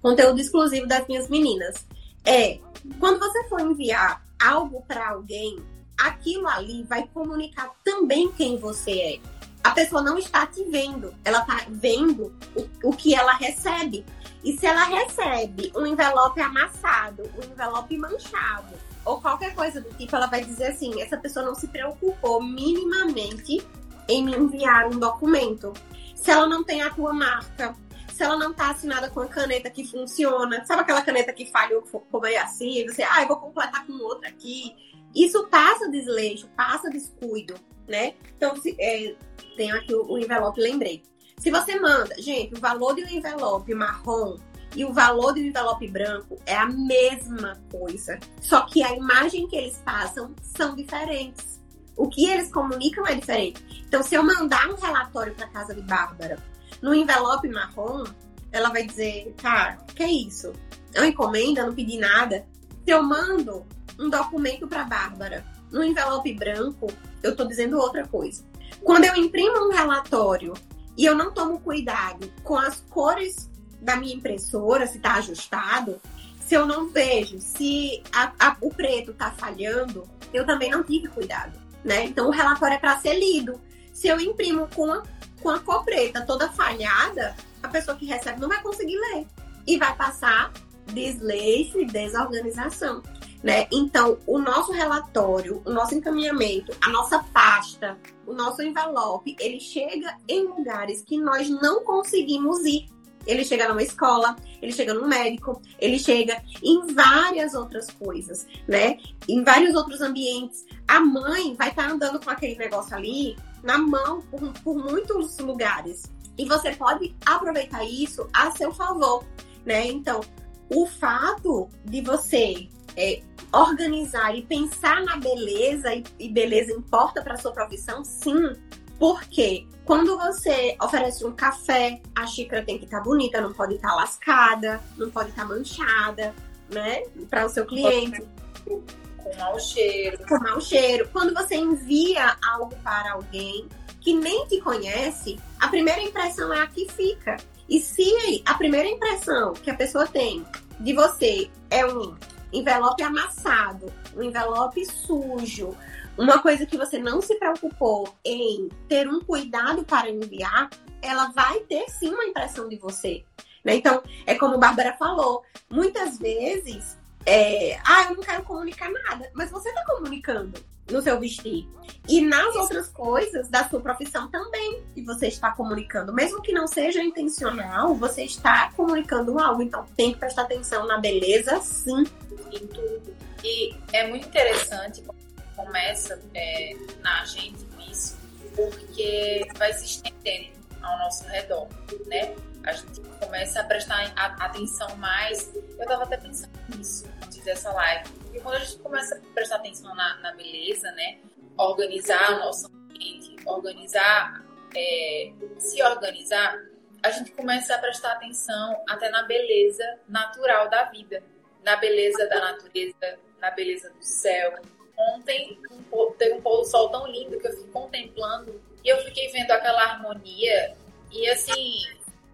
[0.00, 1.86] Conteúdo exclusivo das minhas meninas.
[2.24, 2.58] É,
[2.98, 5.58] quando você for enviar algo para alguém,
[5.98, 9.20] aquilo ali vai comunicar também quem você é.
[9.64, 14.04] A pessoa não está te vendo, ela está vendo o, o que ela recebe.
[14.44, 18.74] E se ela recebe um envelope amassado, um envelope manchado,
[19.04, 23.64] ou qualquer coisa do tipo, ela vai dizer assim: essa pessoa não se preocupou minimamente
[24.08, 25.72] em me enviar um documento.
[26.14, 27.74] Se ela não tem a tua marca,
[28.12, 31.82] se ela não tá assinada com a caneta que funciona, sabe aquela caneta que falhou,
[31.82, 34.74] como é assim, e você, ah, eu vou completar com outra aqui.
[35.16, 37.54] Isso passa desleixo, passa descuido,
[37.88, 38.14] né?
[38.36, 39.16] Então, se, é,
[39.56, 41.02] tenho aqui o, o envelope, lembrei.
[41.38, 44.36] Se você manda, gente, o valor de um envelope marrom
[44.74, 48.18] e o valor um envelope branco é a mesma coisa.
[48.42, 51.62] Só que a imagem que eles passam são diferentes.
[51.96, 53.84] O que eles comunicam é diferente.
[53.88, 56.38] Então, se eu mandar um relatório para casa de Bárbara
[56.82, 58.04] no envelope marrom,
[58.52, 60.52] ela vai dizer, cara, que é isso?
[60.92, 62.46] É uma encomenda, não pedi nada.
[62.84, 63.64] Se eu mando
[63.98, 66.88] um documento para Bárbara no envelope branco,
[67.22, 68.44] eu tô dizendo outra coisa.
[68.82, 70.54] Quando eu imprimo um relatório
[70.96, 73.50] e eu não tomo cuidado com as cores
[73.80, 76.00] da minha impressora, se tá ajustado,
[76.40, 81.08] se eu não vejo se a, a, o preto tá falhando, eu também não tive
[81.08, 82.04] cuidado, né?
[82.04, 83.60] Então o relatório é para ser lido.
[83.92, 85.02] Se eu imprimo com a,
[85.42, 89.26] com a cor preta toda falhada, a pessoa que recebe não vai conseguir ler
[89.66, 90.52] e vai passar
[90.92, 93.02] desleixo e desorganização.
[93.46, 93.68] Né?
[93.72, 97.96] Então, o nosso relatório, o nosso encaminhamento, a nossa pasta,
[98.26, 102.88] o nosso envelope, ele chega em lugares que nós não conseguimos ir.
[103.24, 108.98] Ele chega numa escola, ele chega no médico, ele chega em várias outras coisas, né?
[109.28, 110.64] Em vários outros ambientes.
[110.88, 115.38] A mãe vai estar tá andando com aquele negócio ali na mão por, por muitos
[115.38, 116.02] lugares.
[116.36, 119.24] E você pode aproveitar isso a seu favor,
[119.64, 119.86] né?
[119.86, 120.20] Então,
[120.68, 127.36] o fato de você é, organizar e pensar na beleza, e, e beleza importa para
[127.36, 128.52] sua profissão, sim.
[128.98, 133.74] Porque quando você oferece um café, a xícara tem que estar tá bonita, não pode
[133.74, 136.34] estar tá lascada, não pode estar tá manchada,
[136.70, 137.02] né?
[137.28, 138.22] Para o seu cliente.
[138.64, 140.18] Com mau cheiro.
[140.26, 141.08] Com mau cheiro.
[141.12, 143.68] Quando você envia algo para alguém
[144.00, 147.36] que nem te conhece, a primeira impressão é a que fica.
[147.68, 150.46] E se a primeira impressão que a pessoa tem
[150.80, 152.14] de você é um
[152.58, 155.76] envelope amassado, um envelope sujo,
[156.16, 160.70] uma coisa que você não se preocupou em ter um cuidado para enviar,
[161.02, 163.24] ela vai ter sim uma impressão de você.
[163.64, 163.76] Né?
[163.76, 166.96] Então, é como a Bárbara falou, muitas vezes,
[167.26, 170.58] é, ah, eu não quero comunicar nada, mas você está comunicando.
[170.90, 171.68] No seu vestir.
[172.08, 176.12] E nas outras coisas da sua profissão também, que você está comunicando.
[176.12, 179.62] Mesmo que não seja intencional, você está comunicando algo.
[179.62, 182.04] Então tem que prestar atenção na beleza, sim.
[182.52, 183.14] Em tudo.
[183.42, 185.16] E é muito interessante quando
[185.56, 188.16] começa é, na gente com isso,
[188.54, 191.68] porque vai se estendendo ao nosso redor,
[192.06, 192.34] né?
[192.64, 195.52] A gente começa a prestar atenção mais.
[195.54, 198.10] Eu estava até pensando nisso antes dessa live.
[198.36, 201.18] Porque quando a gente começa a prestar atenção na, na beleza, né?
[201.56, 204.44] Organizar o nosso ambiente, organizar,
[204.74, 206.58] é, se organizar,
[207.02, 211.22] a gente começa a prestar atenção até na beleza natural da vida,
[211.64, 214.60] na beleza da natureza, na beleza do céu.
[214.98, 215.58] Ontem
[215.92, 219.28] um, teve um pôr do sol tão lindo que eu fiquei contemplando e eu fiquei
[219.28, 220.76] vendo aquela harmonia
[221.10, 221.74] e assim,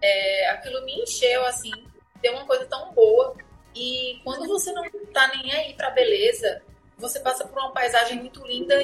[0.01, 1.71] é, aquilo me encheu assim,
[2.21, 3.35] deu uma coisa tão boa.
[3.75, 6.61] E quando você não tá nem aí pra beleza,
[6.97, 8.75] você passa por uma paisagem muito linda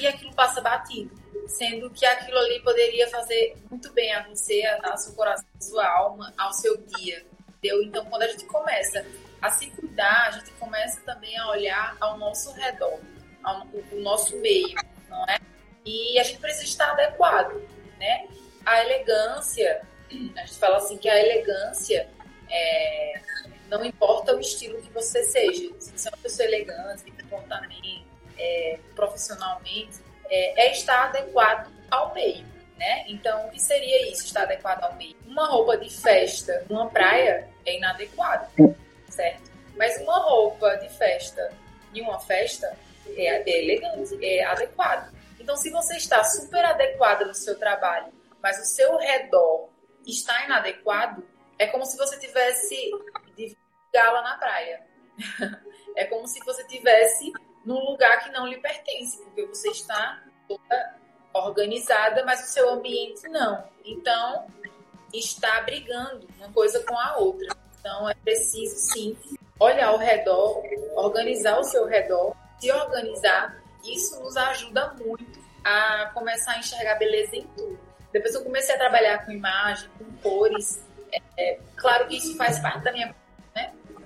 [0.00, 1.10] e aquilo passa batido.
[1.48, 5.86] Sendo que aquilo ali poderia fazer muito bem a você, ao seu coração, à sua
[5.86, 7.26] alma, ao seu dia.
[7.48, 7.82] Entendeu?
[7.82, 9.04] Então, quando a gente começa
[9.42, 12.98] a se cuidar, a gente começa também a olhar ao nosso redor,
[13.42, 14.74] ao o nosso meio,
[15.08, 15.38] não é?
[15.84, 17.60] E a gente precisa estar adequado,
[17.98, 18.26] né?
[18.64, 22.08] A elegância, a gente fala assim que a elegância
[22.50, 23.20] é,
[23.68, 28.04] não importa o estilo que você seja, se você é uma pessoa elegante, de comportamento,
[28.38, 32.44] é, profissionalmente, é, é estar adequado ao meio.
[32.76, 33.04] Né?
[33.08, 35.16] Então, o que seria isso, estar adequado ao meio?
[35.26, 38.48] Uma roupa de festa numa praia é inadequado
[39.14, 39.50] certo?
[39.76, 41.52] Mas uma roupa de festa
[41.94, 42.76] em uma festa
[43.08, 45.12] é, é elegante, é adequado.
[45.38, 48.12] Então, se você está super adequado no seu trabalho,
[48.42, 49.68] mas o seu redor
[50.06, 51.26] está inadequado,
[51.58, 52.90] é como se você tivesse
[53.36, 53.56] de
[53.92, 54.82] gala na praia.
[55.96, 57.32] é como se você tivesse
[57.64, 60.94] num lugar que não lhe pertence, porque você está toda
[61.32, 63.64] organizada, mas o seu ambiente não.
[63.84, 64.46] Então,
[65.12, 67.48] está brigando uma coisa com a outra.
[67.78, 69.18] Então, é preciso, sim,
[69.58, 70.62] olhar ao redor,
[70.96, 73.62] organizar o seu redor, se organizar.
[73.84, 77.78] Isso nos ajuda muito a começar a enxergar beleza em tudo.
[78.12, 80.84] Depois eu comecei a trabalhar com imagem, com cores.
[81.12, 83.14] É, é, claro que isso faz parte da minha?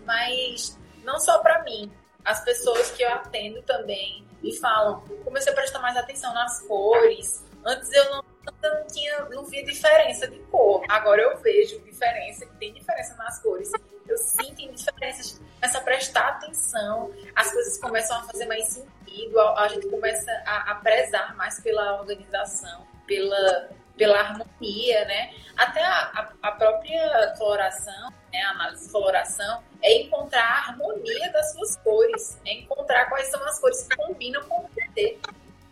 [0.09, 1.93] Mas não só para mim.
[2.25, 7.45] As pessoas que eu atendo também me falam, comecei a prestar mais atenção nas cores.
[7.65, 8.25] Antes eu não
[8.63, 10.83] não tinha, não via diferença de cor.
[10.89, 13.71] Agora eu vejo diferença, que tem diferença nas cores.
[14.07, 19.65] Eu sinto diferenças, começa a prestar atenção, as coisas começam a fazer mais sentido, a,
[19.65, 23.69] a gente começa a, a prezar mais pela organização, pela,
[23.99, 25.35] pela harmonia, né?
[25.57, 28.41] Até a, a, própria coloração, né?
[28.43, 33.45] a análise de coloração, é encontrar a harmonia das suas cores, é encontrar quais são
[33.45, 35.19] as cores que combinam com você.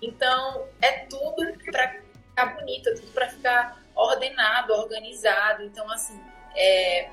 [0.02, 5.62] Então, é tudo para ficar bonita, tudo para ficar ordenado, organizado.
[5.62, 6.20] Então, assim,
[6.56, 7.08] é,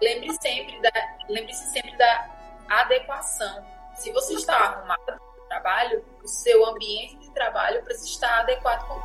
[0.00, 0.92] lembre sempre da,
[1.28, 2.28] lembre-se sempre da
[2.68, 3.66] adequação.
[3.94, 9.00] Se você está arrumado no trabalho, o seu ambiente de trabalho precisa estar adequado com